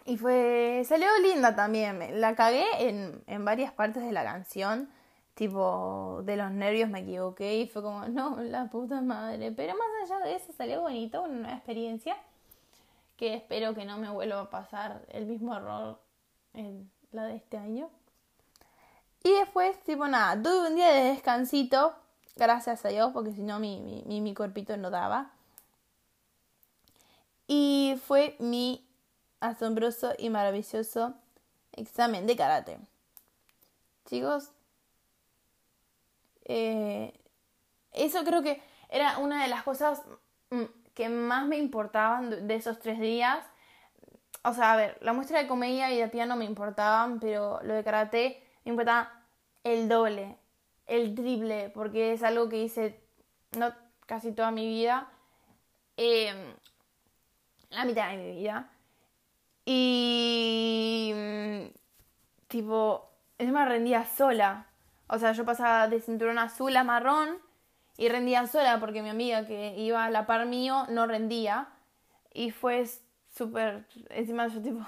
Y 0.05 0.17
fue. 0.17 0.83
salió 0.85 1.07
linda 1.21 1.55
también. 1.55 2.21
La 2.21 2.35
cagué 2.35 2.65
en, 2.79 3.21
en 3.27 3.45
varias 3.45 3.73
partes 3.73 4.03
de 4.03 4.11
la 4.11 4.23
canción. 4.23 4.89
Tipo, 5.33 6.21
de 6.23 6.35
los 6.35 6.51
nervios 6.51 6.89
me 6.89 6.99
equivoqué 6.99 7.57
y 7.59 7.67
fue 7.67 7.81
como, 7.81 8.05
no, 8.07 8.41
la 8.41 8.69
puta 8.69 9.01
madre. 9.01 9.51
Pero 9.51 9.73
más 9.75 10.11
allá 10.11 10.25
de 10.25 10.35
eso 10.35 10.51
salió 10.53 10.81
bonito, 10.81 11.21
una 11.21 11.35
nueva 11.35 11.53
experiencia. 11.55 12.17
Que 13.17 13.35
espero 13.35 13.75
que 13.75 13.85
no 13.85 13.97
me 13.97 14.09
vuelva 14.09 14.41
a 14.41 14.49
pasar 14.49 15.05
el 15.09 15.25
mismo 15.25 15.55
error 15.55 15.99
en 16.53 16.89
la 17.11 17.25
de 17.25 17.35
este 17.35 17.57
año. 17.57 17.89
Y 19.23 19.31
después, 19.33 19.77
tipo, 19.83 20.07
nada, 20.07 20.41
tuve 20.41 20.69
un 20.69 20.75
día 20.75 20.91
de 20.93 21.03
descansito, 21.11 21.93
gracias 22.35 22.85
a 22.85 22.89
Dios, 22.89 23.11
porque 23.13 23.33
si 23.33 23.43
no 23.43 23.59
mi, 23.59 24.03
mi, 24.05 24.21
mi 24.21 24.33
no 24.77 24.89
daba. 24.89 25.31
Y 27.47 27.99
fue 28.05 28.35
mi 28.39 28.87
asombroso 29.39 30.13
y 30.17 30.29
maravilloso 30.29 31.15
examen 31.73 32.27
de 32.27 32.35
karate. 32.35 32.77
Chicos, 34.05 34.51
eh, 36.45 37.13
eso 37.91 38.23
creo 38.23 38.41
que 38.41 38.61
era 38.89 39.17
una 39.19 39.43
de 39.43 39.49
las 39.49 39.63
cosas 39.63 40.01
mm, 40.49 40.63
que 40.93 41.09
más 41.09 41.45
me 41.45 41.57
importaban 41.57 42.47
de 42.47 42.55
esos 42.55 42.79
tres 42.79 42.99
días. 42.99 43.45
O 44.43 44.53
sea, 44.53 44.73
a 44.73 44.75
ver, 44.75 44.97
la 45.01 45.13
muestra 45.13 45.39
de 45.39 45.47
comedia 45.47 45.91
y 45.91 45.99
de 45.99 46.07
piano 46.07 46.35
me 46.35 46.45
importaban, 46.45 47.19
pero 47.19 47.59
lo 47.63 47.73
de 47.73 47.83
karate 47.83 48.43
me 48.69 48.73
importaba 48.73 49.11
el 49.63 49.89
doble, 49.89 50.37
el 50.85 51.15
triple, 51.15 51.69
porque 51.69 52.13
es 52.13 52.21
algo 52.21 52.49
que 52.49 52.63
hice 52.63 52.99
no 53.57 53.73
casi 54.05 54.31
toda 54.31 54.51
mi 54.51 54.67
vida, 54.67 55.09
em, 55.97 56.53
la 57.71 57.85
mitad 57.85 58.11
de 58.11 58.17
mi 58.17 58.35
vida. 58.35 58.69
Y 59.65 61.11
mm, 61.15 61.77
tipo, 62.47 63.09
me 63.39 63.65
rendía 63.65 64.05
sola. 64.05 64.67
O 65.07 65.17
sea, 65.17 65.31
yo 65.31 65.45
pasaba 65.45 65.87
de 65.87 65.99
cinturón 65.99 66.37
azul 66.37 66.75
a 66.77 66.83
marrón 66.83 67.39
y 67.97 68.07
rendía 68.09 68.45
sola 68.45 68.79
porque 68.79 69.01
mi 69.01 69.09
amiga 69.09 69.47
que 69.47 69.75
iba 69.77 70.05
a 70.05 70.11
la 70.11 70.27
par 70.27 70.45
mío 70.45 70.85
no 70.89 71.07
rendía. 71.07 71.69
Y 72.33 72.51
fue 72.51 72.87
súper, 73.35 73.87
encima 74.09 74.47
yo 74.47 74.61
tipo, 74.61 74.85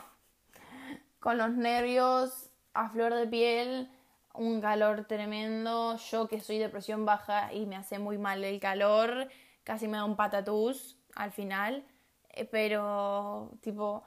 con 1.20 1.40
los 1.40 1.50
nervios 1.52 2.51
a 2.74 2.90
flor 2.90 3.14
de 3.14 3.28
piel, 3.28 3.90
un 4.34 4.62
calor 4.62 5.06
tremendo, 5.06 5.98
yo 5.98 6.28
que 6.28 6.40
soy 6.40 6.58
de 6.58 6.70
presión 6.70 7.06
baja 7.06 7.54
y 7.54 7.66
me 7.66 7.76
hace 7.76 8.00
muy 8.00 8.18
mal 8.18 8.44
el 8.44 8.60
calor, 8.60 9.30
casi 9.64 9.88
me 9.88 9.98
da 9.98 10.06
un 10.06 10.16
patatús 10.16 10.98
al 11.16 11.32
final, 11.32 11.84
eh, 12.30 12.46
pero 12.46 13.52
tipo, 13.62 14.04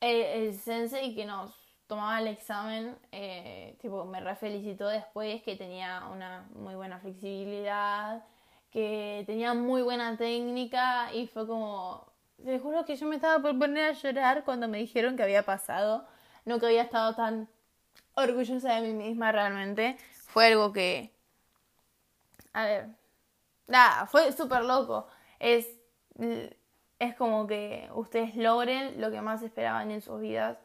el, 0.00 0.54
sensei 0.54 1.14
que 1.14 1.26
nos 1.26 1.52
tomaba 1.86 2.20
el 2.20 2.28
examen, 2.28 2.96
eh, 3.12 3.76
tipo, 3.80 4.04
me 4.04 4.20
refelicitó 4.20 4.88
después 4.88 5.42
que 5.42 5.56
tenía 5.56 6.06
una 6.12 6.48
muy 6.54 6.74
buena 6.74 6.98
flexibilidad, 6.98 8.24
que 8.70 9.24
tenía 9.26 9.54
muy 9.54 9.82
buena 9.82 10.16
técnica 10.16 11.12
y 11.12 11.26
fue 11.28 11.46
como, 11.46 12.12
te 12.42 12.58
juro 12.58 12.84
que 12.84 12.96
yo 12.96 13.06
me 13.06 13.16
estaba 13.16 13.40
por 13.42 13.58
poner 13.58 13.84
a 13.90 13.92
llorar 13.92 14.44
cuando 14.44 14.68
me 14.68 14.78
dijeron 14.78 15.16
que 15.16 15.22
había 15.22 15.44
pasado, 15.44 16.06
no 16.44 16.58
que 16.58 16.66
había 16.66 16.82
estado 16.82 17.14
tan 17.14 17.48
orgullosa 18.14 18.74
de 18.74 18.80
mí 18.80 18.94
misma 18.94 19.32
realmente. 19.32 19.96
Fue 20.26 20.46
algo 20.46 20.72
que... 20.72 21.12
A 22.52 22.64
ver. 22.64 22.88
Nada, 23.66 24.06
fue 24.06 24.32
súper 24.32 24.64
loco. 24.64 25.06
Es, 25.38 25.68
es 26.98 27.14
como 27.16 27.46
que 27.46 27.88
ustedes 27.94 28.36
logren 28.36 29.00
lo 29.00 29.10
que 29.10 29.20
más 29.20 29.42
esperaban 29.42 29.90
en 29.90 30.00
sus 30.00 30.20
vidas. 30.20 30.58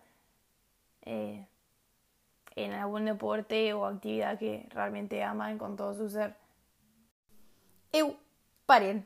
Eh, 1.03 1.45
en 2.55 2.73
algún 2.73 3.05
deporte 3.05 3.73
o 3.73 3.85
actividad 3.85 4.37
que 4.37 4.67
realmente 4.71 5.23
aman 5.23 5.57
con 5.57 5.75
todo 5.75 5.93
su 5.93 6.09
ser. 6.09 6.35
Eu, 7.91 8.17
paren. 8.65 9.05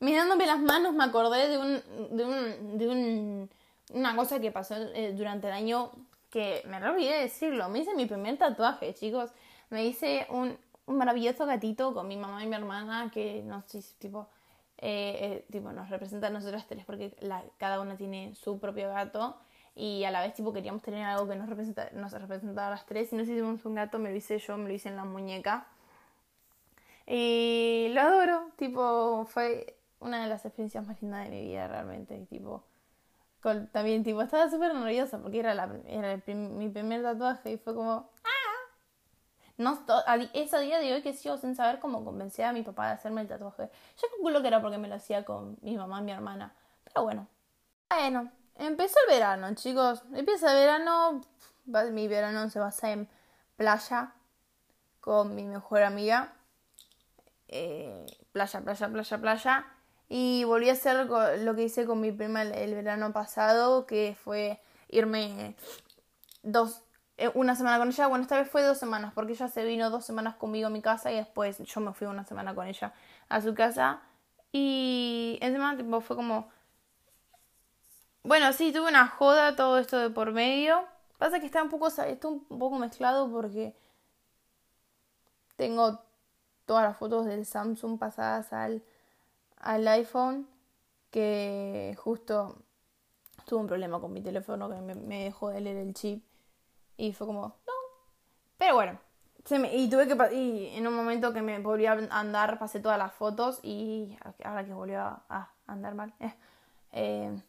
Mirándome 0.00 0.46
las 0.46 0.60
manos 0.60 0.94
me 0.94 1.04
acordé 1.04 1.48
de 1.48 1.58
un, 1.58 2.16
de 2.16 2.24
un, 2.24 2.78
de 2.78 2.88
un, 2.88 3.50
una 3.92 4.16
cosa 4.16 4.40
que 4.40 4.50
pasó 4.50 4.74
eh, 4.76 5.12
durante 5.12 5.46
el 5.48 5.54
año 5.54 5.92
que 6.30 6.62
me 6.66 6.76
olvidé 6.76 7.20
decirlo, 7.20 7.68
me 7.68 7.80
hice 7.80 7.94
mi 7.94 8.06
primer 8.06 8.36
tatuaje, 8.38 8.94
chicos. 8.94 9.30
Me 9.70 9.84
hice 9.84 10.26
un, 10.30 10.56
un 10.86 10.96
maravilloso 10.96 11.46
gatito 11.46 11.92
con 11.94 12.08
mi 12.08 12.16
mamá 12.16 12.42
y 12.42 12.46
mi 12.46 12.56
hermana 12.56 13.10
que 13.12 13.42
nos, 13.42 13.66
tipo, 13.98 14.28
eh, 14.78 15.18
eh, 15.20 15.46
tipo, 15.50 15.72
nos 15.72 15.88
representa 15.90 16.28
a 16.28 16.30
nosotras 16.30 16.66
tres 16.66 16.84
porque 16.84 17.14
cada 17.58 17.80
una 17.80 17.96
tiene 17.96 18.34
su 18.34 18.58
propio 18.60 18.88
gato 18.90 19.36
y 19.74 20.04
a 20.04 20.10
la 20.10 20.20
vez 20.22 20.34
tipo 20.34 20.52
queríamos 20.52 20.82
tener 20.82 21.04
algo 21.04 21.28
que 21.28 21.36
nos, 21.36 21.48
representa, 21.48 21.90
nos 21.92 22.12
representara 22.12 22.68
a 22.68 22.70
las 22.70 22.86
tres 22.86 23.12
y 23.12 23.16
nos 23.16 23.28
hicimos 23.28 23.64
un 23.64 23.74
gato, 23.74 23.98
me 23.98 24.10
lo 24.10 24.16
hice 24.16 24.38
yo, 24.38 24.56
me 24.56 24.68
lo 24.68 24.74
hice 24.74 24.88
en 24.88 24.96
la 24.96 25.04
muñeca. 25.04 25.66
Y 27.06 27.88
lo 27.92 28.00
adoro, 28.00 28.50
tipo, 28.56 29.26
fue 29.26 29.76
una 30.00 30.22
de 30.22 30.28
las 30.28 30.44
experiencias 30.44 30.86
más 30.86 31.00
lindas 31.02 31.24
de 31.24 31.30
mi 31.30 31.42
vida 31.42 31.68
realmente, 31.68 32.18
tipo 32.26 32.64
también, 33.72 34.02
tipo, 34.02 34.22
estaba 34.22 34.50
súper 34.50 34.74
nerviosa 34.74 35.18
porque 35.18 35.40
era, 35.40 35.54
la, 35.54 35.70
era 35.86 36.20
mi 36.34 36.68
primer 36.68 37.02
tatuaje 37.02 37.52
y 37.52 37.56
fue 37.58 37.74
como, 37.74 38.10
¡ah! 38.24 38.46
No, 39.58 39.78
es 40.34 40.52
a 40.52 40.58
día 40.58 40.78
de 40.80 40.92
hoy 40.92 41.02
que 41.02 41.14
sigo 41.14 41.38
sin 41.38 41.56
saber 41.56 41.78
cómo 41.80 42.04
convencer 42.04 42.44
a 42.44 42.52
mi 42.52 42.62
papá 42.62 42.88
de 42.88 42.92
hacerme 42.94 43.22
el 43.22 43.28
tatuaje. 43.28 43.70
Yo 44.00 44.08
calculo 44.10 44.42
que 44.42 44.48
era 44.48 44.60
porque 44.60 44.76
me 44.76 44.88
lo 44.88 44.96
hacía 44.96 45.24
con 45.24 45.56
mi 45.62 45.76
mamá 45.76 46.00
y 46.00 46.04
mi 46.04 46.12
hermana. 46.12 46.54
Pero 46.84 47.04
bueno. 47.04 47.26
Bueno, 47.88 48.30
empezó 48.56 48.98
el 49.06 49.14
verano, 49.14 49.54
chicos. 49.54 50.02
Empieza 50.12 50.52
el 50.52 50.58
verano. 50.58 51.22
Mi 51.92 52.06
verano 52.06 52.50
se 52.50 52.58
basa 52.58 52.90
en 52.90 53.08
playa 53.56 54.12
con 55.00 55.34
mi 55.34 55.44
mejor 55.44 55.82
amiga. 55.82 56.34
Eh, 57.48 58.04
playa, 58.32 58.60
playa, 58.60 58.88
playa, 58.88 59.18
playa. 59.18 59.66
Y 60.08 60.44
volví 60.44 60.68
a 60.68 60.74
hacer 60.74 61.06
lo 61.06 61.54
que 61.54 61.64
hice 61.64 61.84
con 61.84 62.00
mi 62.00 62.12
prima 62.12 62.42
el, 62.42 62.74
verano 62.74 63.12
pasado, 63.12 63.86
que 63.86 64.16
fue 64.22 64.60
irme 64.88 65.56
dos, 66.42 66.82
eh, 67.16 67.30
una 67.34 67.56
semana 67.56 67.78
con 67.78 67.88
ella. 67.88 68.06
Bueno, 68.06 68.22
esta 68.22 68.38
vez 68.38 68.48
fue 68.48 68.62
dos 68.62 68.78
semanas, 68.78 69.12
porque 69.14 69.32
ella 69.32 69.48
se 69.48 69.64
vino 69.64 69.90
dos 69.90 70.04
semanas 70.04 70.36
conmigo 70.36 70.68
a 70.68 70.70
mi 70.70 70.80
casa 70.80 71.10
y 71.10 71.16
después 71.16 71.58
yo 71.58 71.80
me 71.80 71.92
fui 71.92 72.06
una 72.06 72.24
semana 72.24 72.54
con 72.54 72.66
ella 72.66 72.92
a 73.28 73.40
su 73.40 73.54
casa. 73.54 74.00
Y 74.52 75.38
encima 75.42 75.76
tipo, 75.76 76.00
fue 76.00 76.16
como... 76.16 76.48
Bueno, 78.22 78.52
sí, 78.52 78.72
tuve 78.72 78.88
una 78.88 79.06
joda 79.08 79.56
todo 79.56 79.78
esto 79.78 79.98
de 79.98 80.10
por 80.10 80.32
medio. 80.32 80.84
Pasa 81.18 81.40
que 81.40 81.46
está 81.46 81.62
un 81.62 81.70
poco, 81.70 81.88
está 81.88 82.28
un 82.28 82.44
poco 82.44 82.78
mezclado 82.78 83.30
porque 83.30 83.74
tengo 85.56 86.00
todas 86.66 86.84
las 86.84 86.96
fotos 86.96 87.26
del 87.26 87.46
Samsung 87.46 87.98
pasadas 87.98 88.52
al 88.52 88.82
al 89.58 89.86
iPhone 89.88 90.48
que 91.10 91.96
justo 91.98 92.62
tuvo 93.46 93.60
un 93.60 93.66
problema 93.66 94.00
con 94.00 94.12
mi 94.12 94.20
teléfono 94.20 94.68
que 94.68 94.80
me, 94.80 95.24
dejó 95.24 95.50
de 95.50 95.60
leer 95.60 95.78
el 95.78 95.94
chip 95.94 96.22
y 96.96 97.12
fue 97.12 97.26
como, 97.26 97.42
no. 97.66 97.72
Pero 98.58 98.74
bueno, 98.74 98.98
y 99.72 99.88
tuve 99.88 100.08
que 100.08 100.34
y 100.34 100.76
en 100.76 100.86
un 100.86 100.94
momento 100.94 101.32
que 101.32 101.42
me 101.42 101.58
volvió 101.60 101.92
a 101.92 102.18
andar 102.18 102.58
pasé 102.58 102.80
todas 102.80 102.98
las 102.98 103.12
fotos 103.12 103.60
y 103.62 104.16
ahora 104.44 104.64
que 104.64 104.72
volvió 104.72 105.00
a, 105.00 105.50
andar 105.66 105.94
mal, 105.94 106.12
eh, 106.20 106.34
eh, 106.92 107.42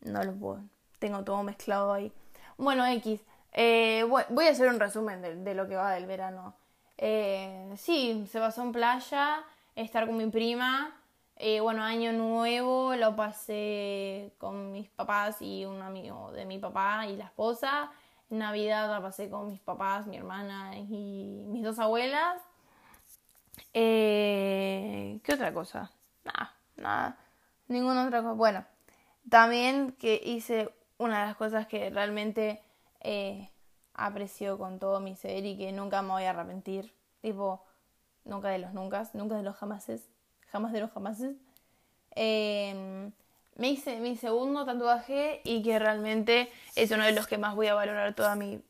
no 0.00 0.22
lo 0.24 0.32
puedo, 0.34 0.62
tengo 0.98 1.24
todo 1.24 1.42
mezclado 1.42 1.92
ahí. 1.92 2.12
Bueno, 2.56 2.84
X, 2.86 3.20
eh, 3.52 4.04
voy 4.04 4.46
a 4.46 4.50
hacer 4.50 4.68
un 4.68 4.80
resumen 4.80 5.22
de, 5.22 5.36
de, 5.36 5.54
lo 5.54 5.68
que 5.68 5.76
va 5.76 5.92
del 5.92 6.06
verano. 6.06 6.56
sí, 7.76 8.26
se 8.28 8.40
pasó 8.40 8.62
en 8.62 8.72
playa, 8.72 9.44
estar 9.76 10.06
con 10.06 10.16
mi 10.16 10.26
prima, 10.26 10.97
eh, 11.40 11.60
bueno, 11.60 11.84
año 11.84 12.12
nuevo 12.12 12.96
lo 12.96 13.14
pasé 13.14 14.32
con 14.38 14.72
mis 14.72 14.88
papás 14.88 15.40
y 15.40 15.64
un 15.64 15.80
amigo 15.82 16.32
de 16.32 16.44
mi 16.44 16.58
papá 16.58 17.06
y 17.06 17.16
la 17.16 17.26
esposa. 17.26 17.92
Navidad 18.28 18.90
la 18.90 19.00
pasé 19.00 19.30
con 19.30 19.46
mis 19.46 19.60
papás, 19.60 20.08
mi 20.08 20.16
hermana 20.16 20.76
y 20.76 21.44
mis 21.46 21.62
dos 21.62 21.78
abuelas. 21.78 22.42
Eh, 23.72 25.20
¿Qué 25.22 25.32
otra 25.32 25.54
cosa? 25.54 25.92
Nada, 26.24 26.56
nada, 26.76 27.18
ninguna 27.68 28.06
otra 28.06 28.20
cosa. 28.22 28.32
Bueno, 28.32 28.64
también 29.30 29.92
que 29.92 30.20
hice 30.24 30.74
una 30.98 31.20
de 31.20 31.26
las 31.26 31.36
cosas 31.36 31.68
que 31.68 31.88
realmente 31.90 32.60
eh, 33.00 33.48
aprecio 33.94 34.58
con 34.58 34.80
todo 34.80 34.98
mi 34.98 35.14
ser 35.14 35.46
y 35.46 35.56
que 35.56 35.70
nunca 35.70 36.02
me 36.02 36.08
voy 36.10 36.24
a 36.24 36.30
arrepentir. 36.30 36.92
Tipo, 37.22 37.64
nunca 38.24 38.48
de 38.48 38.58
los 38.58 38.72
nunca, 38.74 39.08
nunca 39.14 39.36
de 39.36 39.44
los 39.44 39.54
jamases 39.54 40.08
jamás 40.52 40.72
de 40.72 40.80
los 40.80 40.90
jamases. 40.90 41.36
Em, 42.12 43.12
me 43.56 43.70
hice 43.70 44.00
mi 44.00 44.16
segundo 44.16 44.64
tatuaje 44.64 45.40
y 45.44 45.62
que 45.62 45.78
realmente 45.78 46.50
es 46.76 46.90
uno 46.90 47.04
de 47.04 47.12
los 47.12 47.26
que 47.26 47.38
más 47.38 47.54
voy 47.54 47.66
a 47.66 47.74
valorar 47.74 48.14
toda 48.14 48.34
mi 48.36 48.60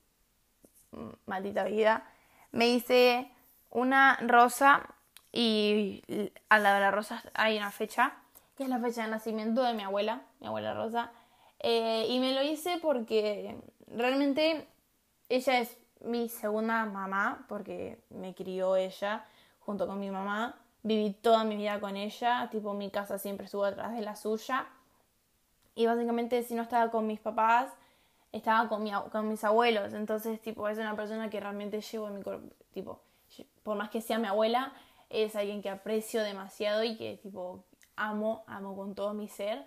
maldita 1.26 1.64
vida. 1.64 2.07
Me 2.53 2.68
hice 2.68 3.31
una 3.70 4.18
rosa 4.22 4.95
y 5.33 6.03
al 6.49 6.62
lado 6.62 6.76
de 6.76 6.81
la 6.81 6.91
rosa 6.91 7.22
hay 7.35 7.59
una 7.59 7.70
fecha, 7.70 8.14
que 8.57 8.64
es 8.64 8.68
la 8.68 8.79
fecha 8.79 9.03
de 9.03 9.09
nacimiento 9.09 9.62
de 9.62 9.74
mi 9.74 9.83
abuela, 9.83 10.22
mi 10.41 10.47
abuela 10.47 10.74
Rosa. 10.74 11.12
Eh, 11.61 12.07
y 12.09 12.18
me 12.18 12.33
lo 12.33 12.43
hice 12.43 12.79
porque 12.81 13.61
realmente 13.89 14.66
ella 15.29 15.61
es 15.61 15.76
mi 16.01 16.29
segunda 16.29 16.85
mamá, 16.87 17.45
porque 17.49 17.99
me 18.11 18.35
crió 18.35 18.76
ella 18.76 19.26
junto 19.61 19.87
con 19.87 20.01
mi 20.01 20.11
mamá 20.11 20.57
viví 20.83 21.12
toda 21.12 21.45
mi 21.45 21.57
vida 21.57 21.81
con 21.81 21.97
ella, 21.97 22.49
tipo 22.51 22.74
mi 22.74 22.91
casa 22.91 23.18
siempre 23.18 23.47
estuvo 23.47 23.64
atrás 23.64 23.95
de 23.95 24.03
la 24.03 24.16
suya. 24.16 24.66
Y 25.74 25.87
básicamente 25.87 26.43
si 26.43 26.55
no 26.55 26.62
estaba 26.62 26.91
con 26.91 27.07
mis 27.07 27.20
papás, 27.20 27.70
estaba 28.33 28.68
con, 28.68 28.83
mi, 28.83 28.93
con 29.12 29.29
mis 29.29 29.45
abuelos, 29.45 29.93
entonces 29.95 30.41
tipo 30.41 30.68
es 30.68 30.79
una 30.79 30.97
persona 30.97 31.31
que 31.31 31.41
realmente 31.41 31.81
llevo 31.81 32.09
en 32.09 32.16
mi 32.16 32.22
cuerpo, 32.22 32.49
tipo, 32.72 33.01
por 33.62 33.76
más 33.76 33.91
que 33.91 34.01
sea 34.01 34.18
mi 34.18 34.26
abuela, 34.26 34.72
es 35.11 35.37
alguien 35.37 35.62
que 35.62 35.70
aprecio 35.70 36.22
demasiado 36.22 36.85
y 36.85 36.97
que 36.97 37.16
tipo 37.16 37.64
amo, 37.97 38.45
amo 38.47 38.76
con 38.76 38.95
todo 38.95 39.14
mi 39.14 39.29
ser. 39.29 39.64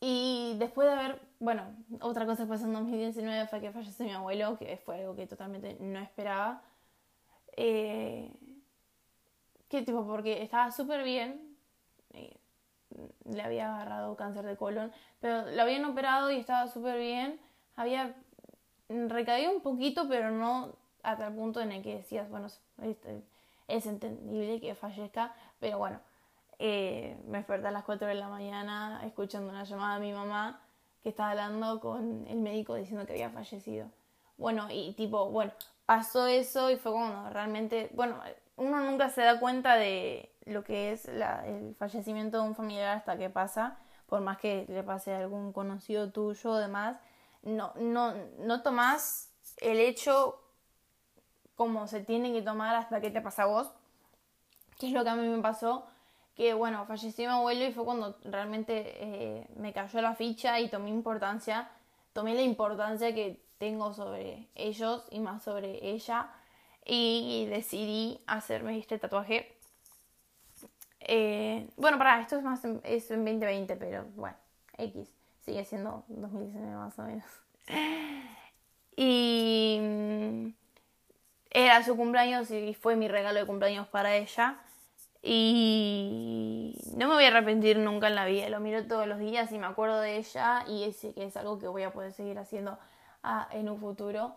Y 0.00 0.56
después 0.58 0.88
de 0.88 0.94
haber, 0.94 1.20
bueno, 1.40 1.64
otra 2.00 2.24
cosa 2.24 2.44
que 2.44 2.48
pasó 2.48 2.64
en 2.64 2.72
2019 2.72 3.46
fue 3.48 3.60
que 3.60 3.70
falleció 3.70 4.06
mi 4.06 4.12
abuelo, 4.12 4.56
que 4.58 4.78
fue 4.78 5.00
algo 5.00 5.14
que 5.14 5.26
totalmente 5.26 5.76
no 5.78 6.00
esperaba. 6.00 6.62
Eh, 7.56 8.32
que 9.70 9.82
tipo, 9.82 10.06
porque 10.06 10.42
estaba 10.42 10.70
súper 10.72 11.04
bien, 11.04 11.56
le 13.24 13.42
había 13.42 13.72
agarrado 13.74 14.16
cáncer 14.16 14.44
de 14.44 14.56
colon, 14.56 14.92
pero 15.20 15.48
lo 15.50 15.62
habían 15.62 15.84
operado 15.84 16.30
y 16.30 16.36
estaba 16.36 16.66
súper 16.66 16.98
bien. 16.98 17.40
Había 17.76 18.14
recaído 18.88 19.52
un 19.52 19.60
poquito, 19.60 20.08
pero 20.08 20.30
no 20.30 20.72
a 21.02 21.16
tal 21.16 21.34
punto 21.34 21.60
en 21.60 21.72
el 21.72 21.82
que 21.82 21.96
decías, 21.96 22.28
bueno, 22.28 22.48
es 23.68 23.86
entendible 23.86 24.60
que 24.60 24.74
fallezca, 24.74 25.34
pero 25.60 25.78
bueno, 25.78 26.00
eh, 26.58 27.16
me 27.26 27.38
desperté 27.38 27.68
a 27.68 27.70
las 27.70 27.84
4 27.84 28.08
de 28.08 28.16
la 28.16 28.28
mañana 28.28 29.00
escuchando 29.04 29.50
una 29.50 29.64
llamada 29.64 29.98
de 29.98 30.06
mi 30.06 30.12
mamá 30.12 30.60
que 31.02 31.08
estaba 31.08 31.30
hablando 31.30 31.80
con 31.80 32.26
el 32.26 32.38
médico 32.38 32.74
diciendo 32.74 33.06
que 33.06 33.12
había 33.12 33.30
fallecido. 33.30 33.86
Bueno, 34.36 34.66
y 34.70 34.92
tipo, 34.94 35.30
bueno, 35.30 35.52
pasó 35.90 36.28
eso 36.28 36.70
y 36.70 36.76
fue 36.76 36.92
cuando 36.92 37.30
realmente, 37.30 37.90
bueno, 37.94 38.22
uno 38.56 38.78
nunca 38.78 39.10
se 39.10 39.22
da 39.22 39.40
cuenta 39.40 39.74
de 39.74 40.32
lo 40.44 40.62
que 40.62 40.92
es 40.92 41.06
el 41.06 41.74
fallecimiento 41.80 42.40
de 42.40 42.48
un 42.48 42.54
familiar 42.54 42.96
hasta 42.96 43.18
que 43.18 43.28
pasa, 43.28 43.76
por 44.06 44.20
más 44.20 44.38
que 44.38 44.66
le 44.68 44.84
pase 44.84 45.12
a 45.12 45.18
algún 45.18 45.52
conocido 45.52 46.12
tuyo 46.12 46.52
o 46.52 46.58
demás, 46.58 46.96
no, 47.42 47.72
no, 47.74 48.14
no 48.38 48.62
tomás 48.62 49.32
el 49.56 49.80
hecho 49.80 50.40
como 51.56 51.88
se 51.88 51.98
tiene 51.98 52.32
que 52.32 52.42
tomar 52.42 52.76
hasta 52.76 53.00
que 53.00 53.10
te 53.10 53.20
pasa 53.20 53.42
a 53.42 53.46
vos, 53.46 53.72
que 54.78 54.86
es 54.86 54.92
lo 54.92 55.02
que 55.02 55.10
a 55.10 55.16
mí 55.16 55.26
me 55.26 55.42
pasó, 55.42 55.88
que 56.36 56.54
bueno, 56.54 56.86
falleció 56.86 57.28
mi 57.28 57.34
abuelo 57.34 57.64
y 57.64 57.72
fue 57.72 57.84
cuando 57.84 58.16
realmente 58.22 58.94
eh, 58.94 59.48
me 59.56 59.72
cayó 59.72 60.00
la 60.02 60.14
ficha 60.14 60.60
y 60.60 60.68
tomé 60.68 60.90
importancia, 60.90 61.68
tomé 62.12 62.36
la 62.36 62.42
importancia 62.42 63.12
que 63.12 63.49
tengo 63.60 63.92
sobre 63.92 64.48
ellos 64.54 65.04
y 65.10 65.20
más 65.20 65.44
sobre 65.44 65.86
ella 65.86 66.30
y 66.84 67.46
decidí 67.50 68.18
hacerme 68.26 68.78
este 68.78 68.98
tatuaje. 68.98 69.54
Eh, 71.00 71.68
bueno, 71.76 71.98
para 71.98 72.22
esto 72.22 72.36
es 72.36 72.42
más 72.42 72.64
es 72.64 73.10
en 73.10 73.24
2020, 73.24 73.76
pero 73.76 74.06
bueno, 74.16 74.36
X, 74.78 75.12
sigue 75.44 75.64
siendo 75.66 76.04
2019 76.08 76.74
más 76.74 76.98
o 76.98 77.02
menos. 77.02 77.26
Y 78.96 79.78
mm, 79.80 80.48
era 81.50 81.82
su 81.84 81.96
cumpleaños 81.96 82.50
y 82.50 82.74
fue 82.74 82.96
mi 82.96 83.08
regalo 83.08 83.40
de 83.40 83.46
cumpleaños 83.46 83.86
para 83.88 84.16
ella. 84.16 84.58
Y 85.22 86.78
no 86.96 87.08
me 87.08 87.14
voy 87.14 87.24
a 87.24 87.28
arrepentir 87.28 87.78
nunca 87.78 88.08
en 88.08 88.14
la 88.14 88.24
vida. 88.24 88.48
Lo 88.48 88.58
miro 88.60 88.86
todos 88.86 89.06
los 89.06 89.18
días 89.18 89.52
y 89.52 89.58
me 89.58 89.66
acuerdo 89.66 90.00
de 90.00 90.16
ella 90.16 90.64
y 90.66 90.84
ese 90.84 91.12
que 91.12 91.24
es 91.24 91.36
algo 91.36 91.58
que 91.58 91.68
voy 91.68 91.82
a 91.82 91.92
poder 91.92 92.12
seguir 92.14 92.38
haciendo 92.38 92.78
ah, 93.22 93.48
en 93.52 93.68
un 93.68 93.78
futuro. 93.78 94.36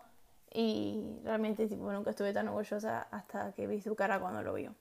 Y 0.52 1.18
realmente 1.24 1.66
tipo, 1.66 1.90
nunca 1.92 2.10
estuve 2.10 2.32
tan 2.32 2.48
orgullosa 2.48 3.08
hasta 3.10 3.52
que 3.52 3.66
vi 3.66 3.80
su 3.80 3.96
cara 3.96 4.20
cuando 4.20 4.42
lo 4.42 4.54
vio. 4.54 4.74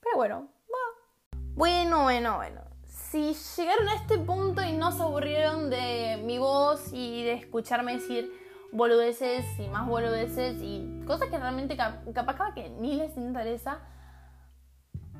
Pero 0.00 0.16
bueno, 0.16 0.48
va. 0.68 1.38
Bueno, 1.54 2.02
bueno, 2.02 2.36
bueno. 2.36 2.60
Si 2.86 3.34
llegaron 3.56 3.88
a 3.88 3.94
este 3.94 4.18
punto 4.18 4.62
y 4.62 4.72
no 4.72 4.90
se 4.90 5.02
aburrieron 5.02 5.70
de 5.70 6.20
mi 6.24 6.38
voz 6.38 6.92
y 6.92 7.22
de 7.24 7.34
escucharme 7.34 7.94
decir 7.94 8.32
boludeces 8.72 9.44
y 9.58 9.68
más 9.68 9.86
boludeces 9.86 10.56
y 10.60 11.04
cosas 11.06 11.28
que 11.28 11.38
realmente 11.38 11.76
capaz 11.76 12.54
que 12.54 12.68
ni 12.70 12.96
les 12.96 13.16
interesa, 13.16 13.80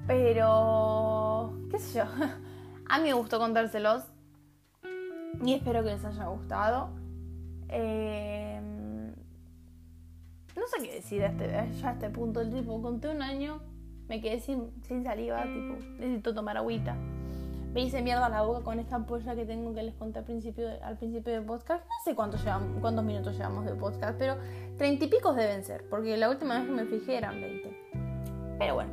pero, 0.06 1.52
qué 1.70 1.78
sé 1.78 1.98
yo, 1.98 2.04
a 2.88 2.98
mí 2.98 3.04
me 3.04 3.12
gustó 3.12 3.38
contárselos 3.38 4.04
y 5.44 5.54
espero 5.54 5.82
que 5.82 5.90
les 5.90 6.04
haya 6.04 6.26
gustado. 6.26 6.90
Eh, 7.68 8.60
no 10.56 10.66
sé 10.66 10.82
qué 10.82 10.94
decir 10.94 11.22
a 11.22 11.28
este, 11.28 11.48
ya 11.80 11.88
a 11.88 11.92
este 11.92 12.10
punto. 12.10 12.40
El 12.40 12.52
tipo, 12.52 12.80
conté 12.82 13.08
un 13.08 13.22
año, 13.22 13.60
me 14.08 14.20
quedé 14.20 14.40
sin, 14.40 14.70
sin 14.82 15.04
saliva, 15.04 15.42
tipo, 15.42 15.76
necesito 15.98 16.34
tomar 16.34 16.56
agüita. 16.56 16.96
Me 17.72 17.82
hice 17.82 18.00
mierda 18.00 18.28
la 18.30 18.42
boca 18.42 18.64
con 18.64 18.80
esta 18.80 18.96
ampolla 18.96 19.34
que 19.34 19.44
tengo 19.44 19.74
que 19.74 19.82
les 19.82 19.94
conté 19.94 20.20
al 20.20 20.24
principio, 20.24 20.66
al 20.82 20.96
principio 20.96 21.34
del 21.34 21.44
podcast. 21.44 21.84
No 21.84 21.94
sé 22.04 22.14
cuántos, 22.14 22.42
llevamos, 22.42 22.80
cuántos 22.80 23.04
minutos 23.04 23.36
llevamos 23.36 23.66
de 23.66 23.74
podcast, 23.74 24.18
pero 24.18 24.38
treinta 24.78 25.04
y 25.04 25.08
picos 25.08 25.36
deben 25.36 25.62
ser, 25.62 25.84
porque 25.90 26.16
la 26.16 26.30
última 26.30 26.58
vez 26.58 26.66
que 26.66 26.72
me 26.72 26.86
fijé 26.86 27.18
eran 27.18 27.40
20. 27.40 27.76
Pero 28.58 28.74
bueno. 28.74 28.90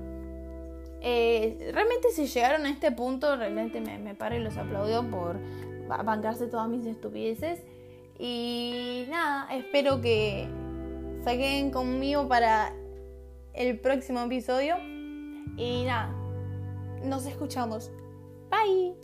Eh, 1.06 1.72
realmente 1.74 2.10
si 2.12 2.28
llegaron 2.28 2.66
a 2.66 2.70
este 2.70 2.92
punto, 2.92 3.36
realmente 3.36 3.82
me, 3.82 3.98
me 3.98 4.16
paro 4.16 4.36
y 4.36 4.40
los 4.40 4.58
aplaudo 4.58 5.10
por 5.10 5.38
bancarse 5.88 6.48
todas 6.48 6.68
mis 6.70 6.86
estupideces. 6.86 7.62
Y 8.20 9.06
nada, 9.10 9.48
espero 9.54 10.02
que 10.02 10.48
se 11.24 11.38
queden 11.38 11.72
conmigo 11.72 12.28
para 12.28 12.74
el 13.54 13.80
próximo 13.80 14.22
episodio. 14.22 14.78
Y 15.58 15.84
nada, 15.86 16.14
nos 17.04 17.26
escuchamos. 17.26 17.92
Bye. 18.50 18.96